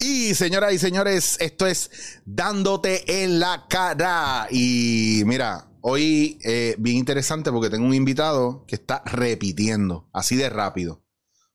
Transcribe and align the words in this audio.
Y 0.00 0.34
señoras 0.34 0.72
y 0.72 0.78
señores, 0.78 1.36
esto 1.40 1.66
es 1.66 2.20
Dándote 2.24 3.24
en 3.24 3.40
la 3.40 3.66
cara. 3.68 4.48
Y 4.50 5.22
mira, 5.26 5.70
hoy 5.80 6.38
eh, 6.44 6.76
bien 6.78 6.96
interesante 6.96 7.50
porque 7.50 7.70
tengo 7.70 7.86
un 7.86 7.94
invitado 7.94 8.64
que 8.66 8.74
está 8.74 9.02
repitiendo 9.06 10.08
así 10.12 10.36
de 10.36 10.50
rápido. 10.50 11.02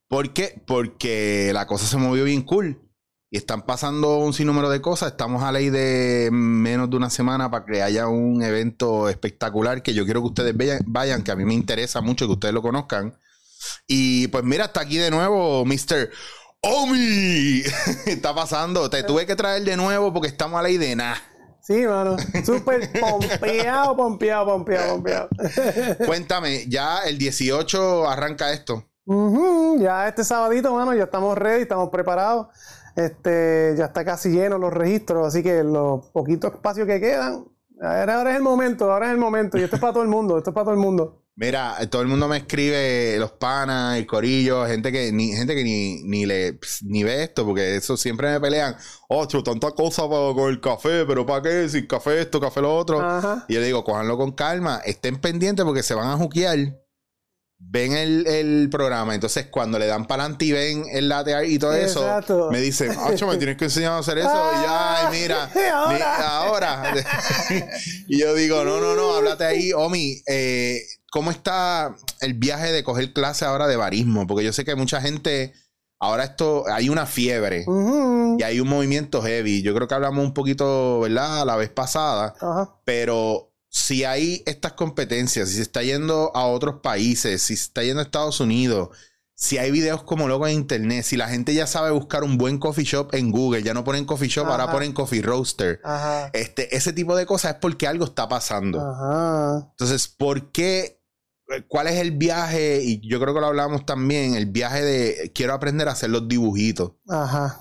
¿Por 0.08 0.32
qué? 0.32 0.62
Porque 0.66 1.52
la 1.52 1.66
cosa 1.66 1.86
se 1.86 1.96
movió 1.96 2.24
bien 2.24 2.42
cool. 2.42 2.89
Y 3.32 3.36
están 3.36 3.62
pasando 3.62 4.18
un 4.18 4.32
sinnúmero 4.32 4.68
de 4.70 4.80
cosas. 4.80 5.12
Estamos 5.12 5.44
a 5.44 5.52
ley 5.52 5.70
de 5.70 6.30
menos 6.32 6.90
de 6.90 6.96
una 6.96 7.10
semana 7.10 7.48
para 7.48 7.64
que 7.64 7.80
haya 7.80 8.08
un 8.08 8.42
evento 8.42 9.08
espectacular 9.08 9.82
que 9.82 9.94
yo 9.94 10.04
quiero 10.04 10.20
que 10.20 10.28
ustedes 10.28 10.56
vayan, 10.56 10.80
vayan 10.84 11.22
que 11.22 11.30
a 11.30 11.36
mí 11.36 11.44
me 11.44 11.54
interesa 11.54 12.00
mucho 12.00 12.26
que 12.26 12.32
ustedes 12.32 12.54
lo 12.54 12.60
conozcan. 12.60 13.14
Y 13.86 14.26
pues 14.28 14.42
mira, 14.42 14.64
está 14.64 14.80
aquí 14.80 14.96
de 14.96 15.12
nuevo 15.12 15.64
Mr. 15.64 16.10
Omi. 16.60 17.62
está 18.06 18.34
pasando. 18.34 18.90
Te 18.90 19.04
tuve 19.04 19.26
que 19.26 19.36
traer 19.36 19.62
de 19.62 19.76
nuevo 19.76 20.12
porque 20.12 20.28
estamos 20.28 20.58
a 20.58 20.62
ley 20.64 20.76
de 20.76 20.96
nada. 20.96 21.22
Sí, 21.62 21.86
mano. 21.86 22.16
Súper 22.44 22.90
pompeado, 23.00 23.96
pompeado, 23.96 24.46
pompeado, 24.46 24.94
pompeado. 24.94 25.28
Cuéntame, 26.06 26.66
ya 26.66 27.04
el 27.04 27.16
18 27.16 28.08
arranca 28.08 28.52
esto. 28.52 28.84
Ya 29.78 30.08
este 30.08 30.24
sabadito, 30.24 30.72
mano, 30.74 30.94
ya 30.94 31.04
estamos 31.04 31.36
ready, 31.36 31.62
estamos 31.62 31.90
preparados. 31.90 32.48
Este, 32.96 33.74
ya 33.76 33.86
está 33.86 34.04
casi 34.04 34.30
lleno 34.30 34.58
los 34.58 34.72
registros, 34.72 35.26
así 35.26 35.42
que 35.42 35.62
los 35.64 36.06
poquitos 36.08 36.52
espacios 36.52 36.86
que 36.86 37.00
quedan, 37.00 37.44
ahora, 37.80 38.16
ahora 38.18 38.30
es 38.30 38.36
el 38.36 38.42
momento, 38.42 38.90
ahora 38.92 39.06
es 39.06 39.12
el 39.12 39.18
momento. 39.18 39.58
Y 39.58 39.62
esto 39.62 39.76
es 39.76 39.80
para 39.80 39.92
todo 39.92 40.02
el 40.02 40.08
mundo, 40.08 40.38
esto 40.38 40.50
es 40.50 40.54
para 40.54 40.64
todo 40.64 40.74
el 40.74 40.80
mundo. 40.80 41.16
Mira, 41.36 41.76
todo 41.88 42.02
el 42.02 42.08
mundo 42.08 42.28
me 42.28 42.36
escribe, 42.38 43.16
los 43.18 43.32
panas, 43.32 43.96
el 43.96 44.06
corillo, 44.06 44.66
gente 44.66 44.92
que 44.92 45.10
ni, 45.10 45.28
gente 45.32 45.54
que 45.54 45.64
ni, 45.64 46.02
ni 46.02 46.26
le 46.26 46.52
ps, 46.54 46.82
ni 46.82 47.02
ve 47.02 47.22
esto, 47.22 47.46
porque 47.46 47.76
eso 47.76 47.96
siempre 47.96 48.30
me 48.30 48.40
pelean. 48.40 48.76
Ocho, 49.08 49.42
tanta 49.42 49.70
cosa 49.70 50.02
pa- 50.02 50.34
con 50.34 50.50
el 50.50 50.60
café, 50.60 51.06
pero 51.06 51.24
¿para 51.24 51.40
qué? 51.42 51.66
Sin 51.70 51.86
café 51.86 52.20
esto, 52.20 52.40
café 52.40 52.60
lo 52.60 52.76
otro. 52.76 53.00
Ajá. 53.00 53.46
Y 53.48 53.54
yo 53.54 53.60
le 53.60 53.66
digo, 53.66 53.84
cójanlo 53.84 54.18
con 54.18 54.32
calma, 54.32 54.82
estén 54.84 55.16
pendientes 55.18 55.64
porque 55.64 55.82
se 55.82 55.94
van 55.94 56.08
a 56.08 56.16
juquear. 56.18 56.58
Ven 57.62 57.92
el, 57.92 58.26
el 58.26 58.68
programa, 58.70 59.14
entonces 59.14 59.46
cuando 59.50 59.78
le 59.78 59.86
dan 59.86 60.06
para 60.06 60.24
adelante 60.24 60.44
y 60.46 60.52
ven 60.52 60.84
el 60.90 61.08
latte 61.08 61.46
y 61.46 61.58
todo 61.58 61.74
Exacto. 61.76 62.46
eso, 62.46 62.50
me 62.50 62.58
dicen, 62.60 62.90
Ocho, 63.06 63.28
me 63.28 63.36
tienes 63.36 63.56
que 63.58 63.66
enseñar 63.66 63.92
a 63.92 63.98
hacer 63.98 64.18
eso. 64.18 64.28
y 64.28 64.62
ya, 64.62 65.06
ay, 65.06 65.06
mira, 65.20 65.50
Ahora. 65.72 65.94
mi- 65.94 66.02
ahora. 66.24 66.94
y 68.08 68.18
yo 68.18 68.34
digo, 68.34 68.64
no, 68.64 68.80
no, 68.80 68.96
no, 68.96 69.14
háblate 69.14 69.44
ahí, 69.44 69.72
Omi. 69.72 70.22
eh, 70.26 70.80
¿Cómo 71.12 71.30
está 71.30 71.94
el 72.20 72.34
viaje 72.34 72.72
de 72.72 72.82
coger 72.84 73.12
clase 73.12 73.44
ahora 73.44 73.66
de 73.68 73.76
barismo? 73.76 74.26
Porque 74.26 74.44
yo 74.44 74.52
sé 74.52 74.64
que 74.64 74.74
mucha 74.76 75.00
gente, 75.00 75.52
ahora 76.00 76.24
esto, 76.24 76.64
hay 76.72 76.88
una 76.88 77.04
fiebre 77.06 77.64
y 78.38 78.42
hay 78.42 78.60
un 78.60 78.68
movimiento 78.68 79.20
heavy. 79.22 79.62
Yo 79.62 79.74
creo 79.74 79.86
que 79.88 79.94
hablamos 79.94 80.24
un 80.24 80.34
poquito, 80.34 81.00
¿verdad? 81.00 81.44
La 81.46 81.56
vez 81.56 81.68
pasada, 81.68 82.34
pero 82.84 83.49
si 83.70 84.04
hay 84.04 84.42
estas 84.46 84.72
competencias, 84.72 85.48
si 85.48 85.56
se 85.56 85.62
está 85.62 85.82
yendo 85.82 86.32
a 86.34 86.44
otros 86.46 86.80
países, 86.82 87.40
si 87.40 87.56
se 87.56 87.62
está 87.62 87.84
yendo 87.84 88.00
a 88.00 88.02
Estados 88.02 88.40
Unidos, 88.40 88.90
si 89.36 89.58
hay 89.58 89.70
videos 89.70 90.02
como 90.02 90.26
loco 90.28 90.46
en 90.48 90.54
internet, 90.54 91.04
si 91.04 91.16
la 91.16 91.28
gente 91.28 91.54
ya 91.54 91.68
sabe 91.68 91.92
buscar 91.92 92.24
un 92.24 92.36
buen 92.36 92.58
coffee 92.58 92.84
shop 92.84 93.14
en 93.14 93.30
Google, 93.30 93.62
ya 93.62 93.72
no 93.72 93.84
ponen 93.84 94.04
coffee 94.04 94.28
shop, 94.28 94.46
ahora 94.48 94.70
ponen 94.70 94.92
coffee 94.92 95.22
roaster. 95.22 95.80
Ajá. 95.84 96.30
Este, 96.32 96.76
ese 96.76 96.92
tipo 96.92 97.16
de 97.16 97.26
cosas 97.26 97.52
es 97.52 97.58
porque 97.58 97.86
algo 97.86 98.04
está 98.04 98.28
pasando. 98.28 98.80
Ajá. 98.80 99.68
Entonces, 99.70 100.08
¿por 100.08 100.50
qué? 100.50 101.00
¿Cuál 101.68 101.86
es 101.86 101.94
el 102.00 102.10
viaje? 102.10 102.82
Y 102.82 103.00
yo 103.08 103.20
creo 103.20 103.32
que 103.32 103.40
lo 103.40 103.46
hablamos 103.46 103.86
también, 103.86 104.34
el 104.34 104.46
viaje 104.46 104.82
de 104.82 105.32
quiero 105.32 105.54
aprender 105.54 105.88
a 105.88 105.92
hacer 105.92 106.10
los 106.10 106.26
dibujitos. 106.28 106.92
Ajá. 107.08 107.60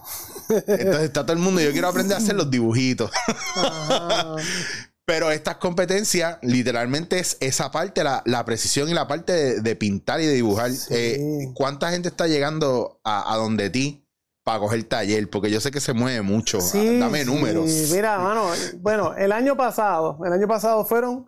Entonces 0.49 1.01
está 1.01 1.23
todo 1.23 1.33
el 1.33 1.39
mundo, 1.39 1.61
yo 1.61 1.71
quiero 1.71 1.87
aprender 1.87 2.17
a 2.17 2.19
hacer 2.19 2.35
los 2.35 2.49
dibujitos. 2.49 3.11
Ajá. 3.55 4.35
Pero 5.09 5.31
estas 5.31 5.55
competencias, 5.55 6.37
literalmente 6.43 7.17
es 7.17 7.37
esa 7.39 7.71
parte, 7.71 8.03
la, 8.03 8.21
la 8.25 8.45
precisión 8.45 8.89
y 8.89 8.93
la 8.93 9.07
parte 9.07 9.33
de, 9.33 9.61
de 9.61 9.75
pintar 9.75 10.21
y 10.21 10.27
de 10.27 10.33
dibujar. 10.35 10.69
Sí. 10.69 10.93
Eh, 10.95 11.51
¿Cuánta 11.55 11.89
gente 11.89 12.09
está 12.09 12.27
llegando 12.27 13.01
a, 13.03 13.33
a 13.33 13.37
donde 13.37 13.71
ti 13.71 14.07
para 14.43 14.59
coger 14.59 14.83
taller? 14.83 15.27
Porque 15.27 15.49
yo 15.49 15.61
sé 15.61 15.71
que 15.71 15.79
se 15.79 15.93
mueve 15.93 16.21
mucho. 16.21 16.61
Sí, 16.61 16.99
Dame 16.99 17.21
sí. 17.21 17.25
números. 17.25 17.65
Mira, 17.91 18.19
mano, 18.19 18.51
bueno, 18.81 19.15
el 19.15 19.31
año 19.31 19.57
pasado, 19.57 20.19
el 20.23 20.31
año 20.31 20.47
pasado 20.47 20.85
fueron 20.85 21.25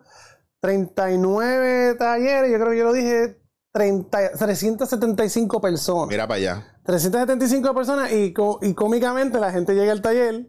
39 0.60 1.96
talleres, 1.98 2.52
yo 2.52 2.58
creo 2.58 2.70
que 2.70 2.78
yo 2.78 2.84
lo 2.84 2.92
dije, 2.92 3.42
30, 3.72 4.32
375 4.38 5.60
personas. 5.60 6.08
Mira 6.08 6.28
para 6.28 6.38
allá. 6.38 6.78
375 6.86 7.74
personas 7.74 8.12
y, 8.12 8.32
y 8.62 8.74
cómicamente 8.74 9.40
la 9.40 9.50
gente 9.50 9.74
llega 9.74 9.90
al 9.90 10.02
taller, 10.02 10.46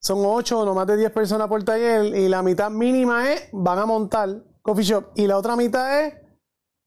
son 0.00 0.18
8 0.24 0.60
o 0.60 0.64
no 0.64 0.74
más 0.74 0.86
de 0.86 0.96
10 0.96 1.10
personas 1.10 1.48
por 1.48 1.62
taller 1.64 2.04
y 2.16 2.28
la 2.28 2.42
mitad 2.42 2.70
mínima 2.70 3.32
es 3.32 3.48
van 3.52 3.78
a 3.78 3.86
montar 3.86 4.42
coffee 4.62 4.84
shop. 4.84 5.04
Y 5.16 5.26
la 5.26 5.36
otra 5.36 5.56
mitad 5.56 6.04
es 6.04 6.14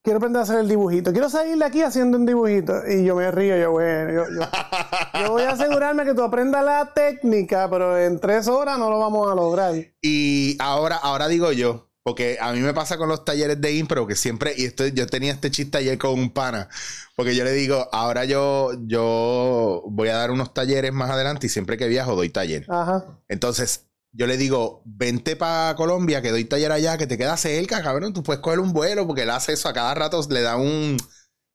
quiero 0.03 0.17
aprender 0.17 0.39
a 0.39 0.43
hacer 0.43 0.59
el 0.59 0.67
dibujito, 0.67 1.11
quiero 1.11 1.29
salir 1.29 1.57
de 1.57 1.65
aquí 1.65 1.81
haciendo 1.83 2.17
un 2.17 2.25
dibujito. 2.25 2.73
Y 2.87 3.03
yo 3.05 3.15
me 3.15 3.29
río, 3.31 3.55
yo 3.57 3.71
bueno, 3.71 4.11
yo, 4.11 4.23
yo- 4.39 4.47
yo 5.25 5.31
voy 5.31 5.43
a 5.43 5.51
asegurarme 5.51 6.05
que 6.05 6.13
tú 6.13 6.23
aprendas 6.23 6.63
la 6.65 6.91
técnica, 6.93 7.69
pero 7.69 7.97
en 7.97 8.19
tres 8.19 8.47
horas 8.47 8.79
no 8.79 8.89
lo 8.89 8.97
vamos 8.99 9.31
a 9.31 9.35
lograr. 9.35 9.75
Y 10.01 10.57
ahora, 10.59 10.95
ahora 10.97 11.27
digo 11.27 11.51
yo, 11.51 11.90
porque 12.03 12.37
a 12.41 12.51
mí 12.53 12.59
me 12.59 12.73
pasa 12.73 12.97
con 12.97 13.09
los 13.09 13.23
talleres 13.25 13.61
de 13.61 13.73
impro 13.73 14.07
que 14.07 14.15
siempre, 14.15 14.53
y 14.57 14.65
esto, 14.65 14.87
yo 14.87 15.05
tenía 15.07 15.31
este 15.31 15.51
chiste 15.51 15.77
ayer 15.77 15.97
con 15.97 16.11
un 16.19 16.31
pana, 16.31 16.67
porque 17.15 17.35
yo 17.35 17.43
le 17.43 17.51
digo, 17.51 17.87
ahora 17.91 18.25
yo, 18.25 18.71
yo 18.85 19.83
voy 19.87 20.09
a 20.09 20.15
dar 20.15 20.31
unos 20.31 20.53
talleres 20.53 20.93
más 20.93 21.11
adelante 21.11 21.47
y 21.47 21.49
siempre 21.49 21.77
que 21.77 21.87
viajo 21.87 22.15
doy 22.15 22.29
taller. 22.29 22.65
Ajá. 22.69 23.05
Entonces, 23.27 23.85
yo 24.13 24.27
le 24.27 24.37
digo, 24.37 24.81
vente 24.85 25.35
para 25.35 25.75
Colombia, 25.75 26.21
que 26.21 26.31
doy 26.31 26.45
taller 26.45 26.71
allá, 26.71 26.97
que 26.97 27.07
te 27.07 27.17
queda 27.17 27.37
cerca, 27.37 27.81
cabrón, 27.81 28.13
tú 28.13 28.23
puedes 28.23 28.41
coger 28.41 28.59
un 28.59 28.73
vuelo, 28.73 29.05
porque 29.07 29.21
él 29.23 29.29
hace 29.29 29.53
eso 29.53 29.69
a 29.69 29.73
cada 29.73 29.93
rato, 29.93 30.21
le 30.29 30.41
da 30.41 30.57
un... 30.57 30.97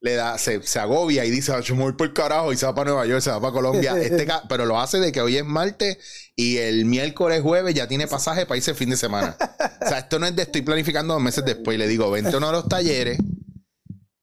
Le 0.07 0.15
da, 0.15 0.39
se, 0.39 0.63
se 0.63 0.79
agobia 0.79 1.25
y 1.25 1.33
dice, 1.33 1.53
"Ah, 1.53 1.59
yo 1.59 1.75
me 1.75 1.83
voy 1.83 1.95
por 1.95 2.07
el 2.07 2.13
carajo 2.13 2.53
y 2.53 2.57
se 2.57 2.65
va 2.65 2.77
para 2.77 2.91
Nueva 2.91 3.07
York, 3.07 3.21
se 3.21 3.31
va 3.31 3.41
para 3.41 3.53
Colombia. 3.53 3.97
Este 4.01 4.25
pero 4.49 4.65
lo 4.65 4.79
hace 4.79 5.01
de 5.01 5.11
que 5.11 5.21
hoy 5.21 5.37
es 5.37 5.45
martes 5.45 5.99
y 6.37 6.59
el 6.59 6.85
miércoles, 6.85 7.43
jueves 7.43 7.75
ya 7.75 7.89
tiene 7.89 8.07
pasaje 8.07 8.47
para 8.47 8.57
irse 8.57 8.71
el 8.71 8.77
fin 8.77 8.91
de 8.91 8.97
semana. 8.97 9.37
O 9.85 9.89
sea, 9.89 9.99
esto 9.99 10.21
no 10.21 10.27
es 10.27 10.37
de 10.37 10.43
estoy 10.43 10.63
planificando 10.63 11.15
dos 11.15 11.23
meses 11.23 11.45
después. 11.45 11.75
Y 11.75 11.79
le 11.79 11.89
digo, 11.89 12.09
vente 12.09 12.31
a 12.33 12.37
uno 12.37 12.47
de 12.47 12.53
los 12.53 12.69
talleres 12.69 13.19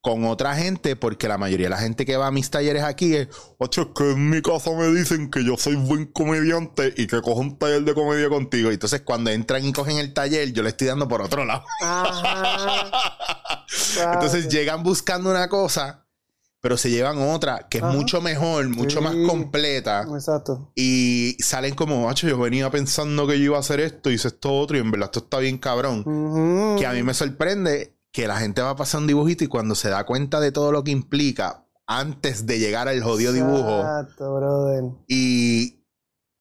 con 0.03 0.25
otra 0.25 0.53
gente, 0.53 0.97
porque 0.97 1.29
la 1.29 1.37
mayoría 1.37 1.67
de 1.67 1.69
la 1.69 1.77
gente 1.77 2.05
que 2.05 2.17
va 2.17 2.27
a 2.27 2.31
mis 2.31 2.49
talleres 2.51 2.83
aquí 2.83 3.15
es, 3.15 3.29
ocho, 3.57 3.83
es 3.83 3.87
que 3.95 4.11
en 4.11 4.29
mi 4.29 4.41
casa 4.41 4.69
me 4.77 4.87
dicen 4.91 5.31
que 5.31 5.45
yo 5.45 5.55
soy 5.55 5.75
buen 5.77 6.07
comediante 6.07 6.93
y 6.97 7.07
que 7.07 7.21
cojo 7.21 7.39
un 7.39 7.57
taller 7.57 7.83
de 7.85 7.93
comedia 7.93 8.27
contigo. 8.27 8.69
Y 8.69 8.73
entonces 8.73 8.99
cuando 9.01 9.29
entran 9.31 9.63
y 9.63 9.71
cogen 9.71 9.99
el 9.99 10.13
taller, 10.13 10.51
yo 10.51 10.61
le 10.61 10.69
estoy 10.69 10.87
dando 10.87 11.07
por 11.07 11.21
otro 11.21 11.45
lado. 11.45 11.63
Ajá. 11.81 12.91
Entonces 14.13 14.49
llegan 14.49 14.83
buscando 14.83 15.29
una 15.31 15.47
cosa, 15.47 16.05
pero 16.59 16.75
se 16.77 16.89
llevan 16.89 17.17
otra 17.19 17.67
que 17.69 17.77
es 17.77 17.83
Ajá. 17.83 17.93
mucho 17.93 18.19
mejor, 18.21 18.67
mucho 18.69 18.97
Sí. 18.99 19.03
más 19.03 19.15
completa. 19.27 20.01
Exacto. 20.13 20.71
Y 20.75 21.37
salen 21.39 21.75
como, 21.75 22.05
macho, 22.05 22.27
yo 22.27 22.37
venía 22.37 22.69
pensando 22.69 23.25
que 23.25 23.37
yo 23.39 23.45
iba 23.45 23.57
a 23.57 23.61
hacer 23.61 23.79
esto, 23.79 24.11
hice 24.11 24.27
esto 24.27 24.51
otro, 24.53 24.77
y 24.77 24.81
en 24.81 24.91
verdad 24.91 25.07
esto 25.07 25.19
está 25.19 25.39
bien 25.39 25.57
cabrón. 25.57 26.03
Que 26.77 26.85
a 26.85 26.91
mí 26.91 27.03
me 27.03 27.13
sorprende 27.13 27.92
que 28.13 28.27
la 28.27 28.37
gente 28.37 28.61
va 28.61 28.69
a 28.69 28.75
pasar 28.77 29.01
un 29.01 29.07
dibujito 29.07 29.43
y 29.43 29.47
cuando 29.47 29.75
se 29.75 29.89
da 29.89 30.05
cuenta 30.05 30.39
de 30.39 30.51
todo 30.53 30.71
lo 30.71 30.83
que 30.85 30.91
implica 30.91 31.65
antes 31.87 32.45
de 32.45 32.59
llegar 32.59 32.87
al 32.87 33.03
jodido 33.03 33.33
dibujo 33.33 33.79
Exacto, 33.81 34.35
brother. 34.35 34.83
y 35.07 35.83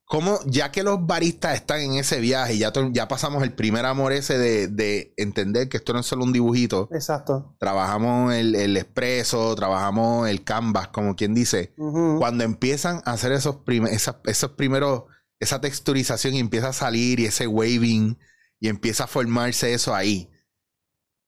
cómo 0.05 0.39
ya 0.45 0.71
que 0.71 0.83
los 0.83 1.07
baristas 1.07 1.55
están 1.55 1.81
en 1.81 1.95
ese 1.95 2.21
viaje, 2.21 2.59
ya, 2.59 2.71
ya 2.93 3.09
pasamos 3.09 3.43
el 3.43 3.55
primer 3.55 3.87
amor 3.87 4.13
ese 4.13 4.37
de, 4.37 4.69
de 4.69 5.15
entender 5.17 5.71
que 5.71 5.79
esto 5.79 5.95
no 5.95 6.01
es 6.01 6.07
solo 6.07 6.25
un 6.25 6.33
dibujito, 6.35 6.89
Exacto. 6.93 7.57
trabajamos 7.59 8.35
el, 8.35 8.55
el 8.55 8.77
expreso, 8.77 9.55
trabajamos 9.57 10.29
el 10.29 10.45
canvas, 10.45 10.89
como 10.89 11.17
quien 11.17 11.33
dice, 11.35 11.75
cuando 12.19 12.45
empiezan 12.45 13.01
a 13.07 13.13
hacer 13.13 13.33
esos, 13.33 13.57
prim- 13.65 13.87
esas- 13.87 14.17
esos 14.27 14.51
primeros, 14.51 15.05
esa 15.41 15.63
texturización 15.63 16.35
y 16.35 16.39
empieza 16.41 16.69
a 16.69 16.73
salir 16.75 17.19
y 17.19 17.25
ese 17.25 17.47
waving 17.47 18.19
y 18.61 18.69
empieza 18.69 19.05
a 19.05 19.09
formarse 19.09 19.73
eso 19.73 19.95
ahí. 19.95 20.29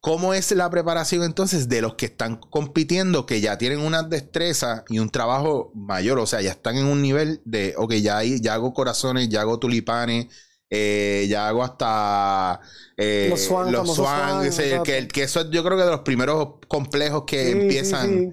¿Cómo 0.04 0.34
es 0.34 0.50
la 0.52 0.68
preparación 0.68 1.22
entonces 1.22 1.66
de 1.70 1.80
los 1.80 1.94
que 1.94 2.04
están 2.04 2.36
compitiendo, 2.36 3.24
que 3.24 3.40
ya 3.40 3.56
tienen 3.56 3.80
unas 3.80 4.10
destrezas 4.10 4.82
y 4.90 4.98
un 4.98 5.08
trabajo 5.08 5.72
mayor? 5.74 6.18
O 6.18 6.26
sea, 6.26 6.42
ya 6.42 6.50
están 6.50 6.76
en 6.76 6.84
un 6.84 7.00
nivel 7.00 7.40
de, 7.46 7.72
ok, 7.78 7.94
ya, 7.94 8.18
hay- 8.18 8.38
ya 8.38 8.52
hago 8.52 8.74
corazones, 8.74 9.30
ya 9.30 9.40
hago 9.40 9.58
tulipanes, 9.58 10.26
eh, 10.68 11.24
ya 11.30 11.48
hago 11.48 11.64
hasta 11.64 12.60
eh, 12.98 13.28
Los 13.30 13.40
swan, 13.44 13.72
los 13.72 13.80
famosos 13.80 13.96
swan, 13.96 14.30
swan, 14.30 14.46
ese, 14.46 14.64
exacto. 14.66 14.82
que, 14.84 15.08
que 15.08 15.22
eso 15.22 15.40
es 15.40 15.46
yo 15.50 15.64
creo 15.64 15.78
que 15.78 15.84
de 15.84 15.90
los 15.92 16.00
primeros 16.00 16.48
complejos 16.68 17.24
que 17.26 17.42
Sí, 17.46 17.52
sí, 17.52 17.58
empiezan. 17.62 18.08
sí. 18.08 18.28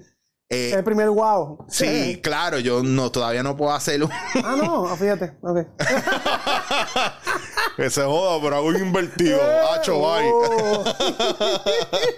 eh, 0.50 0.72
El 0.74 0.84
primer 0.84 1.08
wow. 1.08 1.64
Sí, 1.70 2.20
claro, 2.22 2.58
yo 2.58 2.82
no 2.82 3.10
todavía 3.10 3.42
no 3.42 3.56
puedo 3.56 3.72
hacerlo. 3.72 4.10
Ah, 4.44 4.56
no, 4.62 4.86
ah, 4.88 4.96
fíjate. 4.98 5.32
Ok. 5.40 5.58
Que 7.76 7.90
se 7.90 8.02
joda, 8.02 8.40
pero 8.42 8.56
hago 8.56 8.66
un 8.68 8.76
invertido. 8.76 9.40
Hacho, 9.72 9.98
bye. 10.00 10.30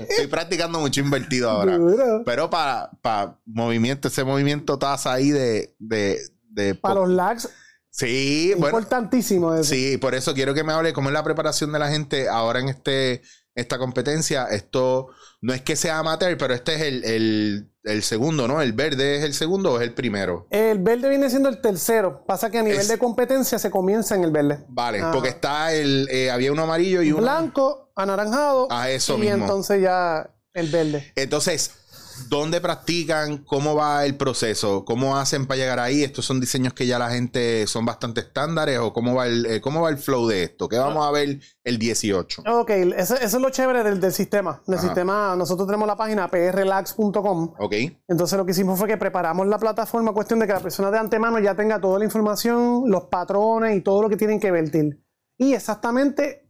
Estoy 0.08 0.26
practicando 0.26 0.80
mucho 0.80 1.00
invertido 1.00 1.50
ahora. 1.50 1.78
Pero 2.24 2.50
para, 2.50 2.90
para 3.02 3.38
movimiento, 3.46 4.08
ese 4.08 4.24
movimiento 4.24 4.78
taza 4.78 5.12
ahí 5.12 5.30
de. 5.30 5.74
de, 5.78 6.18
de 6.50 6.74
Para 6.74 6.96
los 6.96 7.08
lags, 7.10 7.48
sí, 7.90 8.52
bueno. 8.56 8.78
importantísimo 8.78 9.54
eso. 9.54 9.64
Sí, 9.64 9.96
por 9.98 10.14
eso 10.14 10.34
quiero 10.34 10.54
que 10.54 10.64
me 10.64 10.72
hable 10.72 10.92
cómo 10.92 11.08
es 11.08 11.14
la 11.14 11.22
preparación 11.24 11.72
de 11.72 11.78
la 11.78 11.88
gente 11.88 12.28
ahora 12.28 12.60
en 12.60 12.68
este 12.68 13.22
esta 13.54 13.78
competencia. 13.78 14.46
Esto 14.46 15.08
no 15.44 15.52
es 15.52 15.60
que 15.60 15.76
sea 15.76 15.98
amateur, 15.98 16.38
pero 16.38 16.54
este 16.54 16.74
es 16.74 16.80
el, 16.80 17.04
el, 17.04 17.70
el 17.82 18.02
segundo, 18.02 18.48
¿no? 18.48 18.62
El 18.62 18.72
verde 18.72 19.16
es 19.18 19.24
el 19.24 19.34
segundo 19.34 19.72
o 19.72 19.76
es 19.76 19.82
el 19.82 19.92
primero. 19.92 20.46
El 20.48 20.78
verde 20.78 21.08
viene 21.10 21.28
siendo 21.28 21.50
el 21.50 21.60
tercero. 21.60 22.24
Pasa 22.26 22.48
que 22.50 22.58
a 22.58 22.62
nivel 22.62 22.80
Es- 22.80 22.88
de 22.88 22.96
competencia 22.98 23.58
se 23.58 23.70
comienza 23.70 24.14
en 24.14 24.24
el 24.24 24.30
verde. 24.30 24.64
Vale, 24.68 25.00
Ajá. 25.00 25.12
porque 25.12 25.28
está 25.28 25.72
el. 25.74 26.08
eh, 26.10 26.30
había 26.30 26.50
uno 26.50 26.62
amarillo 26.62 27.02
y 27.02 27.12
uno. 27.12 27.20
Blanco, 27.20 27.92
anaranjado. 27.94 28.68
Ah, 28.70 28.88
eso 28.90 29.16
y 29.16 29.20
mismo. 29.20 29.44
entonces 29.44 29.82
ya 29.82 30.30
el 30.54 30.70
verde. 30.70 31.12
Entonces, 31.14 31.72
¿dónde 32.28 32.60
practican? 32.60 33.38
¿Cómo 33.38 33.74
va 33.74 34.04
el 34.04 34.16
proceso? 34.16 34.84
¿Cómo 34.84 35.16
hacen 35.16 35.46
para 35.46 35.58
llegar 35.58 35.78
ahí? 35.78 36.02
¿Estos 36.02 36.24
son 36.24 36.40
diseños 36.40 36.72
que 36.72 36.86
ya 36.86 36.98
la 36.98 37.10
gente 37.10 37.66
son 37.66 37.84
bastante 37.84 38.20
estándares? 38.20 38.78
¿O 38.78 38.92
cómo 38.92 39.14
va 39.14 39.26
el, 39.26 39.46
eh, 39.46 39.60
cómo 39.60 39.82
va 39.82 39.90
el 39.90 39.98
flow 39.98 40.26
de 40.26 40.44
esto? 40.44 40.68
¿Qué 40.68 40.78
vamos 40.78 41.06
a 41.06 41.10
ver 41.10 41.40
el 41.64 41.78
18? 41.78 42.42
Ok, 42.46 42.70
eso, 42.70 43.14
eso 43.16 43.36
es 43.36 43.42
lo 43.42 43.50
chévere 43.50 43.82
del, 43.82 44.00
del 44.00 44.12
sistema. 44.12 44.62
Del 44.66 44.78
Ajá. 44.78 44.86
sistema, 44.86 45.34
nosotros 45.36 45.66
tenemos 45.66 45.86
la 45.86 45.96
página 45.96 46.28
prlax.com. 46.28 47.54
¿Ok? 47.58 47.74
Entonces 48.08 48.38
lo 48.38 48.44
que 48.44 48.52
hicimos 48.52 48.78
fue 48.78 48.88
que 48.88 48.96
preparamos 48.96 49.46
la 49.46 49.58
plataforma, 49.58 50.12
cuestión 50.12 50.38
de 50.38 50.46
que 50.46 50.52
la 50.52 50.60
persona 50.60 50.90
de 50.90 50.98
antemano 50.98 51.38
ya 51.38 51.54
tenga 51.54 51.80
toda 51.80 51.98
la 51.98 52.04
información, 52.04 52.84
los 52.86 53.04
patrones 53.04 53.76
y 53.76 53.80
todo 53.80 54.02
lo 54.02 54.08
que 54.08 54.16
tienen 54.16 54.40
que 54.40 54.50
vertir. 54.50 55.00
Y 55.36 55.54
exactamente 55.54 56.43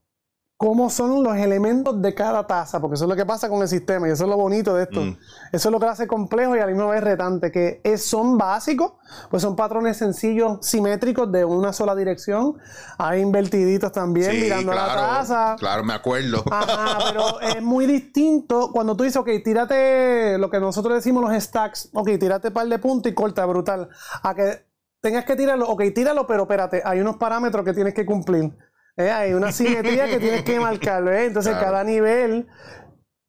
cómo 0.57 0.89
son 0.89 1.23
los 1.25 1.37
elementos 1.37 2.01
de 2.01 2.15
cada 2.15 2.47
taza, 2.47 2.81
porque 2.81 2.95
eso 2.95 3.05
es 3.05 3.11
lo 3.11 3.17
que 3.17 3.27
pasa 3.27 3.49
con 3.49 3.61
el 3.61 3.69
sistema 3.69 4.09
y 4.09 4.13
eso 4.13 4.25
es 4.25 4.31
lo 4.31 4.37
bonito 4.37 4.75
de 4.75 4.85
esto. 4.85 5.01
Mm. 5.01 5.19
Eso 5.53 5.69
es 5.69 5.73
lo 5.73 5.81
que 5.81 5.87
lo 5.87 5.91
hace 5.93 6.07
complejo 6.07 6.55
y 6.57 6.61
a 6.61 6.67
la 6.67 6.69
misma 6.73 6.87
vez 6.87 7.03
retante, 7.03 7.51
que 7.51 7.81
es- 7.83 8.05
son 8.07 8.39
básicos, 8.39 8.93
pues 9.31 9.43
son 9.43 9.57
patrones 9.57 9.97
sencillos, 9.97 10.59
simétricos 10.65 11.31
de 11.33 11.45
una 11.45 11.73
sola 11.73 11.95
dirección. 11.97 12.55
Hay 12.99 13.21
invertiditos 13.21 13.91
también 13.93 14.31
Sí, 14.31 14.39
mirando 14.43 14.73
a 14.73 14.75
la 14.77 14.87
taza. 14.95 15.57
Claro, 15.59 15.83
me 15.85 15.93
acuerdo. 15.93 16.45
Ajá, 16.51 16.99
pero 17.11 17.41
es 17.41 17.61
muy 17.61 17.87
distinto 17.87 18.71
cuando 18.73 18.97
tú 18.97 19.03
dices, 19.05 19.17
ok, 19.17 19.29
tírate 19.45 20.39
lo 20.39 20.51
que 20.51 20.61
nosotros 20.61 20.95
decimos 20.95 21.25
los 21.25 21.43
stacks, 21.43 21.91
ok, 21.93 22.11
tírate 22.19 22.51
par 22.53 22.69
de 22.69 22.79
puntos 22.79 23.11
y 23.11 23.15
corta, 23.15 23.45
brutal. 23.45 23.89
A 24.23 24.35
que 24.35 24.65
tengas 25.01 25.25
que 25.25 25.37
tirarlo, 25.37 25.69
ok, 25.69 25.83
tíralo, 25.95 26.27
pero 26.27 26.43
espérate, 26.45 26.81
hay 26.85 27.01
unos 27.01 27.17
parámetros 27.17 27.65
que 27.65 27.75
tienes 27.75 27.93
que 27.93 28.07
cumplir. 28.07 28.57
¿Eh? 28.97 29.11
Hay 29.11 29.35
una 29.35 29.53
simetría 29.53 30.07
que 30.09 30.19
tienes 30.19 30.43
que 30.43 30.59
marcarlo. 30.61 31.13
¿eh? 31.13 31.27
Entonces, 31.27 31.53
Claro. 31.53 31.67
cada 31.67 31.85
nivel 31.85 32.47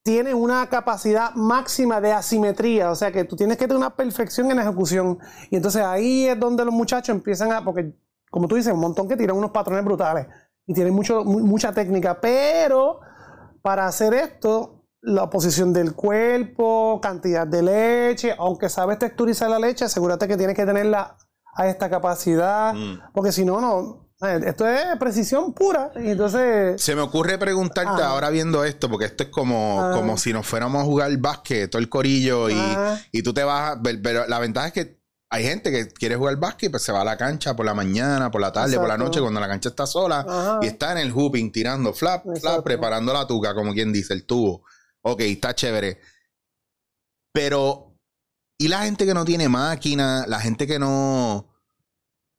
tiene 0.04 0.34
una 0.36 0.68
capacidad 0.70 1.34
máxima 1.34 2.00
de 2.00 2.12
asimetría, 2.14 2.92
o 2.92 2.96
sea 2.96 3.12
que 3.12 3.24
tú 3.24 3.36
tienes 3.36 3.58
que 3.58 3.66
tener 3.66 3.78
una 3.78 3.96
perfección 3.96 4.52
en 4.52 4.58
la 4.58 4.64
ejecución. 4.64 5.18
Y 5.50 5.56
entonces 5.56 5.82
ahí 5.82 6.28
es 6.28 6.40
donde 6.40 6.64
los 6.64 6.74
muchachos 6.74 7.10
empiezan 7.16 7.52
a, 7.52 7.64
porque 7.64 7.92
como 8.30 8.48
tú 8.48 8.56
dices, 8.56 8.72
un 8.74 8.80
montón 8.82 9.08
que 9.08 9.18
tiran 9.18 9.36
unos 9.38 9.50
patrones 9.52 9.84
brutales 9.84 10.28
y 10.68 10.74
tienen 10.74 10.94
mucho, 10.94 11.24
mu- 11.24 11.40
mucha 11.40 11.72
técnica, 11.72 12.20
pero 12.22 13.00
para 13.64 13.88
hacer 13.88 14.14
esto, 14.14 14.84
la 15.02 15.30
posición 15.30 15.74
del 15.74 15.96
cuerpo, 15.96 17.00
cantidad 17.02 17.48
de 17.48 17.64
leche, 17.64 18.36
aunque 18.38 18.70
sabes 18.70 19.00
texturizar 19.00 19.50
la 19.50 19.58
leche, 19.60 19.86
asegúrate 19.86 20.28
que 20.28 20.38
tienes 20.38 20.56
que 20.56 20.66
tenerla 20.66 21.18
a 21.56 21.68
esta 21.68 21.90
capacidad, 21.90 22.74
Mm. 22.76 23.00
porque 23.14 23.32
si 23.32 23.44
no, 23.46 23.60
no. 23.62 24.05
Esto 24.22 24.68
es 24.68 24.98
precisión 24.98 25.54
pura. 25.54 25.92
Y 25.96 26.12
entonces, 26.12 26.82
Se 26.82 26.96
me 26.96 27.02
ocurre 27.02 27.38
preguntarte 27.38 28.02
Ah. 28.02 28.08
ahora 28.10 28.30
viendo 28.30 28.64
esto, 28.64 28.90
porque 28.90 29.06
esto 29.06 29.24
es 29.24 29.30
como, 29.30 29.82
Ah. 29.84 29.92
como 29.94 30.18
si 30.18 30.32
nos 30.32 30.48
fuéramos 30.48 30.82
a 30.82 30.86
jugar 30.86 31.16
básquet, 31.18 31.70
todo 31.70 31.82
el 31.82 31.90
corillo, 31.90 32.50
y, 32.50 32.54
Ah. 32.56 32.98
y 33.12 33.24
tú 33.24 33.34
te 33.34 33.44
vas 33.44 33.78
Pero 34.02 34.26
la 34.28 34.40
ventaja 34.40 34.68
es 34.68 34.74
que 34.74 35.00
hay 35.30 35.44
gente 35.44 35.70
que 35.70 35.88
quiere 35.90 36.16
jugar 36.16 36.38
básquet, 36.38 36.72
pues 36.72 36.84
se 36.84 36.94
va 36.94 37.02
a 37.02 37.04
la 37.06 37.18
cancha 37.18 37.56
por 37.56 37.66
la 37.66 37.74
mañana, 37.74 38.32
por 38.32 38.40
la 38.40 38.54
tarde, 38.54 38.78
por 38.78 38.88
la 38.88 38.98
noche, 38.98 39.20
cuando 39.20 39.40
la 39.42 39.48
cancha 39.50 39.70
está 39.70 39.86
sola, 39.86 40.26
Ajá. 40.28 40.60
y 40.62 40.68
está 40.68 40.94
en 40.94 41.00
el 41.00 41.12
hooping, 41.12 41.52
tirando 41.52 41.94
flap, 41.94 42.24
flap, 42.24 42.36
Exacto. 42.38 42.64
preparando 42.64 43.12
la 43.12 43.28
tuca, 43.28 43.54
como 43.54 43.74
quien 43.74 43.92
dice, 43.92 44.14
el 44.14 44.26
tubo. 44.26 44.64
Ok, 45.02 45.20
está 45.22 45.54
chévere. 45.54 46.00
Pero, 47.34 47.98
¿y 48.58 48.70
la 48.70 48.84
gente 48.84 49.06
que 49.06 49.14
no 49.14 49.26
tiene 49.26 49.50
máquina? 49.50 50.26
La 50.28 50.40
gente 50.40 50.66
que 50.68 50.80
no. 50.80 51.48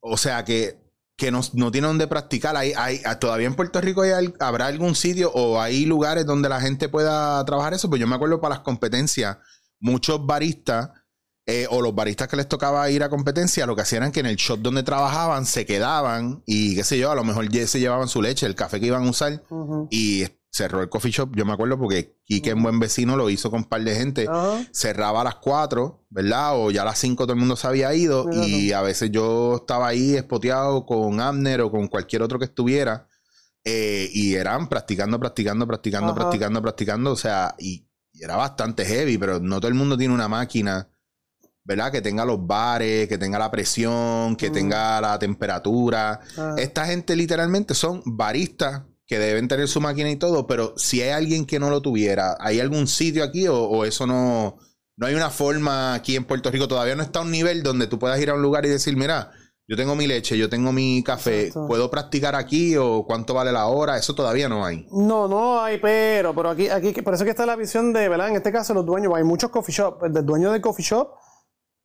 O 0.00 0.17
sea, 0.17 0.44
que, 0.44 0.85
que 1.16 1.30
no, 1.30 1.40
no 1.54 1.70
tiene 1.70 1.86
donde 1.88 2.06
practicar. 2.06 2.56
Hay, 2.56 2.72
hay, 2.76 3.00
todavía 3.18 3.46
en 3.46 3.54
Puerto 3.54 3.80
Rico 3.80 4.02
hay 4.02 4.34
habrá 4.38 4.66
algún 4.66 4.94
sitio 4.94 5.30
o 5.32 5.60
hay 5.60 5.86
lugares 5.86 6.26
donde 6.26 6.48
la 6.48 6.60
gente 6.60 6.88
pueda 6.88 7.44
trabajar 7.44 7.74
eso. 7.74 7.88
Pues 7.88 8.00
yo 8.00 8.06
me 8.06 8.16
acuerdo 8.16 8.40
para 8.40 8.56
las 8.56 8.64
competencias, 8.64 9.38
muchos 9.80 10.24
baristas. 10.26 10.90
eh, 11.48 11.66
o 11.70 11.80
los 11.80 11.94
baristas 11.94 12.26
que 12.26 12.36
les 12.36 12.48
tocaba 12.48 12.90
ir 12.90 13.04
a 13.04 13.08
competencia, 13.08 13.66
lo 13.66 13.76
que 13.76 13.82
hacían 13.82 14.02
era 14.02 14.12
que 14.12 14.20
en 14.20 14.26
el 14.26 14.36
shop 14.36 14.58
donde 14.58 14.82
trabajaban 14.82 15.46
se 15.46 15.64
quedaban 15.64 16.42
y 16.44 16.74
qué 16.74 16.82
sé 16.82 16.98
yo, 16.98 17.12
a 17.12 17.14
lo 17.14 17.22
mejor 17.22 17.48
ya 17.48 17.64
se 17.69 17.78
llevaban 17.78 18.08
su 18.08 18.20
leche, 18.20 18.46
el 18.46 18.56
café 18.56 18.80
que 18.80 18.86
iban 18.86 19.06
a 19.06 19.10
usar 19.10 19.44
y 19.90 20.24
cerró 20.56 20.81
el 20.82 20.88
coffee 20.88 21.11
shop. 21.12 21.37
Yo 21.37 21.44
me 21.44 21.53
acuerdo 21.53 21.79
porque 21.79 22.17
Quique, 22.25 22.50
en 22.50 22.62
buen 22.62 22.79
vecino, 22.81 23.17
lo 23.17 23.29
hizo 23.31 23.50
con 23.50 23.61
un 23.61 23.64
par 23.64 23.82
de 23.85 23.94
gente. 23.94 24.26
Ajá. 24.29 24.64
Cerraba 24.73 25.20
a 25.20 25.25
las 25.25 25.37
4, 25.37 26.06
¿verdad? 26.11 26.53
O 26.55 26.70
ya 26.70 26.82
a 26.82 26.85
las 26.87 26.99
5 26.99 27.25
todo 27.25 27.32
el 27.35 27.38
mundo 27.38 27.56
se 27.56 27.67
había 27.67 27.93
ido. 27.94 28.26
Ajá. 28.29 28.47
Y 28.47 28.73
a 28.73 28.82
veces 28.82 29.11
yo 29.11 29.56
estaba 29.56 29.88
ahí 29.88 30.14
espoteado 30.17 30.87
con 30.87 31.20
Abner 31.20 31.61
o 31.61 31.70
con 31.70 31.88
cualquier 31.88 32.23
otro 32.23 32.38
que 32.38 32.47
estuviera. 32.47 33.06
eh, 33.69 34.08
y 34.12 34.35
eran 34.35 34.69
practicando, 34.69 35.19
practicando, 35.19 35.67
practicando, 35.67 36.12
Ajá. 36.12 36.14
practicando, 36.20 36.62
practicando. 36.62 37.11
O 37.12 37.17
sea, 37.17 37.55
y, 37.58 37.85
y 38.12 38.23
era 38.23 38.37
bastante 38.37 38.85
heavy, 38.85 39.19
pero 39.19 39.41
no 39.41 39.58
todo 39.61 39.69
el 39.69 39.75
mundo 39.75 39.97
tiene 39.99 40.14
una 40.14 40.29
máquina. 40.29 40.88
¿Verdad? 41.64 41.91
Que 41.91 42.00
tenga 42.00 42.25
los 42.25 42.47
bares, 42.47 43.08
que 43.08 43.19
tenga 43.19 43.41
la 43.41 43.50
presión, 43.50 44.37
que 44.37 44.50
tenga 44.50 45.00
la 45.00 45.19
temperatura. 45.19 46.20
Esta 46.56 46.87
gente 46.87 47.17
literalmente 47.17 47.75
son 47.75 48.03
baristas 48.06 48.82
que 49.06 49.19
deben 49.19 49.49
tener 49.49 49.69
su 49.69 49.81
máquina 49.81 50.11
y 50.11 50.17
todo, 50.17 50.47
pero 50.47 50.75
si 50.76 51.00
hay 51.03 51.11
alguien 51.11 51.47
que 51.47 51.58
no 51.58 51.70
lo 51.70 51.81
tuviera, 51.81 52.37
¿hay 52.41 52.61
algún 52.61 52.87
sitio 52.87 53.23
aquí 53.23 53.47
o, 53.47 53.56
o 53.56 53.85
eso 53.85 54.06
no, 54.06 54.58
no 54.97 55.06
hay 55.06 55.14
una 55.14 55.31
forma 55.31 55.94
aquí 55.94 56.17
en 56.17 56.25
Puerto 56.25 56.50
Rico? 56.50 56.69
Todavía 56.69 56.97
no 56.97 57.03
está 57.03 57.20
a 57.20 57.23
un 57.23 57.31
nivel 57.31 57.62
donde 57.62 57.87
tú 57.87 57.99
puedas 57.99 58.20
ir 58.20 58.31
a 58.31 58.35
un 58.35 58.43
lugar 58.43 58.67
y 58.67 58.69
decir, 58.69 58.97
mira, 58.97 59.31
yo 59.69 59.76
tengo 59.76 59.97
mi 59.97 60.06
leche, 60.06 60.38
yo 60.38 60.49
tengo 60.49 60.70
mi 60.73 61.03
café, 61.03 61.47
Exacto. 61.47 61.67
¿puedo 61.67 61.91
practicar 61.91 62.37
aquí 62.37 62.76
o 62.76 63.05
cuánto 63.05 63.35
vale 63.35 63.50
la 63.50 63.67
hora? 63.67 63.96
Eso 63.96 64.15
todavía 64.15 64.48
no 64.48 64.65
hay. 64.65 64.86
No, 64.93 65.27
no 65.27 65.60
hay 65.60 65.79
pero, 65.79 66.34
pero 66.34 66.51
aquí, 66.51 66.69
aquí, 66.69 66.93
por 67.03 67.15
eso 67.15 67.25
que 67.25 67.31
está 67.31 67.46
la 67.46 67.56
visión 67.56 67.93
de, 67.93 68.08
¿verdad? 68.08 68.29
En 68.29 68.36
este 68.36 68.53
caso, 68.53 68.75
los 68.75 68.86
dueños, 68.86 69.13
hay 69.17 69.25
muchos 69.25 69.51
coffee 69.51 69.75
shop, 69.75 70.05
el 70.05 70.13
del 70.13 70.25
dueño 70.25 70.53
del 70.53 70.60
coffee 70.60 70.84
shop, 70.84 71.10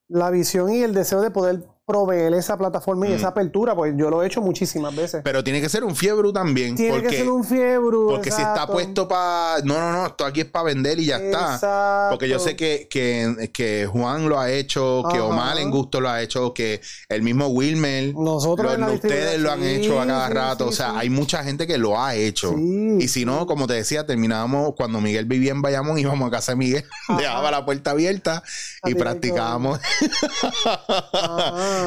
la 0.10 0.30
visión 0.30 0.72
y 0.72 0.84
el 0.84 0.94
deseo 0.94 1.22
de 1.22 1.32
poder 1.32 1.64
proveer 1.92 2.34
esa 2.34 2.58
plataforma 2.58 3.06
y 3.08 3.12
Mm. 3.12 3.16
esa 3.16 3.28
apertura, 3.30 3.76
pues 3.76 3.94
yo 3.98 4.10
lo 4.10 4.24
he 4.24 4.28
hecho 4.28 4.42
muchísimas 4.42 4.96
veces. 4.96 5.22
Pero 5.26 5.44
tiene 5.44 5.60
que 5.60 5.68
ser 5.68 5.84
un 5.84 5.94
fiebre 5.96 6.32
también. 6.34 6.76
Tiene 6.76 6.94
porque 6.94 7.08
que 7.10 7.18
ser 7.18 7.30
un 7.30 7.44
fiebre. 7.44 7.98
porque 8.10 8.32
si 8.32 8.42
está 8.42 8.66
puesto 8.68 9.08
para... 9.08 9.62
No, 9.66 9.78
no, 9.80 9.92
no, 9.92 10.06
esto 10.08 10.26
aquí 10.26 10.40
es 10.42 10.46
para 10.46 10.66
vender 10.66 11.00
y 11.00 11.08
ya 11.08 11.18
está. 11.18 11.56
Exacto. 11.56 12.10
Porque 12.12 12.30
yo 12.30 12.40
sé 12.40 12.56
que, 12.56 12.88
que, 12.90 13.50
que 13.54 13.88
Juan 13.92 14.30
lo 14.30 14.40
ha 14.40 14.50
hecho, 14.52 15.04
que 15.12 15.18
Ajá. 15.18 15.26
Omar 15.26 15.58
en 15.58 15.70
gusto 15.72 16.00
lo 16.00 16.10
ha 16.10 16.22
hecho, 16.22 16.54
que 16.54 16.80
el 17.10 17.22
mismo 17.24 17.48
Wilmer, 17.48 18.14
Nosotros 18.16 18.78
lo- 18.78 18.94
ustedes 18.94 19.40
lo 19.40 19.52
han 19.52 19.64
hecho 19.64 20.00
a 20.00 20.06
cada 20.08 20.28
sí, 20.28 20.34
rato. 20.34 20.64
sí, 20.66 20.70
o 20.70 20.74
sea, 20.78 20.92
sí. 20.92 20.96
hay 21.00 21.10
mucha 21.10 21.44
gente 21.44 21.68
que 21.68 21.78
lo 21.78 22.00
ha 22.02 22.16
hecho. 22.16 22.56
Y 22.58 23.08
si 23.08 23.26
no, 23.26 23.46
como 23.48 23.68
te 23.68 23.74
decía, 23.74 24.06
terminábamos 24.06 24.74
cuando 24.78 25.02
Miguel 25.02 25.26
vivía 25.26 25.52
en 25.52 25.62
Bayamón, 25.62 25.98
íbamos 25.98 26.28
a 26.28 26.32
casa 26.32 26.54
de 26.54 26.56
Miguel, 26.58 26.86
dejaba 27.18 27.52
la 27.52 27.66
puerta 27.66 27.92
abierta 27.92 28.44
y 28.86 28.96
practicábamos. 28.96 29.80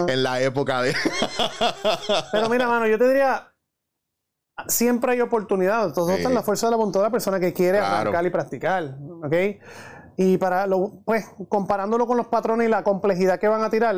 En 0.09 0.23
la 0.23 0.41
época 0.41 0.83
de. 0.83 0.95
Pero 2.33 2.49
mira, 2.49 2.69
mano, 2.69 2.87
yo 2.87 2.99
te 2.99 3.07
diría, 3.09 3.53
siempre 4.69 5.13
hay 5.13 5.21
oportunidad. 5.21 5.95
Sí. 5.95 6.01
está 6.13 6.29
en 6.29 6.35
la 6.35 6.43
fuerza 6.43 6.67
de 6.67 6.73
la 6.73 6.77
voluntad 6.77 7.01
de 7.01 7.07
la 7.07 7.11
persona 7.11 7.41
que 7.41 7.53
quiere 7.53 7.79
Claro. 7.79 7.97
arrancar 7.97 8.27
y 8.27 8.31
practicar. 8.31 8.97
¿Ok? 9.25 9.35
Y 10.17 10.39
para 10.39 10.67
lo, 10.67 11.03
pues, 11.05 11.27
comparándolo 11.49 12.07
con 12.07 12.17
los 12.17 12.29
patrones 12.29 12.69
y 12.69 12.71
la 12.71 12.85
complejidad 12.85 13.39
que 13.41 13.49
van 13.49 13.65
a 13.65 13.71
tirar, 13.71 13.97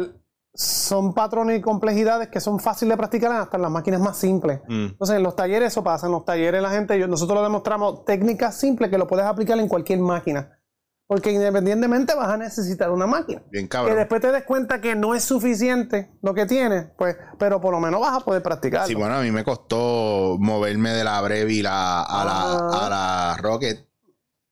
son 0.54 1.12
patrones 1.12 1.58
y 1.58 1.60
complejidades 1.60 2.28
que 2.28 2.40
son 2.40 2.58
fáciles 2.58 2.94
de 2.94 2.96
practicar 2.96 3.30
hasta 3.32 3.58
en 3.58 3.62
las 3.62 3.70
máquinas 3.70 4.00
más 4.00 4.16
simples. 4.16 4.60
Mm. 4.66 4.86
Entonces, 4.86 5.16
en 5.16 5.22
los 5.22 5.36
talleres 5.36 5.72
eso 5.72 5.84
pasa. 5.84 6.06
En 6.06 6.12
los 6.12 6.24
talleres 6.24 6.62
la 6.62 6.70
gente, 6.70 6.96
nosotros 7.06 7.36
lo 7.36 7.42
demostramos 7.42 8.06
técnicas 8.06 8.56
simples 8.58 8.90
que 8.90 8.96
lo 8.96 9.06
puedes 9.06 9.26
aplicar 9.26 9.58
en 9.58 9.68
cualquier 9.68 9.98
máquina. 9.98 10.58
Porque 11.08 11.30
independientemente 11.30 12.14
vas 12.16 12.28
a 12.28 12.36
necesitar 12.36 12.90
una 12.90 13.06
máquina. 13.06 13.40
Bien 13.50 13.66
Que 13.66 13.68
cabrón. 13.68 13.96
después 13.96 14.20
te 14.20 14.32
des 14.32 14.42
cuenta 14.44 14.80
que 14.80 14.96
no 14.96 15.14
es 15.14 15.22
suficiente 15.22 16.10
lo 16.20 16.34
que 16.34 16.46
tienes, 16.46 16.86
pues, 16.98 17.16
pero 17.38 17.60
por 17.60 17.72
lo 17.72 17.78
menos 17.80 18.00
vas 18.00 18.14
a 18.16 18.20
poder 18.24 18.42
practicar. 18.42 18.86
Sí, 18.88 18.94
bueno, 18.94 19.14
a 19.14 19.20
mí 19.22 19.30
me 19.30 19.44
costó 19.44 20.36
moverme 20.40 20.90
de 20.90 21.04
la 21.04 21.20
Brevi 21.20 21.62
la- 21.62 22.02
a, 22.02 22.24
la, 22.24 22.32
Ah. 22.34 22.86
a 22.86 22.90
la 22.90 23.36
Rocket. 23.40 23.86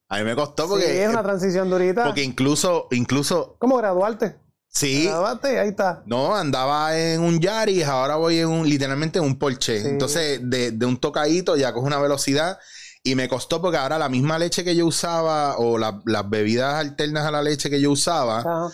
A 0.08 0.18
mí 0.18 0.24
me 0.24 0.36
costó 0.36 0.68
porque, 0.68 1.02
es 1.02 1.08
una 1.08 1.24
transición 1.24 1.68
durita. 1.70 2.04
porque 2.04 2.22
incluso, 2.22 2.86
incluso 2.92 3.56
¿Cómo 3.58 3.76
graduarte? 3.78 4.36
Sí. 4.68 5.06
Grabaste 5.06 5.54
y 5.54 5.56
ahí 5.56 5.68
está. 5.68 6.02
No, 6.06 6.36
andaba 6.36 6.96
en 6.96 7.20
un 7.20 7.40
Yaris, 7.40 7.84
ahora 7.86 8.14
voy 8.16 8.38
en 8.38 8.48
un, 8.48 8.68
literalmente 8.68 9.18
en 9.18 9.24
un 9.24 9.38
Porsche. 9.38 9.80
Sí. 9.80 9.88
Entonces, 9.88 10.40
de, 10.42 10.70
de 10.72 10.86
un 10.86 10.98
tocadito 10.98 11.56
ya 11.56 11.72
coge 11.72 11.86
una 11.86 11.98
velocidad 11.98 12.58
y 13.06 13.14
me 13.14 13.28
costó 13.28 13.60
porque 13.60 13.76
ahora 13.78 13.98
la 13.98 14.08
misma 14.08 14.38
leche 14.38 14.64
que 14.64 14.74
yo 14.74 14.86
usaba 14.86 15.58
o 15.58 15.76
la- 15.78 16.00
las 16.06 16.28
bebidas 16.28 16.74
alternas 16.74 17.26
a 17.26 17.30
la 17.30 17.42
leche 17.42 17.68
que 17.70 17.80
yo 17.80 17.90
usaba, 17.92 18.40
Ajá. 18.40 18.70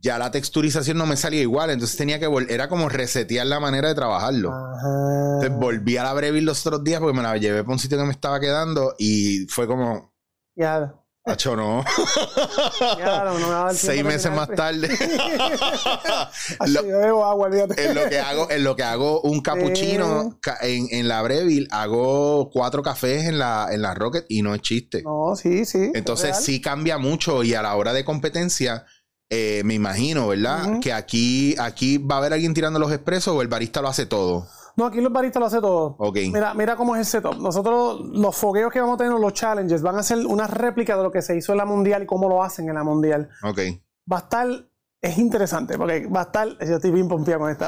ya 0.00 0.18
la 0.18 0.30
texturización 0.30 0.96
no 0.96 1.04
me 1.06 1.16
salía 1.16 1.42
igual. 1.42 1.68
Entonces 1.70 1.96
tenía 1.96 2.18
que 2.18 2.26
volver, 2.26 2.50
era 2.50 2.68
como 2.68 2.88
resetear 2.88 3.46
la 3.46 3.60
manera 3.60 3.88
de 3.88 3.94
trabajarlo. 3.94 4.50
Ajá. 4.50 5.34
Entonces 5.34 5.58
volví 5.58 5.96
a 5.98 6.04
la 6.04 6.14
Breville 6.14 6.46
los 6.46 6.66
otros 6.66 6.82
días 6.82 7.00
porque 7.00 7.16
me 7.16 7.22
la 7.22 7.36
llevé 7.36 7.62
para 7.62 7.74
un 7.74 7.78
sitio 7.78 7.98
que 7.98 8.04
me 8.04 8.12
estaba 8.12 8.40
quedando 8.40 8.94
y 8.98 9.46
fue 9.48 9.66
como, 9.66 10.14
Ya, 10.56 10.94
Hacho, 11.32 11.56
no. 11.56 11.84
ya, 12.98 13.24
me 13.68 13.74
Seis 13.74 14.04
meses 14.04 14.32
más 14.32 14.48
tarde. 14.48 14.88
Así 16.58 16.72
Lo- 16.72 16.82
yo 16.84 16.98
bebo 16.98 17.24
agua, 17.24 17.46
olvídate. 17.46 17.84
en 17.84 17.94
lo 17.94 18.08
que 18.08 18.18
hago, 18.18 18.50
en 18.50 18.64
lo 18.64 18.76
que 18.76 18.82
hago 18.82 19.20
un 19.22 19.40
cappuccino 19.40 20.38
ca- 20.40 20.58
en, 20.62 20.88
en 20.90 21.08
la 21.08 21.22
Breville, 21.22 21.68
hago 21.70 22.50
cuatro 22.50 22.82
cafés 22.82 23.24
en 23.26 23.38
la, 23.38 23.68
en 23.70 23.82
la 23.82 23.94
Rocket 23.94 24.24
y 24.28 24.42
no 24.42 24.54
es 24.54 24.62
chiste. 24.62 25.02
No, 25.02 25.34
sí, 25.36 25.64
sí. 25.64 25.90
Entonces 25.94 26.36
sí 26.38 26.60
cambia 26.60 26.98
mucho 26.98 27.42
y 27.42 27.54
a 27.54 27.62
la 27.62 27.74
hora 27.76 27.92
de 27.92 28.04
competencia, 28.04 28.84
eh, 29.28 29.62
me 29.64 29.74
imagino, 29.74 30.28
¿verdad? 30.28 30.80
Que 30.80 30.92
aquí, 30.92 31.54
aquí 31.58 31.98
va 31.98 32.16
a 32.16 32.18
haber 32.18 32.32
alguien 32.32 32.54
tirando 32.54 32.78
los 32.78 32.92
expresos 32.92 33.34
o 33.34 33.42
el 33.42 33.48
barista 33.48 33.80
lo 33.80 33.88
hace 33.88 34.06
todo. 34.06 34.46
No, 34.80 34.86
aquí 34.86 35.02
los 35.02 35.12
baristas 35.12 35.40
lo 35.40 35.46
hace 35.46 35.60
todo. 35.60 35.94
Ok. 35.98 36.16
Mira, 36.32 36.54
mira 36.54 36.74
cómo 36.74 36.96
es 36.96 37.00
el 37.00 37.04
setup. 37.06 37.36
Nosotros, 37.38 38.00
los 38.14 38.34
fogueos 38.34 38.72
que 38.72 38.80
vamos 38.80 38.94
a 38.94 39.04
tener, 39.04 39.12
los 39.12 39.34
challenges, 39.34 39.82
van 39.82 39.96
a 39.98 40.02
ser 40.02 40.24
una 40.26 40.46
réplica 40.46 40.96
de 40.96 41.02
lo 41.02 41.12
que 41.12 41.20
se 41.20 41.36
hizo 41.36 41.52
en 41.52 41.58
la 41.58 41.66
mundial 41.66 42.04
y 42.04 42.06
cómo 42.06 42.30
lo 42.30 42.42
hacen 42.42 42.66
en 42.66 42.76
la 42.76 42.82
mundial. 42.82 43.28
Ok. 43.42 43.58
Va 44.10 44.16
a 44.16 44.20
estar, 44.20 44.48
es 45.02 45.18
interesante, 45.18 45.76
porque 45.76 46.06
va 46.06 46.20
a 46.20 46.22
estar, 46.24 46.48
yo 46.66 46.76
estoy 46.76 46.92
bien 46.92 47.08
pompeado 47.08 47.40
con 47.40 47.50
esta. 47.50 47.66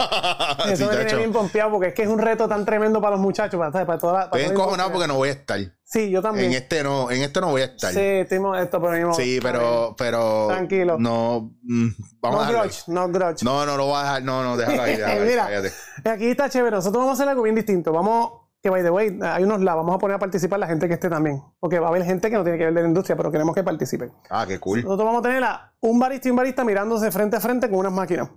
Sí, 0.64 0.73
Eso 0.73 0.87
me 0.87 0.97
tiene 0.97 1.16
bien 1.16 1.33
pompeado 1.33 1.71
porque 1.73 1.88
es 1.88 1.95
que 1.95 2.02
es 2.04 2.09
un 2.09 2.19
reto 2.19 2.49
tan 2.49 2.64
tremendo 2.64 2.99
para 3.02 3.11
los 3.16 3.21
muchachos, 3.21 3.59
para, 3.59 3.71
para 3.87 3.99
toda 3.99 4.12
la. 4.12 4.31
para 4.31 4.42
Estoy 4.42 4.57
encojonado 4.57 4.90
porque 4.90 5.07
no 5.07 5.16
voy 5.16 5.28
a 5.28 5.33
estar. 5.33 5.61
Sí, 5.85 6.09
yo 6.11 6.23
también. 6.23 6.47
En 6.47 6.52
este 6.54 6.83
no, 6.83 7.11
en 7.11 7.21
este 7.21 7.38
no 7.42 7.50
voy 7.50 7.61
a 7.61 7.64
estar. 7.66 7.92
Sí, 7.92 8.00
estoy 8.00 8.38
molesto, 8.38 8.81
pero 8.81 8.92
mismo. 8.95 9.12
Sí, 9.12 9.38
pero, 9.42 9.95
pero. 9.99 10.47
Tranquilo. 10.49 10.97
No, 10.99 11.52
mm, 11.64 11.88
vamos 12.23 12.38
No 12.38 12.45
a 12.47 12.50
grudge, 12.62 12.83
no 12.87 13.09
grudge. 13.11 13.45
No, 13.45 13.66
no 13.66 13.76
lo 13.76 13.85
voy 13.85 13.97
a 13.97 14.02
dejar. 14.04 14.23
No, 14.23 14.42
no, 14.42 14.57
déjalo 14.57 14.83
ahí. 14.85 14.97
déjalo 14.97 15.21
ahí, 15.23 15.28
Mira. 15.28 15.45
cállate. 15.45 15.73
Aquí 16.04 16.26
está 16.26 16.49
chévere. 16.49 16.76
Nosotros 16.76 17.02
vamos 17.02 17.18
a 17.18 17.23
hacer 17.23 17.28
algo 17.28 17.42
bien 17.42 17.54
distinto. 17.54 17.92
Vamos, 17.92 18.32
que 18.62 18.71
by 18.71 18.82
the 18.82 18.90
way, 18.90 19.18
hay 19.23 19.44
unos 19.44 19.61
la 19.61 19.75
vamos 19.75 19.94
a 19.94 19.99
poner 19.99 20.16
a 20.16 20.18
participar 20.18 20.59
la 20.59 20.66
gente 20.66 20.88
que 20.88 20.94
esté 20.94 21.09
también. 21.09 21.42
Porque 21.61 21.78
va 21.78 21.87
a 21.87 21.90
haber 21.90 22.04
gente 22.04 22.30
que 22.30 22.37
no 22.37 22.42
tiene 22.42 22.59
que 22.59 22.64
ver 22.64 22.75
de 22.75 22.82
la 22.82 22.88
industria, 22.88 23.16
pero 23.16 23.30
queremos 23.30 23.54
que 23.54 23.62
participen. 23.62 24.12
Ah, 24.30 24.44
qué 24.47 24.59
cool. 24.59 24.82
Nosotros 24.82 25.06
vamos 25.06 25.21
a 25.21 25.23
tener 25.23 25.44
a 25.44 25.73
un 25.80 25.99
barista 25.99 26.28
y 26.28 26.30
un 26.30 26.37
barista 26.37 26.64
mirándose 26.64 27.11
frente 27.11 27.37
a 27.37 27.40
frente 27.40 27.68
con 27.68 27.78
unas 27.78 27.92
máquinas. 27.92 28.30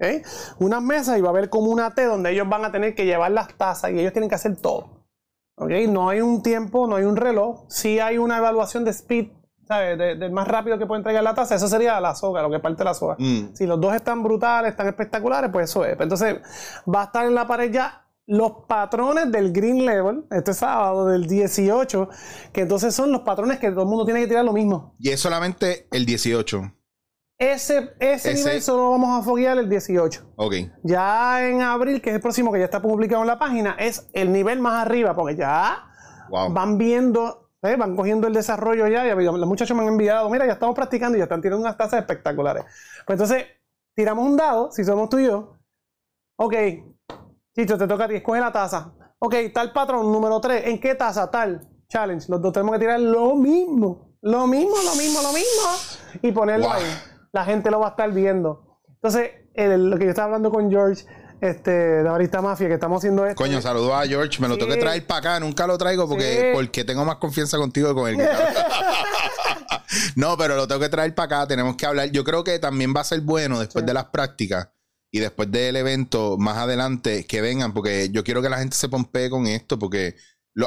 ¿ok? 0.00 0.26
Unas 0.60 0.82
mesas 0.82 1.18
y 1.18 1.20
va 1.20 1.28
a 1.28 1.30
haber 1.30 1.50
como 1.50 1.70
una 1.70 1.94
T 1.94 2.04
donde 2.04 2.30
ellos 2.30 2.48
van 2.48 2.64
a 2.64 2.72
tener 2.72 2.94
que 2.94 3.04
llevar 3.04 3.30
las 3.30 3.54
tazas 3.56 3.90
y 3.90 3.98
ellos 3.98 4.12
tienen 4.12 4.28
que 4.28 4.36
hacer 4.36 4.56
todo. 4.56 4.98
¿ok? 5.56 5.70
No 5.88 6.08
hay 6.08 6.20
un 6.20 6.42
tiempo, 6.42 6.86
no 6.86 6.96
hay 6.96 7.04
un 7.04 7.16
reloj. 7.16 7.64
Sí 7.68 7.98
hay 7.98 8.18
una 8.18 8.38
evaluación 8.38 8.84
de 8.84 8.90
speed, 8.90 9.28
¿sabes? 9.68 9.98
De- 9.98 10.16
del 10.16 10.32
más 10.32 10.48
rápido 10.48 10.78
que 10.78 10.86
puede 10.86 10.98
entregar 11.00 11.22
la 11.22 11.34
taza. 11.34 11.54
Eso 11.54 11.68
sería 11.68 12.00
la 12.00 12.14
soga, 12.14 12.42
lo 12.42 12.50
que 12.50 12.58
parte 12.58 12.82
la 12.82 12.94
soga. 12.94 13.16
Mm. 13.18 13.54
Si 13.54 13.66
los 13.66 13.80
dos 13.80 13.94
están 13.94 14.22
brutales, 14.22 14.70
están 14.72 14.88
espectaculares, 14.88 15.50
pues 15.52 15.70
eso 15.70 15.84
es. 15.84 15.96
Entonces, 16.00 16.38
va 16.92 17.02
a 17.02 17.04
estar 17.04 17.26
en 17.26 17.34
la 17.34 17.46
pared 17.46 17.70
ya 17.70 18.04
los 18.26 18.52
patrones 18.68 19.30
del 19.32 19.52
Green 19.52 19.86
Level, 19.86 20.24
este 20.30 20.52
sábado 20.52 21.06
del 21.06 21.26
18, 21.26 22.08
que 22.52 22.62
entonces 22.62 22.94
son 22.94 23.10
los 23.12 23.22
patrones 23.22 23.58
que 23.58 23.70
todo 23.70 23.82
el 23.82 23.88
mundo 23.88 24.04
tiene 24.04 24.20
que 24.20 24.26
tirar 24.26 24.44
lo 24.44 24.52
mismo. 24.52 24.94
Y 24.98 25.10
es 25.10 25.20
solamente 25.20 25.86
el 25.92 26.04
18. 26.04 26.72
Ese, 27.38 27.90
ese, 28.00 28.32
Ese- 28.32 28.34
nivel 28.34 28.62
solo 28.62 28.84
lo 28.84 28.90
vamos 28.90 29.18
a 29.20 29.22
foguear 29.24 29.56
el 29.58 29.68
18. 29.68 30.24
Ok. 30.36 30.54
Ya 30.82 31.46
en 31.48 31.62
abril, 31.62 32.02
que 32.02 32.10
es 32.10 32.16
el 32.16 32.20
próximo 32.20 32.52
que 32.52 32.58
ya 32.58 32.64
está 32.64 32.82
publicado 32.82 33.22
en 33.22 33.28
la 33.28 33.38
página, 33.38 33.76
es 33.78 34.08
el 34.12 34.32
nivel 34.32 34.58
más 34.60 34.84
arriba, 34.84 35.14
porque 35.14 35.36
ya 35.36 35.84
Wow. 36.30 36.52
van 36.52 36.76
viendo, 36.78 37.47
¿eh? 37.62 37.76
van 37.76 37.96
cogiendo 37.96 38.26
el 38.26 38.34
desarrollo 38.34 38.86
ya. 38.88 39.04
ya 39.06 39.14
los 39.14 39.46
muchachos 39.48 39.76
me 39.76 39.82
han 39.82 39.88
enviado, 39.88 40.28
mira, 40.30 40.46
ya 40.46 40.52
estamos 40.54 40.74
practicando 40.74 41.16
y 41.16 41.20
ya 41.20 41.24
están 41.24 41.40
tirando 41.40 41.62
unas 41.62 41.76
tazas 41.76 42.00
espectaculares. 42.00 42.64
Pues 43.06 43.20
entonces, 43.20 43.46
tiramos 43.94 44.24
un 44.26 44.36
dado, 44.36 44.70
si 44.70 44.84
somos 44.84 45.08
tú 45.08 45.18
y 45.18 45.26
yo. 45.26 45.56
Ok, 46.36 46.54
Chicho, 47.54 47.76
te 47.76 47.88
toca 47.88 48.04
a 48.04 48.08
ti, 48.08 48.14
escoge 48.16 48.38
la 48.40 48.52
taza. 48.52 48.92
Ok, 49.18 49.34
tal 49.52 49.72
patrón, 49.72 50.12
número 50.12 50.40
3, 50.40 50.66
¿en 50.68 50.80
qué 50.80 50.94
taza? 50.94 51.28
Tal, 51.30 51.66
challenge. 51.88 52.26
Los 52.28 52.40
dos 52.40 52.52
tenemos 52.52 52.74
que 52.74 52.78
tirar 52.78 53.00
lo 53.00 53.34
mismo, 53.34 54.12
lo 54.22 54.46
mismo, 54.46 54.76
lo 54.84 54.94
mismo, 54.94 55.20
lo 55.22 55.32
mismo, 55.32 56.22
y 56.22 56.30
ponerlo 56.30 56.66
Wow. 56.66 56.74
ahí. 56.76 56.84
La 57.32 57.44
gente 57.44 57.70
lo 57.70 57.80
va 57.80 57.88
a 57.88 57.90
estar 57.90 58.12
viendo. 58.12 58.78
Entonces, 58.88 59.30
el- 59.54 59.90
lo 59.90 59.98
que 59.98 60.04
yo 60.04 60.10
estaba 60.10 60.26
hablando 60.26 60.52
con 60.52 60.70
George, 60.70 61.04
este, 61.40 61.70
de 61.70 62.02
Barista 62.02 62.40
Mafia, 62.42 62.68
que 62.68 62.74
estamos 62.74 62.98
haciendo 62.98 63.24
esto. 63.26 63.36
Coño, 63.36 63.60
saludos 63.62 63.92
a 63.92 64.06
George. 64.06 64.40
Me 64.40 64.48
lo 64.48 64.54
Sí. 64.54 64.60
tengo 64.60 64.72
que 64.74 64.80
traer 64.80 65.06
para 65.06 65.18
acá. 65.20 65.40
Nunca 65.40 65.66
lo 65.66 65.76
traigo 65.78 66.08
porque, 66.08 66.38
Sí. 66.38 66.46
porque 66.54 66.84
tengo 66.84 67.04
más 67.04 67.16
confianza 67.16 67.56
contigo 67.58 67.88
que 67.88 67.94
con 67.94 68.16
que 68.16 68.28
No, 70.16 70.36
pero 70.36 70.56
lo 70.56 70.66
tengo 70.68 70.80
que 70.80 70.88
traer 70.88 71.14
para 71.14 71.38
acá. 71.38 71.46
Tenemos 71.48 71.76
que 71.76 71.86
hablar. 71.86 72.10
Yo 72.10 72.24
creo 72.24 72.44
que 72.44 72.58
también 72.58 72.92
va 72.94 73.00
a 73.00 73.04
ser 73.04 73.20
bueno 73.20 73.58
después 73.60 73.82
Sí. 73.82 73.86
de 73.86 73.94
las 73.94 74.04
prácticas 74.06 74.68
y 75.10 75.20
después 75.20 75.50
del 75.50 75.76
evento, 75.76 76.36
más 76.38 76.58
adelante, 76.58 77.24
que 77.26 77.40
vengan, 77.40 77.72
porque 77.72 78.10
yo 78.10 78.24
quiero 78.24 78.42
que 78.42 78.48
la 78.50 78.58
gente 78.58 78.76
se 78.76 78.88
pompee 78.88 79.30
con 79.30 79.46
esto, 79.46 79.78
porque 79.78 80.16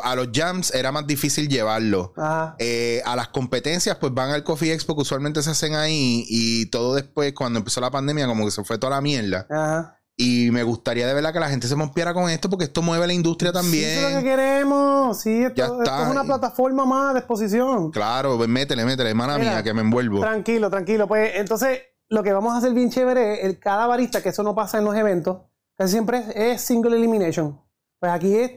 a 0.03 0.15
los 0.15 0.29
jams 0.33 0.73
era 0.73 0.91
más 0.91 1.05
difícil 1.05 1.47
llevarlo. 1.49 2.13
Eh, 2.57 3.01
a 3.05 3.15
las 3.15 3.27
competencias, 3.27 3.97
pues 3.97 4.13
van 4.13 4.31
al 4.31 4.43
Coffee 4.43 4.71
Expo 4.73 4.95
que 4.95 5.01
usualmente 5.01 5.43
se 5.43 5.51
hacen 5.51 5.75
ahí 5.75 6.25
y 6.27 6.67
todo 6.67 6.95
después, 6.95 7.33
cuando 7.33 7.59
empezó 7.59 7.81
la 7.81 7.91
pandemia, 7.91 8.25
como 8.25 8.45
que 8.45 8.51
se 8.51 8.63
fue 8.63 8.77
toda 8.77 8.91
la 8.95 9.01
mierda. 9.01 9.45
Ajá. 9.49 9.97
Y 10.23 10.51
me 10.51 10.61
gustaría 10.63 11.07
de 11.07 11.13
verdad 11.15 11.33
que 11.33 11.39
la 11.39 11.49
gente 11.49 11.67
se 11.67 11.75
pompiera 11.75 12.13
con 12.13 12.29
esto 12.29 12.49
porque 12.49 12.65
esto 12.65 12.81
mueve 12.83 13.07
la 13.07 13.13
industria 13.13 13.51
Sí, 13.51 13.57
eso 13.57 13.63
también. 13.63 13.97
es 14.05 14.13
lo 14.13 14.19
que 14.19 14.23
queremos. 14.25 15.19
Sí, 15.19 15.43
esto, 15.43 15.55
Ya 15.55 15.65
esto 15.65 15.81
está. 15.83 16.03
es 16.03 16.09
una 16.11 16.23
plataforma 16.23 16.85
más 16.85 17.13
de 17.13 17.19
exposición. 17.21 17.89
Claro, 17.91 18.37
pues 18.37 18.47
métele, 18.47 18.85
métele, 18.85 19.13
Mira, 19.15 19.37
mía, 19.39 19.63
que 19.63 19.73
me 19.73 19.81
envuelvo. 19.81 20.19
Tranquilo, 20.19 20.69
tranquilo. 20.69 21.07
Pues 21.07 21.31
entonces, 21.35 21.79
lo 22.09 22.21
que 22.21 22.33
vamos 22.33 22.53
a 22.53 22.57
hacer 22.57 22.73
bien 22.73 22.89
chévere 22.91 23.39
es 23.39 23.45
el, 23.45 23.59
cada 23.59 23.87
barista, 23.87 24.21
que 24.21 24.29
eso 24.29 24.43
no 24.43 24.53
pasa 24.53 24.77
en 24.77 24.85
los 24.85 24.95
eventos, 24.95 25.41
casi 25.75 25.93
siempre 25.93 26.19
es, 26.19 26.35
es 26.35 26.61
single 26.61 26.95
elimination. 26.95 27.59
Pues 27.99 28.11
aquí 28.11 28.35
es, 28.35 28.51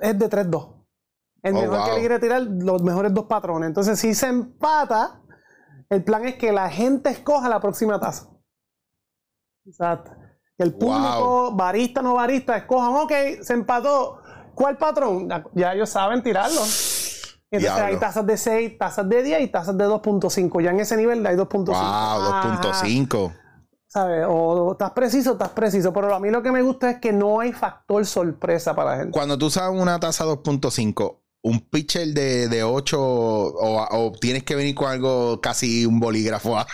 es 0.00 0.18
de 0.18 0.28
3-2. 0.28 0.74
El 1.42 1.56
Oh, 1.56 1.60
mejor 1.62 1.84
que 1.86 1.92
le 1.94 2.00
quiere 2.00 2.18
tirar 2.18 2.42
los 2.42 2.82
mejores 2.82 3.14
dos 3.14 3.24
patrones. 3.24 3.66
Entonces, 3.68 3.98
si 3.98 4.14
se 4.14 4.26
empata, 4.26 5.22
el 5.88 6.04
plan 6.04 6.26
es 6.26 6.34
que 6.34 6.52
la 6.52 6.68
gente 6.68 7.08
escoja 7.08 7.48
la 7.48 7.60
próxima 7.60 7.98
taza. 7.98 8.28
Exacto. 9.64 10.10
Que 10.60 10.64
el 10.64 10.74
público, 10.74 11.52
barista 11.52 12.02
no 12.02 12.12
barista, 12.16 12.54
escojan, 12.54 12.94
ok, 12.94 13.12
se 13.40 13.54
empató. 13.54 14.18
¿Cuál 14.54 14.76
patrón? 14.76 15.26
Ya 15.54 15.72
ellos 15.72 15.88
saben 15.88 16.22
tirarlo. 16.22 16.60
Entonces 16.60 17.40
Diablo. 17.50 17.84
hay 17.86 17.96
tazas 17.96 18.26
de 18.26 18.36
6, 18.36 18.76
tazas 18.76 19.08
de 19.08 19.22
10 19.22 19.40
y 19.40 19.48
tazas 19.48 19.78
de 19.78 19.86
2.5. 19.86 20.62
Ya 20.62 20.72
en 20.72 20.80
ese 20.80 20.98
nivel 20.98 21.24
hay 21.26 21.34
2.5. 21.34 21.64
Wow, 21.64 21.76
Ajá. 21.76 22.60
2.5. 22.60 23.32
¿Sabes? 23.86 24.26
O 24.28 24.72
estás 24.72 24.90
preciso, 24.90 25.32
estás 25.32 25.48
preciso. 25.48 25.94
Pero 25.94 26.14
a 26.14 26.20
mí 26.20 26.28
lo 26.28 26.42
que 26.42 26.52
me 26.52 26.60
gusta 26.60 26.90
es 26.90 27.00
que 27.00 27.14
no 27.14 27.40
hay 27.40 27.54
factor 27.54 28.04
sorpresa 28.04 28.74
para 28.74 28.90
la 28.90 28.96
gente. 28.98 29.12
Cuando 29.12 29.38
tú 29.38 29.46
usas 29.46 29.70
una 29.70 29.98
tasa 29.98 30.26
2.5, 30.26 31.19
un 31.42 31.60
pitcher 31.60 32.08
de, 32.08 32.48
de 32.48 32.62
8 32.62 33.00
o, 33.00 33.86
o 33.90 34.12
tienes 34.12 34.44
que 34.44 34.54
venir 34.54 34.74
con 34.74 34.90
algo 34.90 35.40
casi 35.40 35.86
un 35.86 35.98
bolígrafo. 35.98 36.58
ah. 36.58 36.66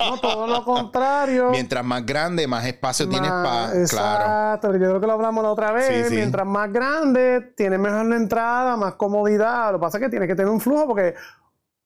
No, 0.00 0.20
todo 0.20 0.46
lo 0.46 0.64
contrario. 0.64 1.48
Mientras 1.50 1.84
más 1.84 2.04
grande, 2.04 2.46
más 2.46 2.66
espacio 2.66 3.08
tienes 3.08 3.30
para. 3.30 3.70
Claro. 3.70 3.82
Exacto, 3.82 4.72
yo 4.72 4.78
creo 4.78 5.00
que 5.00 5.06
lo 5.06 5.12
hablamos 5.14 5.42
la 5.42 5.50
otra 5.50 5.72
vez. 5.72 5.86
Sí, 5.86 6.10
sí. 6.10 6.16
Mientras 6.16 6.46
más 6.46 6.70
grande, 6.72 7.52
tiene 7.56 7.78
mejor 7.78 8.06
la 8.06 8.16
entrada, 8.16 8.76
más 8.76 8.94
comodidad. 8.94 9.72
Lo 9.72 9.78
que 9.78 9.82
pasa 9.82 9.98
es 9.98 10.04
que 10.04 10.10
tienes 10.10 10.28
que 10.28 10.34
tener 10.34 10.50
un 10.50 10.60
flujo 10.60 10.86
porque 10.86 11.14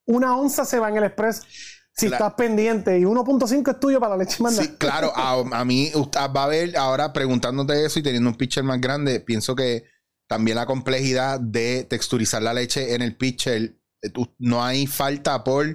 una 0.07 0.37
onza 0.37 0.65
se 0.65 0.81
va 0.81 0.89
en 0.89 0.97
el 0.97 1.05
express 1.05 1.43
si 1.93 2.07
estás 2.07 2.35
pendiente 2.35 2.99
y 2.99 3.03
1.5 3.03 3.71
es 3.71 3.81
tuyo 3.81 4.01
para 4.01 4.17
la 4.17 4.25
leche 4.25 4.43
manda. 4.43 4.63
Sí, 4.63 4.75
claro, 4.79 5.13
a, 5.15 5.33
a 5.53 5.65
mí 5.65 5.91
usted 5.95 6.21
va 6.35 6.45
a 6.45 6.49
ver 6.49 6.77
ahora 6.77 7.13
preguntándote 7.13 7.85
eso 7.85 7.99
y 7.99 8.03
teniendo 8.03 8.31
un 8.31 8.37
pitcher 8.37 8.65
más 8.65 8.81
grande, 8.81 9.21
pienso 9.21 9.55
que 9.55 9.85
también 10.31 10.57
la 10.57 10.65
complejidad 10.65 11.41
de 11.41 11.83
texturizar 11.91 12.41
la 12.41 12.55
leche 12.55 12.95
en 12.95 13.03
el 13.03 13.17
pitcher, 13.17 13.75
eh, 14.01 14.13
no 14.39 14.63
hay 14.63 14.87
falta 14.87 15.43
por 15.43 15.67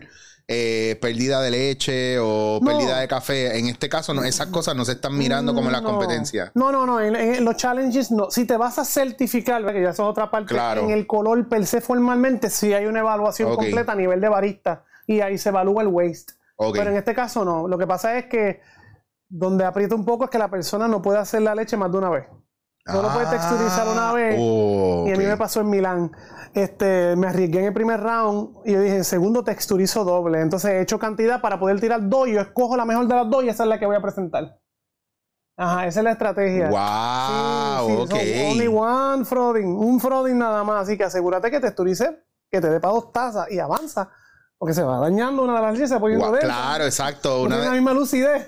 eh, 0.48 0.98
pérdida 1.02 1.42
de 1.42 1.52
leche 1.52 2.18
o 2.20 2.60
No. 2.62 2.66
pérdida 2.72 3.00
de 3.02 3.08
café. 3.10 3.60
En 3.60 3.68
este 3.68 3.90
caso, 3.90 4.14
no, 4.14 4.24
esas 4.24 4.48
cosas 4.48 4.74
no 4.74 4.86
se 4.86 4.94
están 4.94 5.18
mirando 5.18 5.54
como 5.54 5.70
la 5.72 5.82
competencia. 5.82 6.54
No, 6.56 6.72
no, 6.72 6.86
no. 6.86 7.02
En, 7.02 7.18
en 7.18 7.44
los 7.44 7.58
challenges 7.58 8.12
no. 8.12 8.32
Si 8.32 8.46
te 8.46 8.56
vas 8.56 8.80
a 8.80 8.86
certificar, 8.86 9.62
que 9.74 9.82
ya 9.82 9.90
eso 9.90 10.04
es 10.04 10.10
otra 10.10 10.32
parte, 10.32 10.54
Claro. 10.54 10.84
en 10.84 10.92
el 10.92 11.06
color 11.06 11.50
per 11.50 11.66
se 11.66 11.82
formalmente, 11.82 12.50
sí 12.50 12.72
hay 12.74 12.86
una 12.86 13.00
evaluación 13.02 13.54
completa 13.56 13.92
a 13.92 13.96
nivel 13.96 14.22
de 14.22 14.30
barista 14.30 14.86
y 15.06 15.20
ahí 15.20 15.38
se 15.38 15.50
evalúa 15.50 15.82
el 15.82 15.90
waste. 15.90 16.34
Pero 16.72 16.92
en 16.92 16.96
este 16.96 17.14
caso 17.14 17.44
no. 17.44 17.68
Lo 17.68 17.78
que 17.78 17.88
pasa 17.88 18.18
es 18.18 18.28
que 18.28 18.62
donde 19.28 19.66
aprieta 19.66 19.96
un 19.96 20.06
poco 20.06 20.24
es 20.24 20.30
que 20.30 20.38
la 20.38 20.50
persona 20.50 20.88
no 20.88 21.02
puede 21.02 21.20
hacer 21.20 21.42
la 21.42 21.54
leche 21.56 21.76
más 21.76 21.92
de 21.92 21.98
una 21.98 22.10
vez. 22.10 22.24
Solo 22.88 23.10
puedes 23.12 23.30
texturizar 23.32 23.88
una 23.88 24.14
vez. 24.14 24.36
Oh, 24.40 25.06
Y 25.08 25.12
a 25.12 25.18
mí 25.18 25.26
me 25.26 25.38
pasó 25.38 25.62
en 25.62 25.70
Milán. 25.70 26.12
Este, 26.54 27.16
me 27.16 27.28
arriesgué 27.28 27.60
en 27.60 27.66
el 27.66 27.74
primer 27.74 28.00
round 28.00 28.58
y 28.64 28.74
yo 28.74 28.82
dije, 28.82 28.98
en 28.98 29.04
segundo 29.04 29.44
texturizo 29.44 30.04
doble. 30.06 30.40
Entonces 30.42 30.72
he 30.72 30.82
hecho 30.82 31.00
cantidad 31.00 31.42
para 31.42 31.60
poder 31.60 31.80
tirar 31.82 32.08
dos. 32.08 32.28
Yo 32.30 32.40
escojo 32.40 32.78
la 32.78 32.86
mejor 32.86 33.08
de 33.08 33.16
las 33.16 33.30
dos 33.30 33.44
y 33.44 33.50
esa 33.50 33.64
es 33.64 33.70
la 33.70 33.80
que 33.80 33.86
voy 33.88 33.96
a 33.96 34.02
presentar. 34.02 34.60
Ajá, 35.58 35.88
esa 35.88 36.02
es 36.02 36.04
la 36.04 36.12
estrategia. 36.12 36.70
Wow, 36.70 37.88
Sí, 37.88 37.96
sí, 37.96 38.02
ok. 38.02 38.10
son 38.10 38.52
only 38.52 38.68
one 38.68 39.26
frauding, 39.26 39.68
un 39.68 40.00
frauding 40.00 40.38
nada 40.38 40.64
más. 40.64 40.84
Así 40.84 40.98
que 40.98 41.06
asegúrate 41.06 41.50
que 41.50 41.60
texturice, 41.60 42.24
que 42.52 42.62
te 42.62 42.70
dé 42.70 42.80
para 42.80 42.94
dos 42.94 43.12
tazas 43.12 43.50
y 43.52 43.58
avanza. 43.60 44.10
Porque 44.58 44.74
se 44.74 44.84
va 44.84 45.00
dañando 45.00 45.44
una 45.44 45.56
de 45.56 45.62
las 45.62 45.72
líneas, 45.74 45.90
se 45.90 45.96
va 45.96 46.02
poniendo 46.02 46.32
densa. 46.32 46.48
claro, 46.48 46.86
exacto. 46.86 47.42
Una 47.44 47.56
tiene 47.56 47.66
la 47.70 47.74
misma 47.74 47.94
lucidez. 47.94 48.48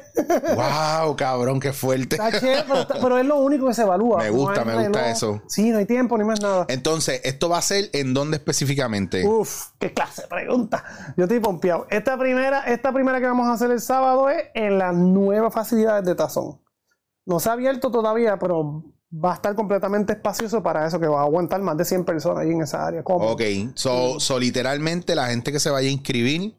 Wow, 0.56 1.16
cabrón, 1.18 1.60
qué 1.60 1.74
fuerte. 1.74 2.16
Está 2.16 2.32
chévere, 2.40 2.64
pero, 2.66 2.80
está- 2.82 2.96
pero 3.02 3.18
es 3.18 3.26
lo 3.26 3.36
único 3.38 3.68
que 3.68 3.74
se 3.74 3.82
evalúa. 3.82 4.20
Me 4.20 4.30
gusta, 4.30 4.64
me 4.64 4.74
gusta 4.74 5.00
reloj. 5.00 5.12
eso. 5.12 5.42
Sí, 5.48 5.70
no 5.70 5.80
hay 5.80 5.86
tiempo 5.86 6.18
ni 6.18 6.24
más 6.24 6.42
nada. 6.42 6.66
Entonces, 6.70 7.20
¿esto 7.26 7.50
va 7.50 7.58
a 7.58 7.62
ser 7.62 7.90
en 7.92 8.14
dónde 8.14 8.38
específicamente? 8.38 9.28
Uf, 9.28 9.68
qué 9.80 9.94
clase 9.94 10.22
de 10.22 10.28
pregunta. 10.30 10.84
Yo 11.18 11.26
estoy 11.26 11.42
pompeado. 11.42 11.86
Esta 11.90 12.18
primera, 12.18 12.62
esta 12.62 12.94
primera 12.94 13.20
que 13.20 13.26
vamos 13.28 13.48
a 13.48 13.54
hacer 13.54 13.70
el 13.72 13.82
sábado 13.82 14.30
es 14.30 14.46
en 14.54 14.78
las 14.78 14.96
nuevas 14.96 15.54
facilidades 15.54 16.06
de 16.06 16.16
Tazón. 16.16 16.62
No 17.26 17.42
se 17.42 17.50
ha 17.50 17.52
abierto 17.52 17.92
todavía, 17.92 18.40
pero 18.40 18.82
va 19.14 19.32
a 19.32 19.36
estar 19.36 19.56
completamente 19.56 20.14
espacioso 20.14 20.62
para 20.62 20.86
eso, 20.86 21.00
que 21.00 21.08
va 21.08 21.22
a 21.22 21.24
aguantar 21.24 21.62
más 21.62 21.78
de 21.78 21.86
100 21.86 22.04
personas 22.04 22.40
ahí 22.44 22.52
en 22.52 22.62
esa 22.62 22.86
área. 22.86 23.04
¿Cómo? 23.04 23.26
Ok, 23.26 23.42
so, 23.76 24.20
so 24.20 24.38
literalmente 24.40 25.16
la 25.16 25.28
gente 25.28 25.52
que 25.52 25.60
se 25.60 25.70
vaya 25.70 25.88
a 25.88 25.92
inscribir 25.92 26.56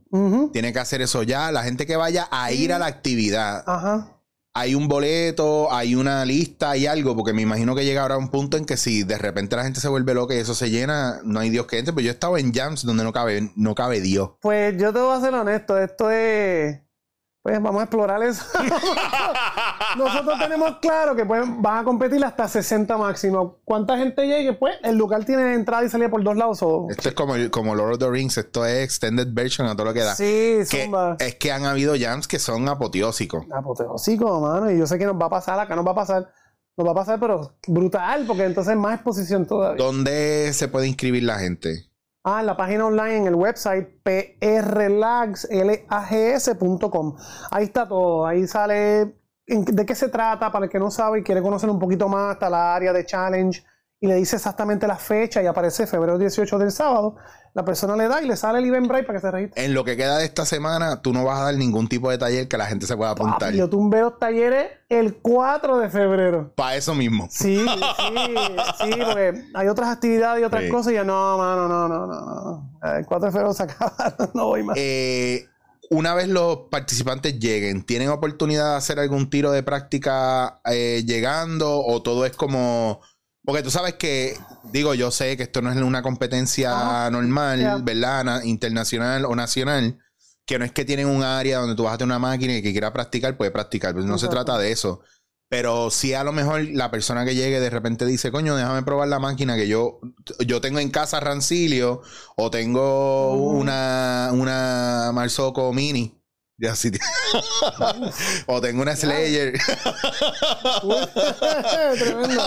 tiene 0.52 0.72
que 0.72 0.78
hacer 0.78 1.02
eso 1.02 1.22
ya. 1.22 1.52
La 1.52 1.62
gente 1.62 1.86
que 1.86 1.96
vaya 1.96 2.26
a 2.30 2.50
ir 2.52 2.72
a 2.72 2.78
la 2.78 2.86
actividad, 2.86 3.64
Ajá. 3.66 4.14
hay 4.54 4.74
un 4.74 4.88
boleto, 4.88 5.70
hay 5.70 5.94
una 5.94 6.24
lista, 6.24 6.70
hay 6.70 6.86
algo, 6.86 7.14
porque 7.14 7.34
me 7.34 7.42
imagino 7.42 7.74
que 7.74 7.84
llega 7.84 8.00
ahora 8.02 8.16
un 8.16 8.28
punto 8.28 8.56
en 8.56 8.64
que 8.64 8.78
si 8.78 9.02
de 9.02 9.18
repente 9.18 9.54
la 9.54 9.64
gente 9.64 9.80
se 9.80 9.88
vuelve 9.88 10.14
loca 10.14 10.34
y 10.34 10.38
eso 10.38 10.54
se 10.54 10.70
llena, 10.70 11.20
no 11.24 11.40
hay 11.40 11.50
Dios 11.50 11.66
que 11.66 11.78
entre. 11.78 11.92
Pues 11.92 12.04
yo 12.06 12.10
he 12.10 12.14
estado 12.14 12.38
en 12.38 12.54
jams 12.54 12.82
donde 12.84 13.04
no 13.04 13.12
cabe, 13.12 13.52
no 13.56 13.74
cabe 13.74 14.00
Dios. 14.00 14.30
Pues 14.40 14.74
yo 14.78 14.92
te 14.92 15.00
voy 15.00 15.16
a 15.16 15.20
ser 15.20 15.34
honesto, 15.34 15.78
esto 15.78 16.10
es. 16.10 16.80
Pues 17.42 17.62
vamos 17.62 17.80
a 17.80 17.84
explorar 17.84 18.22
eso. 18.22 18.44
Nosotros 19.96 20.38
tenemos 20.38 20.76
claro 20.80 21.14
que 21.16 21.24
pueden, 21.24 21.62
van 21.62 21.78
a 21.78 21.84
competir 21.84 22.22
hasta 22.24 22.46
60 22.48 22.96
máximo. 22.98 23.58
¿Cuánta 23.64 23.96
gente 23.96 24.26
llegue? 24.26 24.52
Pues 24.54 24.76
el 24.82 24.96
lugar 24.96 25.24
tiene 25.24 25.54
entrada 25.54 25.84
y 25.84 25.88
salida 25.88 26.08
por 26.10 26.22
dos 26.22 26.36
lados. 26.36 26.58
o- 26.62 26.86
Esto 26.90 27.08
es 27.08 27.14
como, 27.14 27.34
como 27.50 27.74
Lord 27.74 27.92
of 27.94 27.98
the 28.00 28.10
Rings, 28.10 28.36
esto 28.38 28.66
es 28.66 28.84
extended 28.84 29.28
version 29.30 29.66
a 29.68 29.74
todo 29.74 29.86
lo 29.86 29.94
que 29.94 30.00
da. 30.02 30.14
Sí, 30.14 30.58
Que 30.70 30.84
zumba. 30.84 31.16
es 31.20 31.36
que 31.36 31.52
han 31.52 31.64
habido 31.64 31.94
jams 31.98 32.28
que 32.28 32.38
son 32.38 32.68
apoteósicos. 32.68 33.44
Apoteósico, 33.52 34.40
mano. 34.40 34.70
Y 34.70 34.78
yo 34.78 34.86
sé 34.86 34.98
que 34.98 35.06
nos 35.06 35.16
va 35.20 35.26
a 35.26 35.30
pasar, 35.30 35.58
acá 35.58 35.74
nos 35.76 35.86
va 35.86 35.92
a 35.92 35.96
pasar. 35.96 36.28
Nos 36.76 36.86
va 36.86 36.92
a 36.92 36.94
pasar, 36.96 37.18
pero 37.18 37.56
brutal, 37.66 38.24
porque 38.26 38.44
entonces 38.44 38.76
más 38.76 38.94
exposición 38.94 39.46
todavía. 39.46 39.82
¿Dónde 39.84 40.52
se 40.52 40.68
puede 40.68 40.86
inscribir 40.86 41.24
la 41.24 41.38
gente? 41.38 41.90
En 42.36 42.46
la 42.46 42.56
página 42.56 42.84
online, 42.86 43.16
en 43.16 43.26
el 43.26 43.34
website 43.34 43.88
prlags.com. 44.02 45.56
Ahí 47.50 47.64
está 47.64 47.88
todo. 47.88 48.26
Ahí 48.26 48.46
sale 48.46 49.16
de 49.46 49.86
qué 49.86 49.94
se 49.94 50.10
trata 50.10 50.52
para 50.52 50.66
el 50.66 50.70
que 50.70 50.78
no 50.78 50.90
sabe 50.90 51.20
y 51.20 51.22
quiere 51.22 51.40
conocer 51.40 51.70
un 51.70 51.78
poquito 51.78 52.06
más 52.06 52.32
hasta 52.32 52.50
la 52.50 52.74
área 52.74 52.92
de 52.92 53.06
challenge. 53.06 53.64
Y 54.00 54.06
le 54.06 54.14
dice 54.14 54.36
exactamente 54.36 54.86
la 54.86 54.96
fecha 54.96 55.42
y 55.42 55.46
aparece 55.46 55.86
febrero 55.86 56.18
18 56.18 56.58
del 56.58 56.70
sábado. 56.70 57.16
La 57.54 57.64
persona 57.64 57.96
le 57.96 58.06
da 58.06 58.22
y 58.22 58.28
le 58.28 58.36
sale 58.36 58.60
el 58.60 58.66
Eventbrite 58.66 59.02
para 59.02 59.18
que 59.18 59.22
se 59.22 59.30
registre. 59.32 59.64
En 59.64 59.74
lo 59.74 59.84
que 59.84 59.96
queda 59.96 60.18
de 60.18 60.24
esta 60.24 60.44
semana, 60.46 61.02
tú 61.02 61.12
no 61.12 61.24
vas 61.24 61.40
a 61.40 61.44
dar 61.46 61.54
ningún 61.56 61.88
tipo 61.88 62.08
de 62.08 62.16
taller 62.16 62.46
que 62.46 62.56
la 62.56 62.66
gente 62.66 62.86
se 62.86 62.96
pueda 62.96 63.10
apuntar. 63.10 63.40
Papi, 63.40 63.56
yo 63.56 63.68
tumbé 63.68 64.00
los 64.00 64.16
talleres 64.20 64.70
el 64.88 65.16
4 65.16 65.78
de 65.78 65.88
febrero. 65.90 66.52
Para 66.54 66.76
eso 66.76 66.94
mismo. 66.94 67.26
Sí, 67.28 67.58
sí, 67.58 67.66
sí, 68.84 68.90
porque 69.04 69.42
hay 69.54 69.66
otras 69.66 69.88
actividades 69.88 70.42
y 70.42 70.44
otras 70.44 70.62
Sí. 70.64 70.68
cosas 70.70 70.92
y 70.92 70.96
yo, 70.96 71.04
no, 71.04 71.36
mano, 71.38 71.66
no, 71.66 71.88
no, 71.88 72.06
no, 72.06 72.70
no. 72.80 72.96
El 72.96 73.04
4 73.04 73.26
de 73.26 73.32
febrero 73.32 73.52
se 73.52 73.62
acaba, 73.64 74.14
no 74.34 74.46
voy 74.46 74.62
más. 74.62 74.76
Eh, 74.78 75.44
una 75.90 76.14
vez 76.14 76.28
los 76.28 76.68
participantes 76.70 77.40
lleguen, 77.40 77.82
¿tienen 77.84 78.10
oportunidad 78.10 78.72
de 78.72 78.76
hacer 78.76 79.00
algún 79.00 79.28
tiro 79.28 79.50
de 79.50 79.64
práctica 79.64 80.60
eh, 80.66 81.02
llegando 81.04 81.80
o 81.84 82.00
todo 82.02 82.24
es 82.26 82.36
como... 82.36 83.00
Porque 83.48 83.62
tú 83.62 83.70
sabes 83.70 83.94
que, 83.94 84.36
digo, 84.64 84.92
yo 84.92 85.10
sé 85.10 85.34
que 85.38 85.44
esto 85.44 85.62
no 85.62 85.72
es 85.72 85.76
una 85.78 86.02
competencia 86.02 87.08
normal. 87.10 87.62
¿verdad? 87.82 88.22
Na- 88.22 88.44
internacional 88.44 89.24
o 89.24 89.34
nacional, 89.34 89.98
que 90.44 90.58
no 90.58 90.66
es 90.66 90.72
que 90.72 90.84
tienen 90.84 91.06
un 91.06 91.22
área 91.22 91.56
donde 91.60 91.74
tú 91.74 91.84
vas 91.84 91.94
a 91.94 91.96
tener 91.96 92.08
una 92.08 92.18
máquina 92.18 92.54
y 92.58 92.60
que 92.62 92.72
quiera 92.72 92.92
practicar, 92.92 93.38
puede 93.38 93.50
practicar, 93.50 93.94
pues 93.94 94.04
no 94.04 94.18
se 94.18 94.26
trata 94.28 94.58
de 94.58 94.70
eso. 94.70 95.00
Pero 95.48 95.90
sí 95.90 96.12
a 96.12 96.24
lo 96.24 96.32
mejor 96.34 96.62
la 96.74 96.90
persona 96.90 97.24
que 97.24 97.34
llegue 97.34 97.58
de 97.58 97.70
repente 97.70 98.04
dice, 98.04 98.30
coño, 98.30 98.54
déjame 98.54 98.82
probar 98.82 99.08
la 99.08 99.18
máquina 99.18 99.56
que 99.56 99.66
yo, 99.66 99.98
yo 100.46 100.60
tengo 100.60 100.78
en 100.78 100.90
casa 100.90 101.18
Rancilio 101.18 102.02
o 102.36 102.50
tengo 102.50 103.32
una, 103.32 104.28
una 104.34 105.10
Marsoco 105.14 105.72
Mini. 105.72 106.17
Y 106.60 106.66
así. 106.66 106.90
o 108.46 108.60
tengo 108.60 108.82
una 108.82 108.96
Slayer 108.96 109.52
Tremendo. 111.98 112.42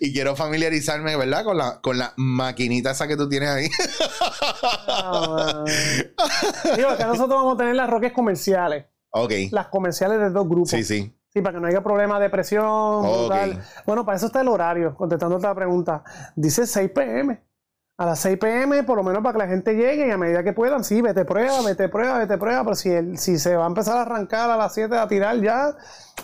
y 0.00 0.12
quiero 0.12 0.34
familiarizarme, 0.34 1.16
¿verdad? 1.16 1.44
Con 1.44 1.58
la, 1.58 1.80
con 1.82 1.98
la 1.98 2.14
maquinita 2.16 2.92
esa 2.92 3.06
que 3.06 3.18
tú 3.18 3.28
tienes 3.28 3.50
ahí. 3.50 3.68
Ah. 4.88 5.64
Digo, 6.76 6.88
acá 6.88 7.06
nosotros 7.06 7.28
vamos 7.36 7.54
a 7.56 7.58
tener 7.58 7.76
las 7.76 7.90
roques 7.90 8.12
comerciales. 8.12 8.86
ok. 9.10 9.32
Las 9.50 9.66
comerciales 9.68 10.18
de 10.18 10.30
dos 10.30 10.48
grupos. 10.48 10.70
Sí, 10.70 10.82
sí. 10.82 11.14
Sí, 11.32 11.42
para 11.42 11.54
que 11.54 11.60
no 11.60 11.68
haya 11.68 11.82
problema 11.82 12.18
de 12.18 12.28
presión. 12.30 13.28
Bueno, 13.86 14.04
para 14.04 14.16
eso 14.16 14.26
está 14.26 14.40
el 14.40 14.48
horario, 14.48 14.96
contestando 14.96 15.36
otra 15.36 15.54
pregunta. 15.54 16.02
Dice 16.34 16.66
6 16.66 16.90
pm. 16.92 17.40
A 18.00 18.06
las 18.06 18.18
6 18.20 18.38
pm, 18.38 18.82
por 18.84 18.96
lo 18.96 19.02
menos 19.04 19.22
para 19.22 19.34
que 19.34 19.38
la 19.40 19.46
gente 19.46 19.74
llegue 19.74 20.08
y 20.08 20.10
a 20.10 20.16
medida 20.16 20.42
que 20.42 20.54
puedan, 20.54 20.84
sí, 20.84 21.02
vete 21.02 21.26
prueba, 21.26 21.60
vete 21.60 21.86
prueba, 21.90 22.16
vete 22.16 22.38
prueba. 22.38 22.64
Pero 22.64 22.74
si, 22.74 22.88
el, 22.88 23.18
si 23.18 23.38
se 23.38 23.54
va 23.56 23.64
a 23.64 23.66
empezar 23.66 23.98
a 23.98 24.00
arrancar 24.00 24.48
a 24.50 24.56
las 24.56 24.72
7 24.72 24.96
a 24.96 25.06
tirar 25.06 25.38
ya, 25.42 25.76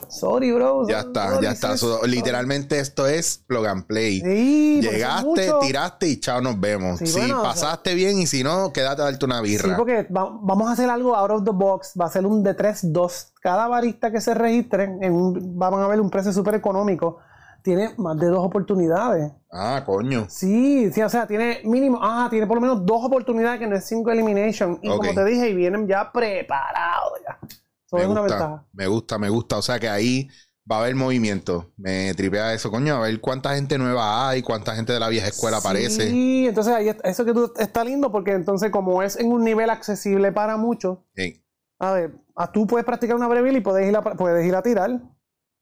sorry, 0.09 0.53
bro. 0.53 0.89
Ya 0.89 1.01
está, 1.01 1.33
sorry, 1.33 1.45
ya 1.45 1.51
está. 1.53 1.77
So, 1.77 2.07
literalmente 2.07 2.79
esto 2.81 3.07
es 3.07 3.37
plug 3.47 3.67
and 3.67 3.85
play. 3.85 4.23
Sí, 4.23 4.81
Llegaste, 4.81 5.53
tiraste 5.61 6.09
y 6.09 6.19
chao, 6.19 6.41
nos 6.41 6.59
vemos. 6.59 6.99
Sí, 6.99 7.09
si 7.09 7.19
bueno, 7.19 7.41
o 7.41 7.43
sea- 7.43 7.51
pasaste 7.53 7.95
bien 7.95 8.19
y 8.21 8.27
si 8.27 8.43
no, 8.43 8.73
quédate 8.73 9.03
a 9.03 9.05
darte 9.05 9.27
una 9.27 9.41
Sí, 9.41 9.45
birra. 9.45 9.77
porque 9.77 10.05
va- 10.05 10.31
vamos 10.41 10.71
a 10.71 10.73
hacer 10.73 10.89
algo 10.89 11.15
out 11.15 11.31
of 11.31 11.45
the 11.45 11.51
box. 11.53 11.93
Va 12.01 12.07
a 12.07 12.11
ser 12.11 12.25
un 12.25 12.43
de 12.43 12.55
3-2. 12.55 13.33
Cada 13.43 13.69
barista 13.69 14.11
que 14.11 14.23
se 14.23 14.33
registre, 14.33 14.85
en 14.85 15.13
un, 15.13 15.59
van 15.59 15.75
a 15.75 15.87
ver 15.89 16.01
un 16.01 16.09
precio 16.09 16.33
súper 16.33 16.55
económico. 16.55 17.19
Tiene 17.67 17.91
más 17.97 18.17
de 18.21 18.29
dos 18.29 18.39
oportunidades. 18.47 19.33
Ah, 19.51 19.83
coño. 19.85 20.27
Sí, 20.29 20.89
sí, 20.93 21.03
o 21.03 21.09
sea, 21.09 21.27
tiene 21.27 21.63
mínimo, 21.65 21.99
ah, 22.01 22.29
tiene 22.31 22.47
por 22.47 22.55
lo 22.59 22.61
menos 22.61 22.87
dos 22.87 23.05
oportunidades 23.05 23.59
que 23.59 23.67
no 23.67 23.75
es 23.75 23.85
cinco 23.85 24.13
elimination. 24.13 24.79
Y 24.83 24.89
como 24.89 25.13
te 25.13 25.25
dije, 25.25 25.49
y 25.51 25.55
vienen 25.57 25.89
ya 25.89 26.13
preparados 26.13 27.15
ya. 27.27 27.39
Eso 27.85 27.97
Me 27.97 28.03
es 28.03 28.09
una 28.09 28.21
gusta, 28.21 28.37
ventaja. 28.39 28.65
me 28.73 28.87
gusta, 28.87 29.19
me 29.19 29.29
gusta. 29.31 29.59
O 29.59 29.63
sea 29.63 29.81
que 29.81 29.89
ahí 29.89 30.29
va 30.71 30.77
a 30.77 30.81
haber 30.83 30.95
movimiento. 30.95 31.73
Me 31.77 32.15
tripea 32.15 32.55
eso, 32.55 32.71
coño. 32.71 32.95
A 32.95 33.01
ver 33.01 33.21
cuánta 33.21 33.53
gente 33.57 33.79
nueva 33.79 34.29
hay, 34.29 34.43
cuánta 34.43 34.77
gente 34.77 34.93
de 34.93 35.01
la 35.01 35.09
vieja 35.09 35.27
escuela 35.27 35.57
aparece. 35.57 36.09
Sí, 36.09 36.47
entonces 36.47 36.73
ahí 36.73 36.89
está- 36.89 37.09
eso 37.09 37.25
que 37.25 37.33
tú 37.35 37.53
está 37.59 37.83
lindo 37.83 38.13
porque 38.13 38.31
entonces 38.31 38.71
como 38.71 39.03
es 39.03 39.17
en 39.17 39.33
un 39.33 39.43
nivel 39.43 39.71
accesible 39.71 40.31
para 40.31 40.57
muchos, 40.57 40.99
Sí. 41.17 41.43
a 41.81 41.91
ver, 41.91 42.15
a 42.37 42.53
tú 42.53 42.65
puedes 42.69 42.87
practicar 42.87 43.17
una 43.17 43.27
breville 43.27 43.59
y 43.59 43.61
puedes 43.61 43.89
ir 43.89 43.97
a, 43.97 44.03
puedes 44.03 44.47
ir 44.47 44.55
a 44.55 44.63
tirar. 44.63 45.01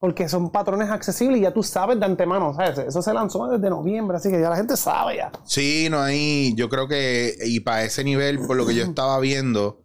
Porque 0.05 0.29
son 0.29 0.51
patrones 0.51 0.91
accesibles 0.91 1.39
y 1.39 1.45
ya 1.45 1.55
tú 1.55 1.63
sabes 1.63 1.99
de 1.99 2.05
antemano, 2.05 2.53
¿sabes? 2.53 2.77
Eso 2.77 3.01
se 3.01 3.15
lanzó 3.15 3.49
desde 3.49 3.71
noviembre, 3.71 4.19
así 4.19 4.29
que 4.29 4.39
ya 4.39 4.51
la 4.51 4.57
gente 4.57 4.77
sabe 4.77 5.17
ya. 5.17 5.33
Sí, 5.45 5.89
no 5.91 5.99
hay. 5.99 6.53
Yo 6.57 6.69
creo 6.69 6.87
que, 6.87 7.35
y 7.43 7.61
para 7.61 7.85
ese 7.85 8.05
nivel, 8.05 8.39
por 8.41 8.55
lo 8.55 8.67
que 8.67 8.75
yo 8.75 8.85
estaba 8.85 9.19
viendo, 9.19 9.84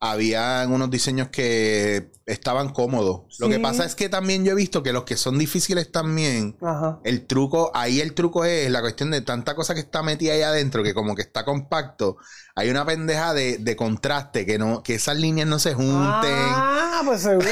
había 0.00 0.64
unos 0.68 0.90
diseños 0.90 1.28
que 1.28 2.10
estaban 2.24 2.68
cómodos. 2.72 3.22
Lo 3.40 3.48
que 3.48 3.58
pasa 3.58 3.84
es 3.84 3.94
que 3.94 4.08
también 4.08 4.44
yo 4.44 4.52
he 4.52 4.54
visto 4.54 4.82
que 4.82 4.92
los 4.92 5.04
que 5.04 5.16
son 5.16 5.38
difíciles 5.38 5.90
también, 5.90 6.56
Ajá. 6.60 7.00
el 7.04 7.26
truco, 7.26 7.72
ahí 7.74 8.00
el 8.00 8.14
truco 8.14 8.44
es 8.44 8.70
la 8.70 8.80
cuestión 8.80 9.10
de 9.10 9.22
tanta 9.22 9.54
cosa 9.54 9.74
que 9.74 9.80
está 9.80 10.02
metida 10.02 10.34
ahí 10.34 10.42
adentro, 10.42 10.82
que 10.82 10.94
como 10.94 11.14
que 11.16 11.22
está 11.22 11.44
compacto. 11.44 12.18
Hay 12.54 12.70
una 12.70 12.84
pendeja 12.84 13.34
de, 13.34 13.58
de 13.58 13.76
contraste, 13.76 14.44
que 14.44 14.58
no, 14.58 14.82
que 14.82 14.96
esas 14.96 15.16
líneas 15.16 15.48
no 15.48 15.58
se 15.58 15.74
junten. 15.74 15.90
Ah, 15.94 17.02
pues 17.04 17.22
seguro. 17.22 17.48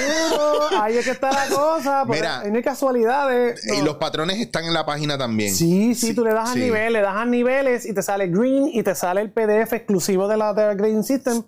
Ahí 0.83 0.99
es 0.99 1.05
que 1.05 1.13
está 1.13 1.31
la 1.33 1.47
cosa. 1.49 2.03
porque 2.05 2.21
Mira. 2.21 2.43
no 2.45 2.57
hay 2.57 2.63
casualidades. 2.63 3.61
Y 3.73 3.83
los 3.83 3.97
patrones 3.97 4.39
están 4.41 4.65
en 4.65 4.75
la 4.75 4.85
página 4.85 5.17
también. 5.17 5.55
Sí, 5.55 5.95
sí, 5.95 6.13
tú 6.13 6.25
le 6.25 6.33
das 6.35 6.51
a 6.51 6.53
sí. 6.55 6.59
nivel, 6.59 6.93
le 6.93 7.01
das 7.01 7.17
a 7.17 7.25
niveles 7.25 7.87
y 7.87 7.95
te 7.95 8.03
sale 8.03 8.27
green 8.27 8.69
y 8.73 8.83
te 8.83 8.95
sale 8.97 9.21
el 9.21 9.31
PDF 9.33 9.73
exclusivo 9.73 10.27
de 10.29 10.37
la 10.37 10.53
de 10.53 10.75
Green 10.75 11.05
System 11.05 11.45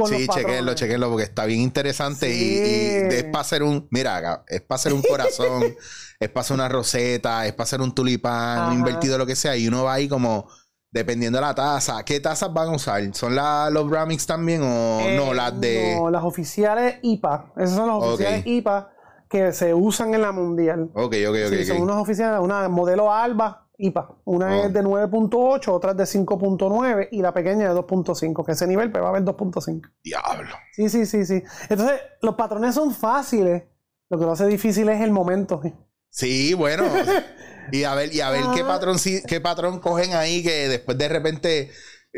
con 0.00 0.08
Sí, 0.08 0.26
los 0.26 0.36
chequenlo, 0.36 0.74
chequenlo, 0.74 1.08
porque 1.08 1.24
está 1.24 1.44
bien 1.44 1.60
interesante 1.60 2.28
y, 2.28 2.32
Sí. 2.38 2.62
y 3.10 3.14
es 3.14 3.24
para 3.24 3.40
hacer 3.40 3.62
un, 3.62 3.86
mira, 3.90 4.44
es 4.48 4.60
para 4.62 4.76
hacer 4.76 4.92
un 4.92 5.02
corazón, 5.02 5.62
es 6.20 6.28
para 6.28 6.40
hacer 6.42 6.54
una 6.54 6.68
roseta, 6.68 7.46
es 7.46 7.52
para 7.52 7.64
hacer 7.64 7.80
un 7.80 7.94
tulipán, 7.94 8.58
Ajá. 8.58 8.68
un 8.68 8.74
invertido, 8.74 9.16
lo 9.18 9.26
que 9.26 9.36
sea, 9.36 9.56
y 9.56 9.68
uno 9.68 9.84
va 9.84 9.94
ahí 9.94 10.08
como, 10.08 10.48
dependiendo 10.90 11.38
de 11.38 11.42
la 11.46 11.54
taza, 11.54 12.02
¿qué 12.04 12.18
tazas 12.20 12.52
van 12.52 12.68
a 12.68 12.72
usar? 12.72 13.02
¿Son 13.14 13.34
la- 13.36 13.70
los 13.70 13.88
Bramix 13.88 14.26
también 14.26 14.62
o 14.62 15.00
Eh, 15.00 15.16
no, 15.16 15.32
las 15.32 15.60
de... 15.60 15.94
No, 15.96 16.10
las 16.10 16.24
oficiales 16.24 16.96
IPA. 17.02 17.52
Esas 17.56 17.76
son 17.76 17.86
las 17.88 17.96
oficiales 18.02 18.42
IPA 18.44 18.90
que 19.28 19.52
se 19.52 19.72
usan 19.72 20.12
en 20.14 20.22
la 20.22 20.32
mundial. 20.32 20.90
Ok, 20.94 21.14
ok, 21.28 21.36
ok. 21.46 21.52
Sí, 21.58 21.64
son 21.64 21.80
unas 21.80 21.96
oficiales, 21.98 22.40
una 22.40 22.68
modelo 22.68 23.12
Alba 23.12 23.68
IPA. 23.80 24.16
Una 24.24 24.46
Oh. 24.60 24.64
es 24.66 24.72
de 24.72 24.82
9.8, 24.82 25.68
otra 25.72 25.90
es 25.92 25.96
de 25.96 26.04
5.9 26.06 27.08
y 27.10 27.22
la 27.22 27.32
pequeña 27.32 27.68
de 27.68 27.74
2.5, 27.74 28.44
que 28.44 28.52
ese 28.52 28.66
nivel 28.66 28.90
pues, 28.90 29.02
va 29.02 29.08
a 29.08 29.10
haber 29.10 29.24
2.5. 29.24 29.90
Diablo. 30.04 30.50
Sí, 30.72 30.88
sí, 30.88 31.06
sí, 31.06 31.24
sí. 31.24 31.42
Entonces, 31.68 32.00
los 32.22 32.34
patrones 32.34 32.74
son 32.74 32.92
fáciles. 32.94 33.64
Lo 34.08 34.18
que 34.18 34.24
lo 34.24 34.32
hace 34.32 34.46
difícil 34.46 34.88
es 34.88 35.00
el 35.00 35.10
momento. 35.12 35.60
Sí, 36.10 36.54
bueno. 36.54 36.84
y 37.72 37.84
a 37.84 37.94
ver, 37.94 38.12
y 38.12 38.20
a 38.20 38.30
ver 38.30 38.42
qué 38.54 38.60
Ah. 38.62 38.66
patrón 38.66 38.96
qué 39.26 39.40
patrón 39.40 39.78
cogen 39.80 40.14
ahí 40.14 40.42
que 40.42 40.68
después 40.68 40.98
de 40.98 41.08
repente 41.08 41.70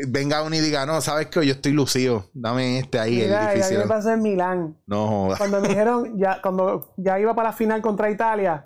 venga 0.07 0.41
uno 0.41 0.55
y 0.55 0.59
diga, 0.59 0.87
no, 0.87 0.99
sabes 1.01 1.27
que 1.27 1.45
yo 1.45 1.53
estoy 1.53 1.71
lucido. 1.71 2.25
Dame 2.33 2.79
este 2.79 2.99
ahí, 2.99 3.17
Mira, 3.17 3.51
el 3.51 3.57
difícil. 3.59 3.77
me 3.77 3.85
pasó 3.85 4.09
en 4.11 4.21
Milán. 4.23 4.81
No 4.87 5.07
joda. 5.07 5.37
Cuando 5.37 5.61
me 5.61 5.67
dijeron, 5.67 6.17
ya, 6.17 6.41
cuando 6.41 6.93
ya 6.97 7.19
iba 7.19 7.35
para 7.35 7.49
la 7.49 7.53
final 7.55 7.81
contra 7.83 8.09
Italia, 8.09 8.65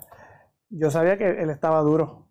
yo 0.70 0.90
sabía 0.90 1.18
que 1.18 1.28
él 1.28 1.50
estaba 1.50 1.80
duro. 1.82 2.27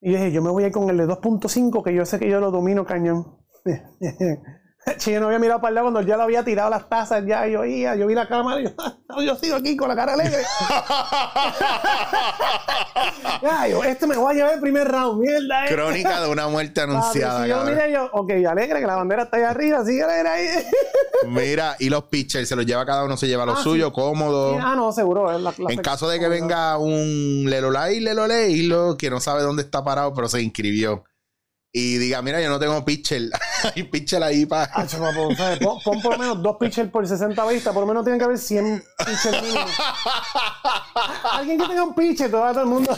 Y 0.00 0.10
dije, 0.12 0.32
yo 0.32 0.42
me 0.42 0.50
voy 0.50 0.64
a 0.64 0.66
ir 0.68 0.72
con 0.72 0.88
el 0.90 0.96
de 0.96 1.06
2.5, 1.06 1.82
que 1.82 1.94
yo 1.94 2.04
sé 2.04 2.18
que 2.18 2.30
yo 2.30 2.40
lo 2.40 2.50
domino 2.50 2.84
cañón. 2.84 3.38
Che, 4.98 5.12
yo 5.12 5.18
no 5.20 5.26
había 5.26 5.38
mirado 5.40 5.60
para 5.60 5.70
el 5.70 5.74
lado 5.74 5.90
cuando 5.90 6.08
ya 6.08 6.16
lo 6.16 6.22
había 6.22 6.44
tirado 6.44 6.70
las 6.70 6.88
tazas, 6.88 7.24
ya 7.26 7.44
yo 7.48 7.60
oía, 7.62 7.96
yo 7.96 8.06
vi 8.06 8.14
la 8.14 8.28
cámara 8.28 8.60
y 8.60 8.64
yo, 8.64 8.70
"No, 9.08 9.20
yo 9.22 9.34
sigo 9.36 9.56
aquí 9.56 9.76
con 9.76 9.88
la 9.88 9.96
cara 9.96 10.12
alegre. 10.14 10.38
ya, 13.42 13.66
yo, 13.68 13.82
este 13.84 14.06
me 14.06 14.16
voy 14.16 14.32
a 14.32 14.36
llevar 14.36 14.54
el 14.54 14.60
primer 14.60 14.86
round, 14.88 15.20
mierda. 15.20 15.66
eh. 15.66 15.74
Crónica 15.74 16.20
de 16.20 16.28
una 16.30 16.46
muerte 16.48 16.80
Papi, 16.80 16.90
anunciada. 16.92 17.42
si 17.44 17.48
yo 17.92 18.08
ok, 18.12 18.30
alegre 18.48 18.80
que 18.80 18.86
la 18.86 18.94
bandera 18.96 19.24
está 19.24 19.36
ahí 19.38 19.42
arriba, 19.42 19.84
sigue 19.84 20.02
alegre 20.04 20.28
ahí. 20.28 20.46
Mira, 21.28 21.74
y 21.80 21.88
los 21.90 22.04
pitchers, 22.04 22.48
se 22.48 22.54
los 22.56 22.64
lleva 22.64 22.86
cada 22.86 23.02
uno, 23.04 23.16
se 23.16 23.26
lleva 23.26 23.44
lo 23.44 23.52
Ah, 23.54 23.62
suyo, 23.62 23.86
sí. 23.88 23.92
cómodo. 23.92 24.56
ah, 24.60 24.74
no, 24.76 24.92
seguro. 24.92 25.32
es 25.32 25.40
la- 25.40 25.52
la 25.58 25.72
En 25.72 25.78
caso 25.80 26.08
de 26.08 26.20
que 26.20 26.28
venga 26.28 26.78
un 26.78 27.46
Lelolay, 27.48 27.98
Lelolay, 28.00 28.68
que 28.98 29.10
no 29.10 29.18
sabe 29.20 29.42
dónde 29.42 29.62
está 29.62 29.82
parado, 29.82 30.14
pero 30.14 30.28
se 30.28 30.40
inscribió. 30.42 31.04
Y 31.78 31.98
diga, 31.98 32.22
mira, 32.22 32.40
yo 32.40 32.48
no 32.48 32.58
tengo 32.58 32.82
pitcher. 32.86 33.28
Hay 33.74 33.82
pitcher 33.82 34.22
ahí 34.22 34.46
para. 34.46 34.70
Ah, 34.72 34.86
chaval, 34.86 35.14
pues, 35.14 35.36
¿sabes? 35.36 35.58
Pon, 35.58 35.78
pon 35.84 36.00
por 36.00 36.12
lo 36.12 36.18
menos 36.18 36.42
dos 36.42 36.56
pitchers 36.58 36.90
por 36.90 37.06
60 37.06 37.46
vistas, 37.48 37.74
por 37.74 37.82
lo 37.82 37.86
menos 37.86 38.02
tienen 38.02 38.18
que 38.18 38.24
haber 38.24 38.38
100 38.38 38.82
pitchers 38.96 39.42
mínimo. 39.42 39.66
Alguien 41.32 41.58
que 41.58 41.68
tenga 41.68 41.84
un 41.84 41.94
pitcher, 41.94 42.30
todo, 42.30 42.50
todo 42.50 42.62
el 42.62 42.66
mundo. 42.66 42.96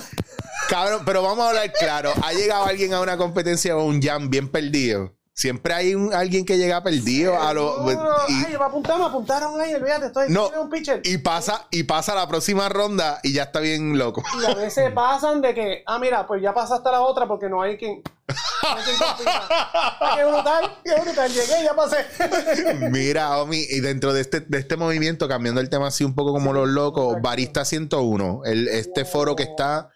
Cabrón, 0.68 1.02
pero 1.04 1.24
vamos 1.24 1.44
a 1.44 1.48
hablar 1.48 1.72
claro. 1.72 2.12
¿Ha 2.22 2.32
llegado 2.32 2.66
alguien 2.66 2.94
a 2.94 3.00
una 3.00 3.16
competencia 3.16 3.76
o 3.76 3.84
un 3.84 4.00
jam 4.00 4.30
bien 4.30 4.48
perdido? 4.48 5.17
Siempre 5.38 5.72
hay 5.72 5.94
un, 5.94 6.12
alguien 6.12 6.44
que 6.44 6.58
llega 6.58 6.82
perdido 6.82 7.40
a 7.40 7.54
lo. 7.54 7.84
No, 7.84 7.92
y- 8.28 8.44
Ay, 8.44 8.56
me 8.58 8.64
apuntaron, 8.64 9.02
me 9.02 9.06
apuntaron 9.06 9.60
ahí, 9.60 9.72
olvídate, 9.72 10.06
estoy 10.06 10.30
No. 10.30 10.50
un 10.60 10.68
pitcher. 10.68 11.00
y 11.04 11.18
pasa, 11.18 11.68
y 11.70 11.84
pasa 11.84 12.16
la 12.16 12.26
próxima 12.26 12.68
ronda 12.68 13.20
y 13.22 13.34
ya 13.34 13.44
está 13.44 13.60
bien 13.60 13.96
loco. 13.96 14.24
Y 14.42 14.44
a 14.50 14.54
veces 14.56 14.90
pasan 14.94 15.40
de 15.40 15.54
que, 15.54 15.84
ah, 15.86 16.00
mira, 16.00 16.26
pues 16.26 16.42
ya 16.42 16.52
pasaste 16.52 16.88
a 16.88 16.90
la 16.90 17.02
otra 17.02 17.28
porque 17.28 17.48
no 17.48 17.62
hay 17.62 17.76
quien. 17.78 18.02
No 18.26 18.34
hay 18.76 18.82
quien 18.82 18.96
compita. 18.98 19.48
Ah, 20.00 20.14
qué 20.16 20.24
brutal, 20.24 20.76
qué 20.84 21.00
brutal, 21.02 21.30
llegué 21.32 21.64
ya 21.64 21.74
pasé. 21.76 22.78
Mira, 22.90 23.38
Omi, 23.40 23.58
y 23.58 23.78
dentro 23.80 24.12
de 24.12 24.20
este, 24.22 24.40
de 24.40 24.58
este 24.58 24.76
movimiento, 24.76 25.28
cambiando 25.28 25.60
el 25.60 25.70
tema 25.70 25.86
así 25.88 26.02
un 26.04 26.14
poco 26.16 26.32
como 26.32 26.52
los 26.52 26.68
locos, 26.68 27.16
Barista 27.22 27.64
101, 27.64 28.42
el, 28.44 28.66
este 28.68 29.04
foro 29.04 29.36
que 29.36 29.44
está 29.44 29.90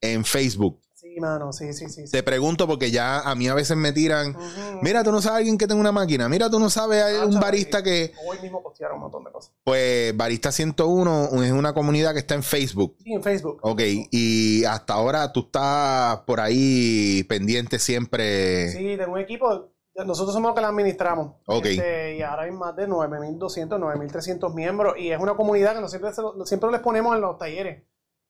en 0.00 0.24
Facebook. 0.24 0.80
Mano, 1.20 1.52
sí, 1.52 1.72
sí, 1.72 1.88
sí. 1.88 2.04
Te 2.10 2.22
pregunto 2.22 2.66
porque 2.66 2.90
ya 2.90 3.20
a 3.20 3.34
mí 3.34 3.48
a 3.48 3.54
veces 3.54 3.76
me 3.76 3.92
tiran, 3.92 4.36
mira, 4.82 5.02
tú 5.04 5.12
no 5.12 5.20
sabes 5.20 5.38
alguien 5.38 5.58
que 5.58 5.66
tenga 5.66 5.80
una 5.80 5.92
máquina, 5.92 6.28
mira, 6.28 6.48
tú 6.50 6.58
no 6.58 6.70
sabes 6.70 7.02
Ah, 7.02 7.24
un 7.24 7.32
chaval, 7.32 7.40
barista 7.40 7.82
que, 7.82 8.12
Hoy 8.26 8.38
mismo 8.40 8.62
postearon 8.62 8.96
un 8.96 9.02
montón 9.02 9.24
de 9.24 9.30
cosas. 9.32 9.52
pues, 9.64 10.16
Barista 10.16 10.52
101 10.52 11.42
es 11.44 11.52
una 11.52 11.72
comunidad 11.72 12.12
que 12.12 12.20
está 12.20 12.34
en 12.34 12.42
Facebook. 12.42 12.96
Sí, 13.02 13.12
en 13.12 13.22
Facebook. 13.22 13.58
Ok, 13.62 13.80
y 14.10 14.64
hasta 14.64 14.94
ahora 14.94 15.32
tú 15.32 15.40
estás 15.40 16.18
por 16.26 16.40
ahí 16.40 17.24
pendiente 17.24 17.78
siempre. 17.78 18.70
Sí, 18.72 18.96
de 18.96 19.06
un 19.06 19.18
equipo. 19.18 19.70
Nosotros 20.06 20.32
somos 20.32 20.50
los 20.50 20.54
que 20.54 20.60
la 20.62 20.68
administramos. 20.68 21.34
Ok. 21.46 21.66
Este, 21.66 22.18
y 22.18 22.22
ahora 22.22 22.44
hay 22.44 22.52
más 22.52 22.76
de 22.76 22.86
9.200, 22.86 23.80
9.300 23.80 24.54
miembros. 24.54 24.94
Y 24.96 25.10
es 25.10 25.20
una 25.20 25.34
comunidad 25.34 25.74
que 25.74 25.80
nosotros 25.80 26.14
siempre, 26.14 26.46
siempre 26.46 26.70
les 26.70 26.80
ponemos 26.80 27.16
en 27.16 27.20
los 27.20 27.36
talleres. 27.36 27.82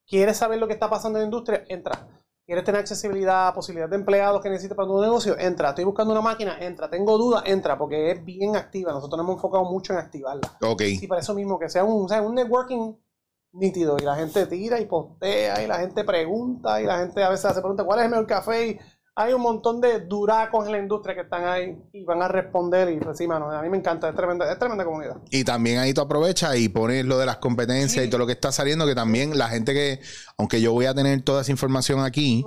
¿Quieres 0.07 0.39
saber 0.39 0.59
lo 0.59 0.67
que 0.67 0.73
está 0.73 0.89
pasando 0.89 1.19
en 1.19 1.25
la 1.25 1.27
industria? 1.27 1.65
Entra. 1.69 2.09
¿Quieres 2.49 2.65
tener 2.65 2.81
accesibilidad, 2.81 3.53
posibilidad 3.53 3.91
de 3.91 3.97
empleados 3.97 4.41
que 4.41 4.49
necesites 4.49 4.75
para 4.75 4.89
tu 4.89 4.99
negocio? 5.03 5.39
Entra. 5.39 5.69
Estoy 5.69 5.85
buscando 5.85 6.13
una 6.13 6.23
máquina. 6.23 6.57
Entra. 6.59 6.89
Tengo 6.89 7.19
dudas. 7.19 7.43
Entra. 7.45 7.77
Porque 7.77 8.11
es 8.11 8.25
bien 8.25 8.57
activa. 8.57 8.91
Nosotros 8.91 9.19
nos 9.19 9.27
hemos 9.27 9.37
enfocado 9.37 9.67
mucho 9.67 9.93
en 9.93 9.99
activarla. 9.99 10.57
Ok, 10.63 10.81
Y 10.81 11.07
para 11.07 11.21
eso 11.21 11.35
mismo, 11.35 11.59
que 11.59 11.69
sea 11.69 11.85
un, 11.85 12.09
sea, 12.09 12.23
un 12.23 12.35
networking 12.35 12.95
nítido. 13.53 13.99
Y 14.01 14.03
la 14.03 14.17
gente 14.17 14.47
tira 14.47 14.81
y 14.81 14.87
postea, 14.87 15.63
y 15.63 15.67
la 15.67 15.79
gente 15.81 16.05
pregunta, 16.05 16.81
y 16.81 16.87
la 16.87 17.01
gente 17.01 17.23
a 17.23 17.29
veces 17.29 17.45
hace 17.45 17.61
preguntas, 17.61 17.85
¿cuál 17.85 17.99
es 17.99 18.07
el 18.07 18.11
mejor 18.13 18.27
café? 18.27 18.67
Y 18.67 18.81
hay 19.21 19.33
un 19.33 19.43
montón 19.43 19.81
de 19.81 19.99
duracos 20.01 20.65
en 20.67 20.71
la 20.73 20.79
industria 20.79 21.13
que 21.17 21.23
están 21.23 21.45
ahí 21.45 21.77
y 21.93 22.05
van 22.05 22.23
a 22.23 22.29
responder. 22.29 22.89
Y 22.93 23.01
pues 23.01 23.19
sí, 23.19 23.27
mano, 23.27 23.51
a 23.51 23.61
mí 23.63 23.69
me 23.69 23.77
encanta, 23.77 24.09
es 24.09 24.15
tremenda, 24.15 24.51
es 24.53 24.57
tremenda 24.61 24.85
comunidad. 24.85 25.17
Y 25.33 25.43
también 25.43 25.79
ahí 25.81 25.93
tú 25.93 26.01
aprovechas 26.03 26.57
y 26.57 26.69
pones 26.69 27.05
lo 27.05 27.19
de 27.19 27.27
las 27.27 27.39
competencias 27.39 28.01
Sí. 28.05 28.07
y 28.07 28.11
todo 28.11 28.21
lo 28.21 28.27
que 28.27 28.35
está 28.35 28.53
saliendo, 28.53 28.87
que 28.87 28.95
también 28.95 29.37
la 29.37 29.49
gente 29.49 29.75
que, 29.75 29.99
aunque 30.37 30.61
yo 30.61 30.73
voy 30.73 30.87
a 30.87 30.95
tener 30.95 31.21
toda 31.23 31.43
esa 31.43 31.51
información 31.51 32.05
aquí, 32.05 32.45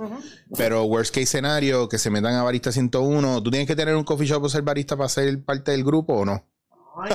pero 0.56 0.84
worst 0.84 1.14
case 1.14 1.26
scenario, 1.26 1.90
que 1.90 1.98
se 1.98 2.08
metan 2.08 2.34
a 2.36 2.42
Barista 2.42 2.72
101, 2.72 3.42
¿tú 3.42 3.50
tienes 3.50 3.68
que 3.68 3.76
tener 3.76 3.94
un 3.94 4.04
coffee 4.04 4.26
shop 4.26 4.42
o 4.44 4.48
ser 4.48 4.62
barista 4.62 4.96
para 4.96 5.10
ser 5.10 5.44
parte 5.44 5.72
del 5.72 5.84
grupo 5.84 6.14
o 6.14 6.24
no? 6.24 6.42
Ay, 6.94 7.14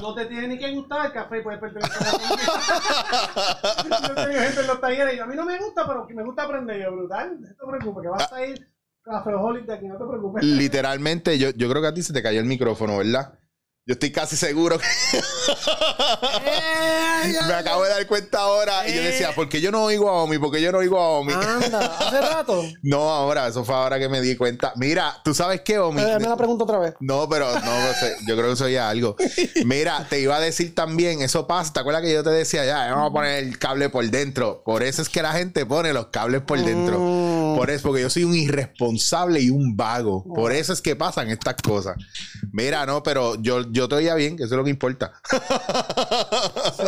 no 0.00 0.14
te 0.14 0.24
tiene 0.26 0.48
ni 0.48 0.58
que 0.58 0.72
gustar 0.72 1.06
el 1.06 1.12
café, 1.12 1.40
puedes 1.42 1.60
pertenecer 1.60 2.06
a 2.08 2.12
la. 2.12 3.84
Yo 3.84 4.14
tengo 4.14 4.40
gente 4.40 4.60
en 4.60 4.66
los 4.66 4.80
talleres 4.80 5.14
y 5.14 5.16
yo, 5.18 5.24
a 5.24 5.26
mí 5.26 5.36
no 5.36 5.44
me 5.44 5.58
gusta, 5.58 5.86
pero 5.86 6.06
me 6.08 6.24
gusta 6.24 6.42
aprender. 6.44 6.82
Yo, 6.82 6.90
brutal, 6.92 7.38
no 7.40 7.48
te 7.48 7.54
preocupes, 7.78 8.02
que 8.02 8.08
vas 8.08 8.32
a 8.32 8.46
ir 8.46 8.66
cafeaholic 9.04 9.66
de 9.66 9.74
aquí, 9.74 9.86
no 9.86 9.98
te 9.98 10.04
preocupes. 10.04 10.44
Literalmente, 10.44 11.38
yo, 11.38 11.50
yo 11.50 11.68
creo 11.68 11.82
que 11.82 11.88
a 11.88 11.94
ti 11.94 12.02
se 12.02 12.12
te 12.12 12.22
cayó 12.22 12.40
el 12.40 12.46
micrófono, 12.46 12.98
¿verdad? 12.98 13.38
Yo 13.86 13.92
estoy 13.92 14.12
casi 14.12 14.34
seguro 14.34 14.78
que 14.78 14.86
me 17.46 17.52
acabo 17.52 17.84
de 17.84 17.90
dar 17.90 18.06
cuenta 18.06 18.38
ahora 18.38 18.88
y 18.88 18.94
yo 18.94 19.02
decía, 19.02 19.34
¿por 19.34 19.46
qué 19.50 19.60
yo 19.60 19.70
no 19.70 19.84
oigo 19.84 20.08
a 20.08 20.22
Omi? 20.22 20.38
¿Por 20.38 20.52
qué 20.52 20.62
yo 20.62 20.72
no 20.72 20.78
oigo 20.78 20.98
a 20.98 21.18
Omi? 21.18 21.34
Anda, 21.34 21.94
hace 21.98 22.18
rato. 22.18 22.62
No, 22.82 23.10
ahora, 23.10 23.46
eso 23.46 23.62
fue 23.62 23.74
ahora 23.74 23.98
que 23.98 24.08
me 24.08 24.22
di 24.22 24.36
cuenta. 24.36 24.72
Mira, 24.76 25.20
¿tú 25.22 25.34
sabes 25.34 25.60
qué, 25.60 25.78
Omi? 25.78 26.00
Eh, 26.00 26.18
me 26.18 26.28
la 26.28 26.36
pregunto 26.36 26.64
otra 26.64 26.78
vez. 26.78 26.94
No, 27.00 27.28
pero 27.28 27.52
no, 27.52 27.60
no 27.60 27.92
sé, 27.92 28.16
yo 28.26 28.36
creo 28.36 28.46
que 28.46 28.54
eso 28.54 28.70
ya 28.70 28.88
algo. 28.88 29.16
Mira, 29.66 30.06
te 30.08 30.18
iba 30.18 30.36
a 30.36 30.40
decir 30.40 30.74
también, 30.74 31.20
eso 31.20 31.46
pasa, 31.46 31.74
¿te 31.74 31.80
acuerdas 31.80 32.00
que 32.02 32.12
yo 32.12 32.24
te 32.24 32.30
decía 32.30 32.64
ya, 32.64 32.90
vamos 32.90 33.10
a 33.10 33.12
poner 33.12 33.44
el 33.44 33.58
cable 33.58 33.90
por 33.90 34.06
dentro? 34.06 34.62
Por 34.64 34.82
eso 34.82 35.02
es 35.02 35.10
que 35.10 35.20
la 35.20 35.32
gente 35.32 35.66
pone 35.66 35.92
los 35.92 36.06
cables 36.06 36.40
por 36.40 36.58
dentro. 36.58 36.98
Mm. 36.98 37.33
Por 37.54 37.70
eso, 37.70 37.88
porque 37.88 38.02
yo 38.02 38.10
soy 38.10 38.24
un 38.24 38.34
irresponsable 38.34 39.40
y 39.40 39.50
un 39.50 39.76
vago. 39.76 40.24
Por 40.24 40.52
eso 40.52 40.72
es 40.72 40.80
que 40.80 40.96
pasan 40.96 41.30
estas 41.30 41.56
cosas. 41.56 41.96
Mira, 42.52 42.86
no, 42.86 43.02
pero 43.02 43.40
yo, 43.40 43.70
yo 43.70 43.88
te 43.88 43.96
oía 43.96 44.14
bien, 44.14 44.36
que 44.36 44.44
eso 44.44 44.54
es 44.54 44.58
lo 44.58 44.64
que 44.64 44.70
importa. 44.70 45.12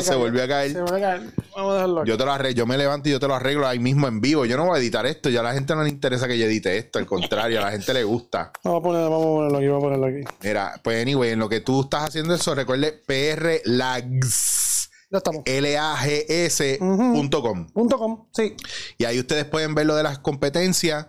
Se, 0.03 0.15
volvió 0.17 0.45
a 0.45 0.49
caer. 0.49 0.73
Se 0.73 0.81
va 0.81 0.97
a 0.97 1.01
caer. 1.01 1.23
Vamos 1.55 1.73
a 1.73 1.75
dejarlo 1.75 2.01
aquí. 2.01 2.11
Yo 2.11 2.17
te 2.17 2.25
lo 2.25 2.33
arreglo, 2.33 2.57
yo 2.57 2.67
me 2.67 2.77
levanto 2.77 3.09
y 3.09 3.13
yo 3.13 3.21
te 3.21 3.29
lo 3.29 3.35
arreglo 3.35 3.67
ahí 3.67 3.79
mismo 3.79 4.07
en 4.09 4.21
vivo. 4.21 4.45
Yo 4.45 4.57
no 4.57 4.67
voy 4.67 4.77
a 4.77 4.81
editar 4.81 5.07
esto, 5.07 5.29
ya 5.29 5.41
a 5.41 5.45
la 5.45 5.55
gente 5.55 5.75
no 5.75 5.83
le 5.83 5.89
interesa 5.89 6.29
que 6.29 6.39
yo 6.39 6.47
edite 6.47 6.77
esto, 6.77 6.99
al 6.99 7.07
contrario, 7.07 7.59
a 7.61 7.65
la 7.67 7.71
gente 7.73 7.93
le 7.95 8.05
gusta. 8.05 8.53
Vamos 8.63 8.81
a 8.81 8.83
ponerlo, 8.83 9.11
vamos 9.11 9.27
a 9.27 9.31
ponerlo 9.31 9.59
aquí, 9.59 9.67
vamos 9.69 9.83
a 9.83 9.87
ponerlo 9.87 10.07
aquí. 10.07 10.37
Mira, 10.43 10.81
pues 10.83 11.03
anyway, 11.03 11.31
en 11.31 11.39
lo 11.39 11.49
que 11.49 11.61
tú 11.61 11.83
estás 11.83 12.05
haciendo 12.05 12.35
eso, 12.35 12.55
recuerde 12.55 12.93
PR 12.93 13.61
Lags. 13.65 14.66
Ya 15.11 15.19
estamos. 15.19 15.43
L-A-G-S.com. 15.45 16.79
Com, 17.73 18.27
sí. 18.33 18.57
Y 18.99 19.05
ahí 19.05 19.21
ustedes 19.21 19.45
pueden 19.45 19.75
ver 19.75 19.87
lo 19.87 19.95
de 19.95 20.03
las 20.03 20.19
competencias. 20.19 21.07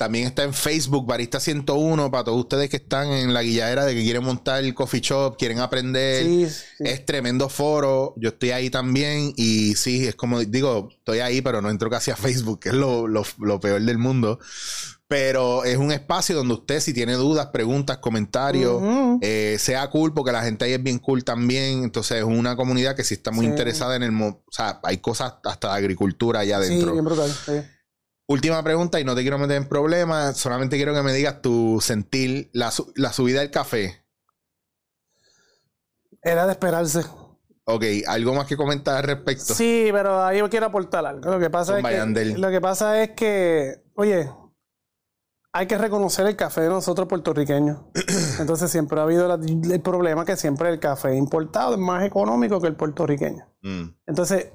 También 0.00 0.26
está 0.26 0.44
en 0.44 0.54
Facebook, 0.54 1.06
Barista 1.06 1.38
101, 1.40 2.10
para 2.10 2.24
todos 2.24 2.38
ustedes 2.40 2.70
que 2.70 2.78
están 2.78 3.08
en 3.08 3.34
la 3.34 3.42
guilladera 3.42 3.84
de 3.84 3.94
que 3.94 4.02
quieren 4.02 4.24
montar 4.24 4.64
el 4.64 4.72
coffee 4.72 5.02
shop, 5.02 5.36
quieren 5.36 5.58
aprender. 5.58 6.24
Sí, 6.24 6.46
sí. 6.48 6.84
Es 6.86 7.04
tremendo 7.04 7.50
foro. 7.50 8.14
Yo 8.16 8.30
estoy 8.30 8.52
ahí 8.52 8.70
también. 8.70 9.34
Y 9.36 9.74
sí, 9.74 10.06
es 10.06 10.14
como 10.14 10.40
digo, 10.40 10.88
estoy 10.90 11.18
ahí, 11.18 11.42
pero 11.42 11.60
no 11.60 11.68
entro 11.68 11.90
casi 11.90 12.10
a 12.10 12.16
Facebook, 12.16 12.60
que 12.60 12.70
es 12.70 12.74
lo, 12.74 13.06
lo- 13.06 13.26
lo 13.40 13.60
peor 13.60 13.82
del 13.82 13.98
mundo. 13.98 14.38
Pero 15.06 15.64
es 15.64 15.76
un 15.76 15.92
espacio 15.92 16.34
donde 16.34 16.54
usted, 16.54 16.80
si 16.80 16.94
tiene 16.94 17.12
dudas, 17.14 17.48
preguntas, 17.48 17.98
comentarios, 17.98 18.80
eh, 19.20 19.56
sea 19.58 19.90
cool, 19.90 20.14
porque 20.14 20.32
la 20.32 20.42
gente 20.44 20.64
ahí 20.64 20.72
es 20.72 20.82
bien 20.82 20.98
cool 20.98 21.24
también. 21.24 21.84
Entonces 21.84 22.18
es 22.20 22.24
una 22.24 22.56
comunidad 22.56 22.96
que 22.96 23.04
sí 23.04 23.12
está 23.14 23.32
muy 23.32 23.44
Sí. 23.44 23.50
interesada 23.50 23.96
en 23.96 24.04
el... 24.04 24.18
O 24.22 24.40
sea, 24.50 24.80
hay 24.82 24.96
cosas 24.96 25.34
hasta 25.44 25.72
de 25.72 25.74
agricultura 25.78 26.40
allá 26.40 26.58
Sí, 26.62 26.68
adentro. 26.72 26.92
bien 26.92 27.04
brutal. 27.04 27.30
sí. 27.30 27.52
Última 28.30 28.62
pregunta, 28.62 29.00
y 29.00 29.04
no 29.04 29.16
te 29.16 29.22
quiero 29.22 29.38
meter 29.38 29.56
en 29.56 29.68
problemas, 29.68 30.36
solamente 30.36 30.76
quiero 30.76 30.94
que 30.94 31.02
me 31.02 31.12
digas 31.12 31.42
tu 31.42 31.80
sentir, 31.80 32.48
la, 32.52 32.70
la 32.94 33.12
subida 33.12 33.40
del 33.40 33.50
café. 33.50 34.04
Era 36.22 36.46
de 36.46 36.52
esperarse. 36.52 37.00
Ok, 37.64 37.84
¿algo 38.06 38.32
más 38.34 38.46
que 38.46 38.56
comentar 38.56 38.98
al 38.98 39.02
respecto? 39.02 39.52
Sí, 39.52 39.88
pero 39.90 40.22
ahí 40.24 40.38
yo 40.38 40.48
quiero 40.48 40.66
aportar 40.66 41.04
algo. 41.06 41.28
Lo 41.28 41.40
que 41.40 41.50
pasa, 41.50 41.76
es 41.78 41.84
que, 41.84 42.38
lo 42.38 42.50
que 42.50 42.60
pasa 42.60 43.02
es 43.02 43.10
que, 43.16 43.82
oye, 43.94 44.30
hay 45.52 45.66
que 45.66 45.76
reconocer 45.76 46.24
el 46.28 46.36
café 46.36 46.60
de 46.60 46.68
nosotros 46.68 47.08
puertorriqueños. 47.08 47.78
Entonces 48.38 48.70
siempre 48.70 49.00
ha 49.00 49.02
habido 49.02 49.26
la- 49.26 49.34
el 49.44 49.80
problema 49.80 50.24
que 50.24 50.36
siempre 50.36 50.68
el 50.68 50.78
café 50.78 51.16
importado 51.16 51.72
es 51.74 51.80
más 51.80 52.04
económico 52.04 52.60
que 52.60 52.68
el 52.68 52.76
puertorriqueño. 52.76 53.44
Mm, 53.62 53.88
Entonces, 54.06 54.52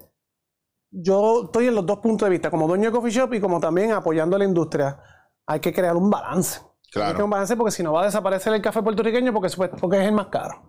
yo 0.97 1.43
estoy 1.45 1.67
en 1.67 1.75
los 1.75 1.85
dos 1.85 1.99
puntos 1.99 2.25
de 2.25 2.31
vista, 2.31 2.49
como 2.49 2.67
dueño 2.67 2.85
de 2.85 2.91
coffee 2.91 3.11
shop 3.11 3.33
y 3.33 3.39
como 3.41 3.59
también 3.59 3.91
apoyando 3.91 4.35
a 4.35 4.39
la 4.39 4.45
industria. 4.45 4.97
Hay 5.45 5.59
que 5.59 5.73
crear 5.73 5.95
un 5.95 6.09
balance. 6.09 6.59
Hay 6.59 6.65
que 6.83 6.91
Claro. 6.99 7.11
crear 7.13 7.23
un 7.25 7.29
balance 7.29 7.55
porque 7.57 7.71
si 7.71 7.83
no 7.83 7.93
va 7.93 8.01
a 8.03 8.05
desaparecer 8.05 8.53
el 8.53 8.61
café 8.61 8.81
puertorriqueño 8.81 9.33
porque, 9.33 9.49
porque 9.79 9.99
es 10.01 10.05
el 10.07 10.13
más 10.13 10.27
caro. 10.27 10.63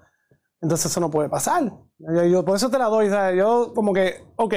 Entonces 0.60 0.90
eso 0.90 1.00
no 1.00 1.10
puede 1.10 1.28
pasar. 1.28 1.70
Yo, 1.98 2.24
yo- 2.24 2.44
por 2.44 2.56
eso 2.56 2.68
te 2.70 2.78
la 2.78 2.86
doy. 2.86 3.08
¿sabes? 3.08 3.36
Yo 3.38 3.72
como 3.74 3.92
que, 3.92 4.24
ok, 4.36 4.54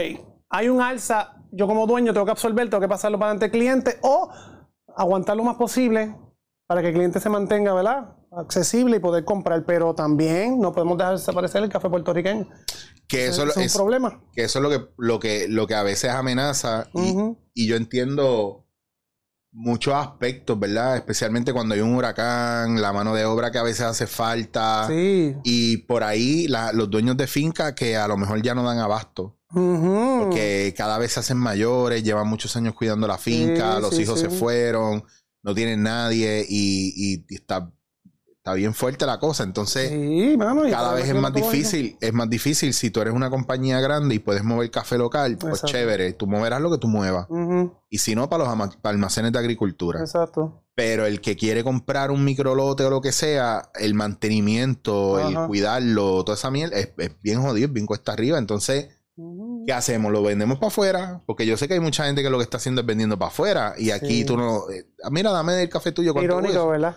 hay 0.50 0.70
un 0.70 0.82
alza, 0.82 1.36
yo 1.52 1.68
como 1.68 1.86
dueño 1.86 2.14
tengo 2.14 2.26
que 2.26 2.32
absorber, 2.32 2.70
tengo 2.70 2.82
que 2.82 2.88
pasarlo 2.88 3.20
para 3.20 3.32
ante 3.32 3.46
el 3.46 3.52
cliente 3.52 3.98
o 4.02 4.30
aguantar 4.96 5.38
lo 5.38 5.44
más 5.44 5.56
posible 5.58 6.16
para 6.68 6.82
que 6.82 6.88
el 6.90 6.94
cliente 6.94 7.20
se 7.20 7.30
mantenga, 7.30 7.74
¿verdad? 7.74 8.16
Accesible 8.32 8.98
y 8.98 9.00
poder 9.00 9.26
comprar, 9.26 9.66
pero 9.66 9.94
también 9.96 10.60
no 10.60 10.72
podemos 10.72 10.98
dejar 10.98 11.14
desaparecer 11.18 11.64
el 11.64 11.70
café 11.70 11.90
puertorriqueño. 11.90 12.48
Que 13.08 13.28
eso, 13.28 13.44
es 13.46 13.58
es, 13.58 13.74
un 13.76 13.80
problema. 13.82 14.22
que 14.34 14.44
eso 14.44 14.60
es 14.60 14.64
lo 14.64 14.70
que, 14.70 14.88
lo 14.98 15.20
que, 15.20 15.48
lo 15.48 15.66
que 15.66 15.74
a 15.74 15.82
veces 15.84 16.12
amenaza. 16.12 16.88
Y, 17.56 17.68
yo 17.68 17.76
entiendo 17.76 18.68
muchos 19.52 19.96
aspectos, 19.96 20.60
¿verdad? 20.60 20.96
Especialmente 20.96 21.52
cuando 21.54 21.74
hay 21.74 21.82
un 21.82 21.96
huracán, 21.96 22.80
la 22.80 22.94
mano 22.94 23.16
de 23.16 23.26
obra 23.26 23.50
que 23.52 23.58
a 23.58 23.64
veces 23.64 23.82
hace 23.82 24.06
falta. 24.06 24.86
Sí. 24.88 25.36
Y 25.44 25.78
por 25.78 26.04
ahí 26.04 26.48
la- 26.48 26.72
los 26.72 26.88
dueños 26.92 27.18
de 27.18 27.26
finca 27.26 27.74
que 27.74 27.98
a 27.98 28.08
lo 28.08 28.16
mejor 28.16 28.44
ya 28.44 28.54
no 28.54 28.62
dan 28.64 28.78
abasto. 28.78 29.38
Porque 29.52 30.76
cada 30.78 31.00
vez 31.00 31.14
se 31.14 31.22
hacen 31.22 31.38
mayores, 31.38 32.04
llevan 32.04 32.28
muchos 32.28 32.56
años 32.56 32.76
cuidando 32.76 33.08
la 33.08 33.18
finca, 33.18 33.78
Sí, 33.78 33.82
los 33.82 33.96
sí, 33.96 34.02
hijos 34.04 34.20
se 34.20 34.30
fueron, 34.30 35.04
no 35.42 35.56
tienen 35.56 35.82
nadie 35.82 36.46
y, 36.48 36.94
y- 36.96 37.26
y 37.28 37.36
está, 37.36 37.72
está 38.50 38.54
bien 38.56 38.74
fuerte 38.74 39.06
la 39.06 39.20
cosa. 39.20 39.44
Entonces, 39.44 39.90
Sí, 39.90 40.36
mano, 40.38 40.68
y 40.68 40.72
cada 40.72 40.94
vez 40.94 41.08
es 41.08 41.16
más 41.16 41.34
difícil, 41.34 41.98
es 42.02 42.14
más 42.14 42.30
difícil 42.30 42.74
si 42.74 42.90
tú 42.90 43.02
eres 43.02 43.14
una 43.14 43.30
compañía 43.30 43.80
grande 43.80 44.16
y 44.16 44.20
puedes 44.20 44.44
mover 44.44 44.70
café 44.72 44.98
local, 44.98 45.38
pues 45.38 45.56
Exacto. 45.56 45.68
chévere, 45.74 46.14
tú 46.14 46.28
moverás 46.28 46.62
lo 46.62 46.72
que 46.72 46.78
tú 46.78 46.88
muevas. 46.88 47.28
Y 47.90 47.98
si 48.00 48.16
no, 48.16 48.30
para 48.30 48.44
los 48.46 48.76
para 48.78 48.94
almacenes 48.94 49.32
de 49.32 49.40
agricultura. 49.40 50.00
Exacto. 50.00 50.64
Pero 50.76 51.06
el 51.06 51.20
que 51.20 51.36
quiere 51.36 51.64
comprar 51.64 52.10
un 52.10 52.24
microlote 52.24 52.86
o 52.86 52.90
lo 52.90 53.02
que 53.02 53.12
sea, 53.12 53.70
el 53.76 53.94
mantenimiento, 53.94 55.20
el 55.20 55.36
cuidarlo, 55.48 56.24
toda 56.24 56.38
esa 56.38 56.52
mierda, 56.52 56.78
es, 56.78 56.90
es 56.98 57.12
bien 57.22 57.42
jodido, 57.42 57.68
es 57.68 57.74
bien 57.74 57.86
cuesta 57.86 58.14
arriba. 58.14 58.38
Entonces. 58.38 58.90
¿qué 59.68 59.74
hacemos? 59.74 60.14
¿Lo 60.14 60.24
vendemos 60.24 60.60
para 60.60 60.70
afuera? 60.70 61.22
Porque 61.26 61.46
yo 61.46 61.58
sé 61.58 61.68
que 61.68 61.74
hay 61.74 61.82
mucha 61.82 62.06
gente 62.06 62.24
que 62.24 62.30
lo 62.30 62.38
que 62.38 62.44
está 62.46 62.56
haciendo 62.56 62.80
es 62.80 62.88
vendiendo 62.88 63.20
para 63.20 63.28
afuera. 63.28 63.74
Y 63.78 63.92
aquí 63.92 64.20
Sí. 64.20 64.26
tú 64.26 64.38
no... 64.38 64.70
eh, 64.72 64.86
mira, 65.12 65.30
dame 65.32 65.62
el 65.62 65.68
café 65.68 65.92
tuyo. 65.92 66.14
¿cuánto 66.14 66.40
Irónico? 66.40 66.70
¿verdad? 66.70 66.96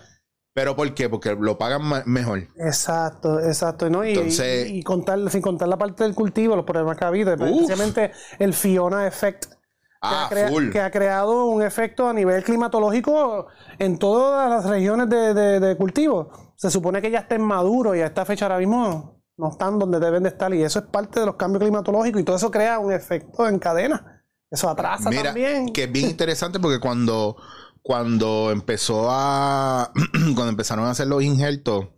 ¿Pero 0.53 0.75
por 0.75 0.93
qué? 0.93 1.09
Porque 1.09 1.35
lo 1.39 1.57
pagan 1.57 1.81
mejor. 2.05 2.47
Exacto, 2.57 3.39
exacto. 3.39 3.89
¿no? 3.89 4.05
Y, 4.05 4.09
Entonces- 4.09 4.69
y, 4.69 4.77
y 4.79 4.83
contar, 4.83 5.17
sin 5.31 5.41
contar 5.41 5.67
la 5.67 5.77
parte 5.77 6.03
del 6.03 6.13
cultivo, 6.13 6.55
los 6.55 6.65
problemas 6.65 6.95
que 6.97 7.05
ha 7.05 7.07
habido, 7.07 7.33
especialmente 7.33 8.11
el 8.39 8.53
Fiona 8.53 9.07
Effect, 9.07 9.45
que, 9.45 9.55
Ah, 10.01 10.29
ha 10.29 10.47
full. 10.49 10.69
que 10.69 10.81
ha 10.81 10.91
creado 10.91 11.45
un 11.45 11.63
efecto 11.63 12.07
a 12.09 12.13
nivel 12.13 12.43
climatológico 12.43 13.47
en 13.79 13.97
todas 13.97 14.49
las 14.49 14.65
regiones 14.65 15.09
de, 15.09 15.33
de- 15.33 15.59
de 15.59 15.77
cultivo. 15.77 16.29
Se 16.55 16.69
supone 16.69 17.01
que 17.01 17.09
ya 17.09 17.19
está 17.19 17.35
en 17.35 17.41
maduro 17.41 17.95
y 17.95 18.01
a 18.01 18.05
esta 18.07 18.25
fecha 18.25 18.45
ahora 18.45 18.57
mismo 18.59 19.21
no 19.37 19.49
están 19.49 19.79
donde 19.79 19.99
deben 19.99 20.23
de 20.23 20.29
estar. 20.29 20.53
Y 20.53 20.61
eso 20.61 20.79
es 20.79 20.85
parte 20.85 21.19
de 21.21 21.25
los 21.25 21.35
cambios 21.35 21.61
climatológicos 21.63 22.21
y 22.21 22.23
todo 22.25 22.35
eso 22.35 22.51
crea 22.51 22.79
un 22.79 22.91
efecto 22.93 23.47
en 23.47 23.57
cadena. 23.59 24.23
Eso 24.51 24.69
atrasa 24.69 25.09
Mira, 25.09 25.23
también. 25.23 25.71
que 25.73 25.85
es 25.85 25.91
bien 25.91 26.09
interesante 26.09 26.59
porque 26.59 26.79
cuando, 26.79 27.37
cuando 27.83 28.49
empezó 28.51 29.07
a... 29.11 29.91
cuando 30.13 30.49
empezaron 30.49 30.85
a 30.85 30.91
hacer 30.91 31.07
los 31.07 31.21
injertos 31.21 31.89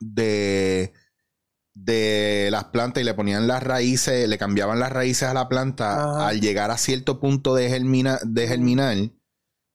de, 0.00 0.92
de 1.74 2.48
las 2.50 2.64
plantas 2.64 3.02
y 3.02 3.04
le 3.04 3.14
ponían 3.14 3.46
las 3.46 3.62
raíces, 3.62 4.28
le 4.28 4.38
cambiaban 4.38 4.80
las 4.80 4.90
raíces 4.90 5.28
a 5.28 5.34
la 5.34 5.48
planta, 5.48 6.26
al 6.26 6.40
llegar 6.40 6.70
a 6.70 6.78
cierto 6.78 7.20
punto 7.20 7.54
de, 7.54 7.68
germina, 7.68 8.18
de 8.24 8.48
germinar, 8.48 8.96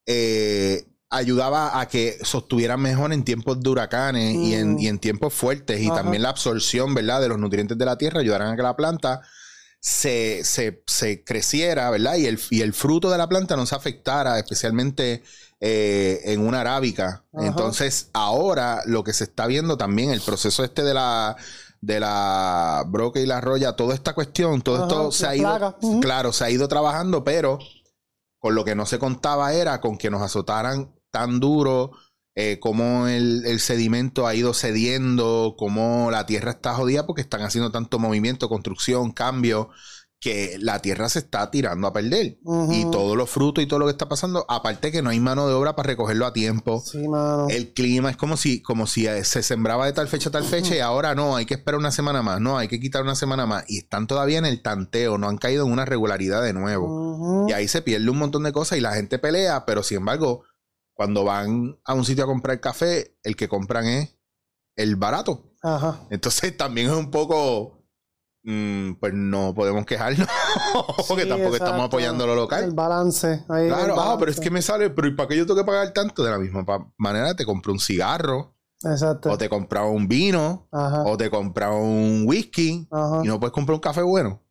eh, 0.07 0.85
ayudaba 1.11 1.79
a 1.79 1.87
que 1.87 2.17
sostuviera 2.23 2.77
mejor 2.77 3.13
en 3.13 3.23
tiempos 3.23 3.59
de 3.61 3.69
huracanes 3.69 4.35
y, 4.35 4.53
en, 4.55 4.73
Mm. 4.75 4.79
y 4.79 4.87
en 4.87 4.99
tiempos 4.99 5.33
fuertes. 5.33 5.81
Y 5.81 5.89
también 5.89 6.23
la 6.23 6.29
absorción, 6.29 6.93
¿verdad?, 6.93 7.21
de 7.21 7.29
los 7.29 7.39
nutrientes 7.39 7.77
de 7.77 7.85
la 7.85 7.97
tierra 7.97 8.19
ayudaran 8.21 8.53
a 8.53 8.55
que 8.55 8.63
la 8.63 8.75
planta 8.75 9.21
se, 9.79 10.43
se, 10.43 10.83
se 10.87 11.23
creciera, 11.23 11.89
¿verdad? 11.89 12.15
Y 12.15 12.25
el, 12.25 12.39
y 12.49 12.61
el 12.61 12.73
fruto 12.73 13.09
de 13.09 13.17
la 13.17 13.29
planta 13.29 13.55
no 13.55 13.65
se 13.65 13.75
afectara, 13.75 14.37
especialmente 14.37 15.23
eh, 15.59 16.21
en 16.25 16.41
una 16.41 16.61
arábica. 16.61 17.25
Ajá. 17.33 17.47
Entonces, 17.47 18.09
ahora 18.13 18.81
lo 18.85 19.03
que 19.03 19.13
se 19.13 19.23
está 19.25 19.47
viendo 19.47 19.77
también, 19.77 20.11
el 20.11 20.21
proceso 20.21 20.63
este 20.63 20.83
de 20.83 20.93
la 20.93 21.35
de 21.81 21.99
la 21.99 22.83
broca 22.87 23.21
y 23.21 23.25
la 23.25 23.39
roya, 23.39 23.73
toda 23.73 23.95
esta 23.95 24.13
cuestión, 24.13 24.61
todo 24.61 24.75
Ajá, 24.75 24.85
esto 24.85 25.11
se 25.11 25.27
ha 25.27 25.35
ido, 25.35 25.43
plaga. 25.47 25.75
Claro, 26.01 26.33
se 26.33 26.43
ha 26.43 26.49
ido 26.49 26.67
trabajando, 26.67 27.23
pero 27.23 27.59
con 28.37 28.55
lo 28.55 28.65
que 28.65 28.75
no 28.75 28.85
se 28.85 28.99
contaba 28.99 29.53
era 29.53 29.79
con 29.79 29.97
que 29.97 30.09
nos 30.09 30.21
azotaran 30.21 30.93
tan 31.11 31.39
duro, 31.39 31.91
eh, 32.35 32.59
cómo 32.59 33.07
el, 33.07 33.45
el 33.45 33.59
sedimento 33.59 34.27
ha 34.27 34.35
ido 34.35 34.53
cediendo, 34.53 35.55
cómo 35.57 36.09
la 36.11 36.25
tierra 36.25 36.51
está 36.51 36.73
jodida 36.73 37.05
porque 37.05 37.21
están 37.21 37.41
haciendo 37.41 37.71
tanto 37.71 37.99
movimiento, 37.99 38.49
construcción, 38.49 39.11
cambio, 39.11 39.69
que 40.19 40.57
la 40.59 40.79
tierra 40.79 41.07
se 41.07 41.19
está 41.19 41.49
tirando 41.49 41.87
a 41.87 41.93
perder. 41.93 42.37
Y 42.71 42.91
todos 42.91 43.15
los 43.15 43.29
frutos 43.29 43.63
y 43.63 43.67
todo 43.67 43.79
lo 43.79 43.85
que 43.85 43.91
está 43.91 44.09
pasando, 44.09 44.45
aparte 44.49 44.91
que 44.91 45.01
no 45.01 45.09
hay 45.09 45.19
mano 45.19 45.47
de 45.47 45.53
obra 45.53 45.75
para 45.75 45.87
recogerlo 45.87 46.25
a 46.25 46.33
tiempo. 46.33 46.83
Sí, 46.85 47.07
mano. 47.07 47.47
El 47.49 47.73
clima 47.73 48.09
es 48.09 48.17
como 48.17 48.35
si, 48.35 48.61
como 48.61 48.85
si 48.85 49.07
eh, 49.07 49.23
se 49.23 49.43
sembraba 49.43 49.85
de 49.85 49.93
tal 49.93 50.09
fecha 50.09 50.27
a 50.27 50.31
tal 50.33 50.43
fecha 50.43 50.75
y 50.75 50.79
ahora 50.79 51.15
no, 51.15 51.37
hay 51.37 51.45
que 51.45 51.53
esperar 51.53 51.79
una 51.79 51.91
semana 51.91 52.21
más, 52.21 52.41
no, 52.41 52.57
hay 52.57 52.67
que 52.67 52.81
quitar 52.81 53.03
una 53.03 53.15
semana 53.15 53.45
más. 53.45 53.63
Y 53.69 53.77
están 53.77 54.07
todavía 54.07 54.39
en 54.39 54.45
el 54.45 54.61
tanteo, 54.61 55.17
no 55.17 55.29
han 55.29 55.37
caído 55.37 55.65
en 55.65 55.71
una 55.71 55.85
regularidad 55.85 56.43
de 56.43 56.53
nuevo. 56.53 57.47
Y 57.47 57.53
ahí 57.53 57.69
se 57.69 57.81
pierde 57.81 58.09
un 58.09 58.17
montón 58.17 58.43
de 58.43 58.51
cosas 58.51 58.77
y 58.77 58.81
la 58.81 58.93
gente 58.93 59.19
pelea, 59.19 59.65
pero 59.65 59.83
sin 59.83 59.99
embargo, 59.99 60.43
cuando 60.99 61.23
van 61.23 61.79
a 61.85 61.93
un 61.93 62.03
sitio 62.03 62.25
a 62.25 62.27
comprar 62.27 62.59
café, 62.59 63.17
el 63.23 63.37
que 63.37 63.47
compran 63.47 63.85
es 63.85 64.17
el 64.75 64.97
barato. 64.97 65.53
Ajá. 65.63 66.01
Entonces 66.09 66.57
también 66.57 66.89
es 66.89 66.93
un 66.93 67.09
poco, 67.09 67.85
mm, 68.43 68.95
pues 68.99 69.13
no 69.13 69.53
podemos 69.55 69.85
quejarnos, 69.85 70.27
porque 71.07 71.23
Sí, 71.23 71.29
tampoco 71.29 71.53
exacto. 71.55 71.55
estamos 71.55 71.85
apoyando 71.85 72.25
lo 72.27 72.33
El 72.33 72.39
local. 72.39 72.71
balance. 72.73 73.45
Ahí 73.47 73.67
el 73.67 73.69
Claro, 73.69 73.93
ah, 73.97 74.17
pero 74.19 74.29
es 74.31 74.35
balance. 74.37 74.41
que 74.41 74.51
me 74.51 74.61
sale, 74.61 74.89
pero 74.89 75.07
¿y 75.07 75.15
para 75.15 75.29
qué 75.29 75.37
yo 75.37 75.45
tengo 75.45 75.61
que 75.61 75.65
pagar 75.65 75.93
tanto? 75.93 76.21
De 76.21 76.31
la 76.31 76.37
misma 76.37 76.65
manera 76.97 77.33
te 77.33 77.45
compré 77.45 77.71
un 77.71 77.79
cigarro, 77.79 78.57
Exacto. 78.83 79.31
o 79.31 79.37
te 79.37 79.47
compraba 79.47 79.87
un 79.87 80.09
vino, 80.09 80.67
Ajá. 80.69 81.03
o 81.05 81.15
te 81.15 81.29
compraba 81.29 81.77
un 81.77 82.23
whisky, 82.27 82.89
Ajá. 82.91 83.21
y 83.23 83.27
no 83.29 83.39
puedes 83.39 83.53
comprar 83.53 83.75
un 83.75 83.79
café 83.81 84.01
bueno. 84.01 84.43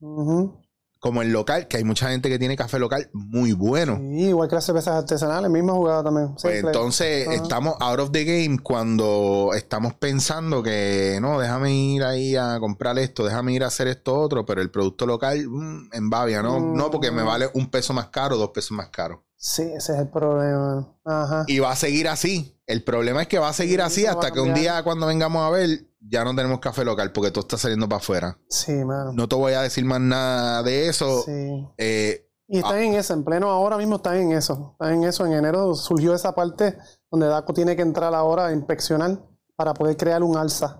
Ujú. 0.00 0.59
Como 1.00 1.22
el 1.22 1.32
local, 1.32 1.66
que 1.66 1.78
hay 1.78 1.84
mucha 1.84 2.10
gente 2.10 2.28
que 2.28 2.38
tiene 2.38 2.56
café 2.56 2.78
local 2.78 3.08
muy 3.14 3.52
bueno. 3.54 3.96
Sí, 3.96 4.28
igual 4.28 4.48
que 4.50 4.54
las 4.54 4.64
cervezas 4.64 4.96
artesanales, 4.96 5.50
misma 5.50 5.72
jugada 5.72 6.04
también. 6.04 6.34
Pues 6.40 6.62
entonces 6.62 7.26
Ajá. 7.26 7.36
estamos 7.36 7.74
out 7.80 8.00
of 8.00 8.12
the 8.12 8.24
game 8.24 8.58
cuando 8.58 9.52
estamos 9.56 9.94
pensando 9.94 10.62
que 10.62 11.18
no, 11.22 11.40
déjame 11.40 11.72
ir 11.72 12.04
ahí 12.04 12.36
a 12.36 12.58
comprar 12.60 12.98
esto, 12.98 13.24
déjame 13.24 13.54
ir 13.54 13.64
a 13.64 13.68
hacer 13.68 13.88
esto 13.88 14.14
otro, 14.20 14.44
pero 14.44 14.60
el 14.60 14.70
producto 14.70 15.06
local 15.06 15.42
mm, 15.48 15.88
en 15.92 16.10
Bavia, 16.10 16.42
¿no? 16.42 16.60
Mm. 16.60 16.76
No, 16.76 16.90
porque 16.90 17.10
me 17.10 17.22
vale 17.22 17.48
un 17.54 17.70
peso 17.70 17.94
más 17.94 18.08
caro, 18.08 18.36
dos 18.36 18.50
pesos 18.50 18.72
más 18.72 18.90
caro. 18.90 19.24
Sí, 19.36 19.62
ese 19.62 19.94
es 19.94 19.98
el 20.00 20.08
problema. 20.08 20.86
Ajá. 21.02 21.44
Y 21.46 21.60
va 21.60 21.72
a 21.72 21.76
seguir 21.76 22.08
así. 22.08 22.59
El 22.70 22.82
problema 22.84 23.22
es 23.22 23.28
que 23.28 23.38
va 23.38 23.48
a 23.48 23.52
seguir 23.52 23.80
Sí, 23.80 23.84
así 23.86 24.06
hasta 24.06 24.30
que 24.30 24.40
un 24.40 24.54
día 24.54 24.82
cuando 24.82 25.06
vengamos 25.06 25.42
a 25.42 25.50
ver 25.50 25.86
ya 26.00 26.24
no 26.24 26.34
tenemos 26.34 26.60
café 26.60 26.84
local 26.84 27.12
porque 27.12 27.30
todo 27.30 27.42
está 27.42 27.56
saliendo 27.58 27.88
para 27.88 27.98
afuera. 27.98 28.38
Sí, 28.48 28.72
mano. 28.72 29.12
No 29.12 29.28
te 29.28 29.36
voy 29.36 29.52
a 29.52 29.62
decir 29.62 29.84
más 29.84 30.00
nada 30.00 30.62
de 30.62 30.88
eso. 30.88 31.22
Sí. 31.24 31.66
Eh, 31.78 32.26
Y 32.52 32.58
están 32.58 32.76
Ah. 32.78 32.82
en 32.82 32.94
eso, 32.94 33.14
en 33.14 33.22
pleno 33.24 33.48
ahora 33.50 33.76
mismo 33.76 33.96
están 33.96 34.16
en 34.16 34.32
eso. 34.32 34.70
Están 34.72 34.94
en 34.94 35.04
eso. 35.04 35.24
En 35.26 35.34
enero 35.34 35.74
surgió 35.74 36.14
esa 36.14 36.34
parte 36.34 36.76
donde 37.10 37.26
DACO 37.28 37.52
tiene 37.54 37.76
que 37.76 37.82
entrar 37.82 38.12
ahora 38.14 38.46
a 38.46 38.52
inspeccionar 38.52 39.18
para 39.56 39.72
poder 39.74 39.96
crear 39.96 40.22
un 40.24 40.36
alza 40.36 40.78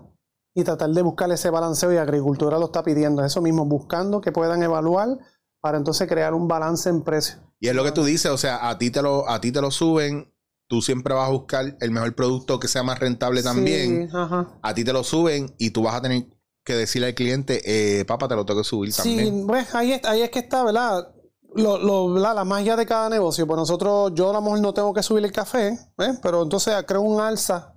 y 0.53 0.63
tratar 0.65 0.89
de 0.89 1.01
buscar 1.01 1.31
ese 1.31 1.49
balanceo 1.49 1.93
y 1.93 1.97
agricultura 1.97 2.57
lo 2.59 2.65
está 2.65 2.83
pidiendo. 2.83 3.23
Eso 3.23 3.41
mismo, 3.41 3.63
buscando 3.65 4.19
que 4.19 4.31
puedan 4.33 4.61
evaluar 4.63 5.17
para 5.61 5.77
entonces 5.77 6.07
crear 6.09 6.33
un 6.33 6.47
balance 6.47 6.89
en 6.89 7.03
precio. 7.03 7.35
y 7.59 7.67
es 7.67 7.75
lo 7.75 7.83
que 7.83 7.91
tú 7.91 8.03
dices, 8.03 8.31
o 8.31 8.37
sea, 8.39 8.67
a 8.67 8.77
ti 8.79 8.89
te 8.89 9.01
lo, 9.03 9.29
a 9.29 9.39
ti 9.39 9.51
te 9.51 9.61
lo 9.61 9.69
suben, 9.69 10.30
tú 10.71 10.81
siempre 10.81 11.13
vas 11.13 11.27
a 11.27 11.31
buscar 11.33 11.75
el 11.81 11.91
mejor 11.91 12.15
producto 12.15 12.57
que 12.57 12.69
sea 12.69 12.81
más 12.81 12.97
rentable 12.97 13.43
también. 13.43 14.07
Sí, 14.09 14.15
ajá. 14.17 14.47
a 14.61 14.73
ti 14.73 14.85
te 14.85 14.93
lo 14.93 15.03
suben 15.03 15.53
y 15.57 15.71
tú 15.71 15.83
vas 15.83 15.95
a 15.95 16.01
tener 16.01 16.27
que 16.63 16.75
decirle 16.75 17.07
al 17.07 17.13
cliente, 17.13 17.61
eh, 17.65 18.05
papá, 18.05 18.29
te 18.29 18.35
lo 18.37 18.45
tengo 18.45 18.61
que 18.61 18.63
subir 18.69 18.93
Sí, 18.93 19.01
también. 19.17 19.47
pues 19.47 19.75
ahí 19.75 19.91
es, 19.91 20.05
ahí 20.05 20.21
es 20.21 20.29
que 20.29 20.39
está, 20.39 20.63
¿verdad? 20.63 21.09
Lo, 21.55 21.77
lo- 21.77 22.17
la, 22.17 22.33
la 22.33 22.45
magia 22.45 22.77
de 22.77 22.85
cada 22.85 23.09
negocio. 23.09 23.45
Pues 23.45 23.57
nosotros, 23.57 24.13
yo 24.15 24.29
a 24.29 24.33
lo 24.33 24.41
mejor 24.41 24.61
no 24.61 24.73
tengo 24.73 24.93
que 24.93 25.03
subir 25.03 25.25
el 25.25 25.33
café, 25.33 25.77
¿eh? 25.97 26.13
pero 26.23 26.41
entonces 26.43 26.73
creo 26.87 27.01
un 27.01 27.19
alza 27.19 27.73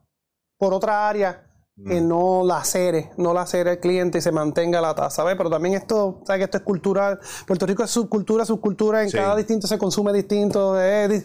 por 0.57 0.73
otra 0.73 1.09
área 1.09 1.41
que 1.85 2.01
Mm. 2.01 2.07
no 2.07 2.43
la 2.47 2.63
cere, 2.63 3.11
no 3.17 3.35
la 3.35 3.45
cere 3.49 3.73
el 3.73 3.81
cliente 3.81 4.19
y 4.19 4.21
se 4.21 4.31
mantenga 4.31 4.81
la 4.81 4.95
tasa, 4.95 5.25
¿ves? 5.25 5.35
Pero 5.37 5.51
también 5.51 5.75
esto, 5.75 6.23
¿sabes 6.25 6.39
que 6.39 6.45
esto 6.45 6.59
es 6.59 6.63
cultural? 6.63 7.19
Puerto 7.49 7.67
Rico 7.67 7.83
es 7.83 7.91
subcultura, 7.91 8.45
subcultura, 8.45 9.03
en 9.03 9.11
Sí. 9.11 9.17
cada 9.17 9.35
distinto 9.35 9.67
se 9.67 9.77
consume 9.77 10.13
distinto. 10.13 10.81
eh, 10.81 11.25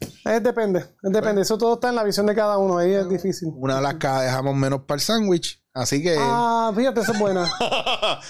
Es 0.00 0.42
depende, 0.42 0.80
es 1.02 1.12
depende. 1.12 1.42
Eso 1.42 1.56
todo 1.56 1.74
está 1.74 1.88
en 1.88 1.94
la 1.94 2.04
visión 2.04 2.26
de 2.26 2.34
cada 2.34 2.58
uno. 2.58 2.78
Ahí 2.78 2.92
es 2.92 3.08
difícil. 3.08 3.50
Una 3.54 3.76
de 3.76 3.82
las 3.82 3.94
cajas 3.94 4.24
dejamos 4.24 4.54
menos 4.56 4.82
para 4.82 4.96
el 4.96 5.00
sándwich. 5.00 5.62
Así 5.72 6.02
que. 6.02 6.16
Ah, 6.18 6.72
fíjate, 6.74 7.00
eso 7.00 7.12
es 7.12 7.18
buena. 7.18 7.50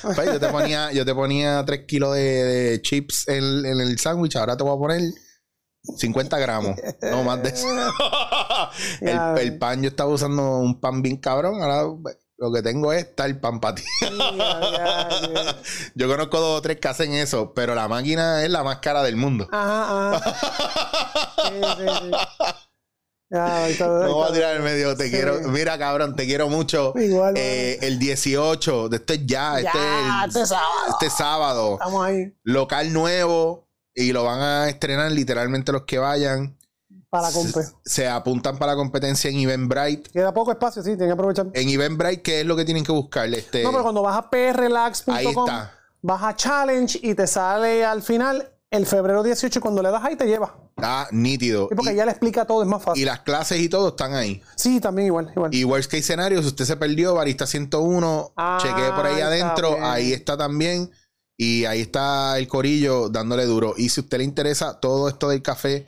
Pues, 0.03 0.27
yo 0.27 0.41
te 0.41 0.49
ponía, 0.49 0.93
yo 0.93 1.05
te 1.05 1.15
ponía 1.15 1.65
3 1.65 1.87
kilos 1.87 2.15
de, 2.15 2.21
de 2.21 2.83
chips 2.83 3.29
en, 3.29 3.65
en 3.65 3.81
el 3.81 3.99
sándwich. 3.99 4.37
Ahora 4.37 4.57
te 4.57 4.65
voy 4.65 4.75
a 4.75 4.79
poner 4.79 5.13
50 5.97 6.39
gramos. 6.39 6.77
No 7.03 7.23
más 7.23 7.43
de 7.43 7.51
eso. 7.51 7.67
El, 9.01 9.39
el 9.39 9.59
pan, 9.59 9.83
yo 9.83 9.89
estaba 9.89 10.11
usando 10.11 10.59
un 10.59 10.81
pan 10.81 11.03
bien 11.03 11.17
cabrón. 11.17 11.63
Ahora 11.63 11.85
lo 12.39 12.53
que 12.53 12.63
tengo 12.63 12.93
es 12.93 13.15
tal 13.15 13.41
ya. 13.41 13.83
Yo 15.95 16.09
conozco 16.09 16.39
dos 16.41 16.59
o 16.59 16.63
tres 16.63 16.79
que 16.79 16.89
hacen 16.89 17.13
eso, 17.15 17.55
pero 17.55 17.75
la 17.75 17.89
máquina 17.89 18.45
es 18.45 18.51
la 18.51 18.63
más 18.63 18.79
cara 18.79 19.03
del 19.03 19.17
mundo. 19.17 19.49
Ajá, 19.53 20.17
ajá. 20.17 20.37
Sí, 21.47 21.53
sí, 21.79 21.87
sí. 22.03 22.11
Ahí 23.37 23.73
está, 23.73 23.87
No 23.87 24.15
voy 24.15 24.29
a 24.29 24.33
tirar 24.33 24.57
el 24.57 24.63
medio, 24.63 24.97
te 24.97 25.05
Sí. 25.05 25.11
quiero. 25.11 25.39
Mira, 25.49 25.79
cabrón, 25.79 26.15
te 26.17 26.27
quiero 26.27 26.49
mucho. 26.49 26.93
Igual, 26.97 27.35
Eh, 27.37 27.79
el 27.83 27.99
18, 27.99 28.89
de 28.89 28.97
este 28.97 29.15
es 29.15 29.27
ya, 29.27 29.59
este, 29.61 29.71
Ya, 29.79 30.25
es 30.27 30.35
el- 30.35 30.43
este 30.43 30.47
sábado. 30.47 30.87
este 30.91 31.11
sábado. 31.11 31.73
Estamos 31.75 32.05
ahí 32.07 32.35
Local 32.45 32.93
nuevo 32.93 33.69
y 33.95 34.13
lo 34.13 34.25
van 34.25 34.41
a 34.41 34.69
estrenar 34.69 35.11
literalmente 35.13 35.73
los 35.73 35.83
que 35.83 35.99
vayan. 35.99 36.57
Para 37.11 37.29
la 37.29 37.33
compe. 37.35 37.61
Se 37.85 38.09
apuntan 38.09 38.59
para 38.59 38.73
la 38.73 38.77
competencia 38.77 39.31
en 39.31 39.39
Eventbrite. 39.39 40.11
Queda 40.11 40.33
poco 40.35 40.51
espacio, 40.53 40.83
sí, 40.83 40.91
tienen 40.91 41.09
que 41.09 41.13
aprovechar. 41.13 41.47
En 41.53 41.69
Eventbrite, 41.69 42.23
¿qué 42.23 42.41
es 42.41 42.47
lo 42.47 42.57
que 42.57 42.65
tienen 42.65 42.85
que 42.85 42.93
buscar? 42.93 43.29
Este, 43.33 43.63
No, 43.63 43.71
pero 43.71 43.83
cuando 43.83 44.03
vas 44.03 44.17
a 44.17 44.29
está. 45.45 45.73
vas 46.03 46.23
a 46.23 46.37
challenge 46.37 46.99
y 47.03 47.15
te 47.15 47.27
sale 47.27 47.85
al 47.85 48.03
final 48.03 48.53
el 48.71 48.87
febrero 48.87 49.23
18 49.23 49.59
y 49.59 49.63
cuando 49.63 49.83
le 49.83 49.91
das 49.91 50.05
ahí 50.05 50.17
te 50.17 50.27
lleva. 50.27 50.57
Ah, 50.79 51.07
nítido. 51.11 51.69
Sí, 51.71 51.75
porque 51.75 51.93
Y, 51.93 51.97
ya 51.97 52.05
le 52.05 52.11
explica 52.11 52.45
todo, 52.45 52.61
es 52.63 52.69
más 52.69 52.83
fácil. 52.83 53.01
y 53.03 53.07
las 53.07 53.21
clases 53.21 53.59
y 53.61 53.69
todo 53.69 53.89
están 53.89 54.15
ahí. 54.15 54.43
Sí, 54.57 54.81
también 54.81 55.07
igual, 55.07 55.31
igual. 55.35 55.55
Y 55.55 55.65
worst 55.65 55.91
case 55.91 56.03
scenario, 56.03 56.43
si 56.43 56.49
usted 56.49 56.65
se 56.67 56.77
perdió, 56.77 57.15
Barista 57.15 57.47
101, 57.47 58.33
Ah, 58.37 58.59
chequee 58.61 58.91
por 58.93 59.07
ahí 59.07 59.21
adentro, 59.21 59.71
bien. 59.73 59.85
ahí 59.85 60.13
está 60.13 60.37
también. 60.37 60.91
Y 61.39 61.65
ahí 61.67 61.81
está 61.83 62.39
el 62.39 62.49
corillo 62.49 63.09
dándole 63.09 63.45
duro. 63.47 63.75
Y 63.77 63.89
si 63.91 64.01
a 64.01 64.05
usted 64.05 64.19
le 64.19 64.25
interesa 64.25 64.81
todo 64.81 65.09
esto 65.09 65.29
del 65.29 65.43
café, 65.43 65.87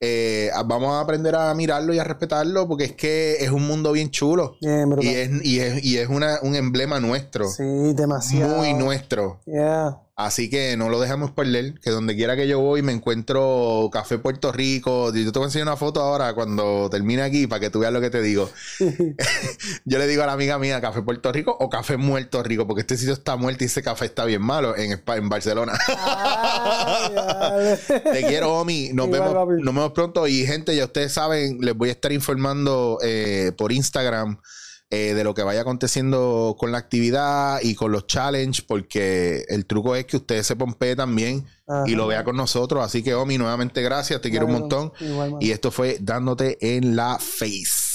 eh, 0.00 0.50
vamos 0.64 0.92
a 0.92 1.00
aprender 1.00 1.34
a 1.34 1.54
mirarlo 1.54 1.92
y 1.92 1.98
a 1.98 2.04
respetarlo, 2.04 2.66
porque 2.66 2.84
es 2.84 2.92
que 2.92 3.36
es 3.44 3.50
un 3.50 3.66
mundo 3.66 3.92
bien 3.92 4.10
chulo. 4.10 4.56
Y 4.60 5.08
es, 5.08 5.30
y 5.44 5.60
es, 5.60 5.84
y 5.84 5.98
es 5.98 6.08
una, 6.08 6.38
un 6.42 6.56
emblema 6.56 6.98
nuestro. 7.00 7.46
Sí, 7.48 7.92
demasiado. 7.94 8.56
Muy 8.56 8.72
nuestro. 8.72 9.40
Yeah. 9.44 10.00
Así 10.24 10.50
que 10.50 10.76
no 10.76 10.90
lo 10.90 11.00
dejamos 11.00 11.30
perder. 11.30 11.80
Que 11.80 11.90
donde 11.90 12.14
quiera 12.14 12.36
que 12.36 12.46
yo 12.46 12.60
voy 12.60 12.82
me 12.82 12.92
encuentro 12.92 13.88
Café 13.92 14.18
Puerto 14.18 14.52
Rico. 14.52 15.12
Yo 15.14 15.32
te 15.32 15.38
voy 15.38 15.46
a 15.46 15.48
enseñar 15.48 15.68
una 15.68 15.76
foto 15.76 16.00
ahora 16.00 16.34
cuando 16.34 16.88
termine 16.90 17.22
aquí 17.22 17.46
para 17.46 17.60
que 17.60 17.70
tú 17.70 17.80
veas 17.80 17.92
lo 17.92 18.00
que 18.00 18.10
te 18.10 18.20
digo. 18.20 18.50
yo 19.84 19.98
le 19.98 20.06
digo 20.06 20.22
a 20.22 20.26
la 20.26 20.32
amiga 20.32 20.58
mía 20.58 20.80
Café 20.80 21.02
Puerto 21.02 21.32
Rico 21.32 21.56
o 21.58 21.70
Café 21.70 21.96
Muerto 21.96 22.42
Rico, 22.42 22.66
porque 22.66 22.82
este 22.82 22.96
sitio 22.96 23.14
está 23.14 23.36
muerto 23.36 23.64
y 23.64 23.66
ese 23.66 23.82
café 23.82 24.04
está 24.04 24.24
bien 24.26 24.42
malo 24.42 24.76
en, 24.76 24.92
en 24.92 25.28
Barcelona. 25.28 25.72
Ay. 25.88 27.76
Te 28.12 28.24
quiero, 28.26 28.54
Omi. 28.60 28.90
Nos, 28.92 29.06
Igual, 29.06 29.20
vemos, 29.20 29.34
papi. 29.34 29.62
nos 29.62 29.74
vemos 29.74 29.92
pronto. 29.92 30.26
Y 30.26 30.44
gente, 30.44 30.76
ya 30.76 30.84
ustedes 30.84 31.12
saben, 31.12 31.58
les 31.60 31.74
voy 31.74 31.88
a 31.88 31.92
estar 31.92 32.12
informando 32.12 32.98
eh, 33.02 33.52
por 33.56 33.72
Instagram 33.72 34.38
eh, 34.90 35.14
de 35.14 35.22
lo 35.22 35.34
que 35.34 35.42
vaya 35.44 35.60
aconteciendo 35.60 36.56
con 36.58 36.72
la 36.72 36.78
actividad 36.78 37.60
y 37.62 37.76
con 37.76 37.92
los 37.92 38.06
challenges, 38.08 38.62
porque 38.62 39.44
el 39.48 39.64
truco 39.64 39.94
es 39.94 40.04
que 40.04 40.16
ustedes 40.16 40.46
se 40.46 40.56
pompeen 40.56 40.96
también 40.96 41.46
Ajá. 41.68 41.84
y 41.86 41.94
lo 41.94 42.08
vea 42.08 42.24
con 42.24 42.36
nosotros. 42.36 42.84
Así 42.84 43.02
que, 43.02 43.14
Omi, 43.14 43.38
nuevamente 43.38 43.82
gracias. 43.82 44.20
Te 44.20 44.30
quiero 44.30 44.46
un 44.46 44.52
montón. 44.52 44.92
igual. 45.00 45.36
Y 45.40 45.52
esto 45.52 45.70
fue 45.70 45.98
dándote 46.00 46.58
en 46.76 46.96
la 46.96 47.18
face. 47.20 47.89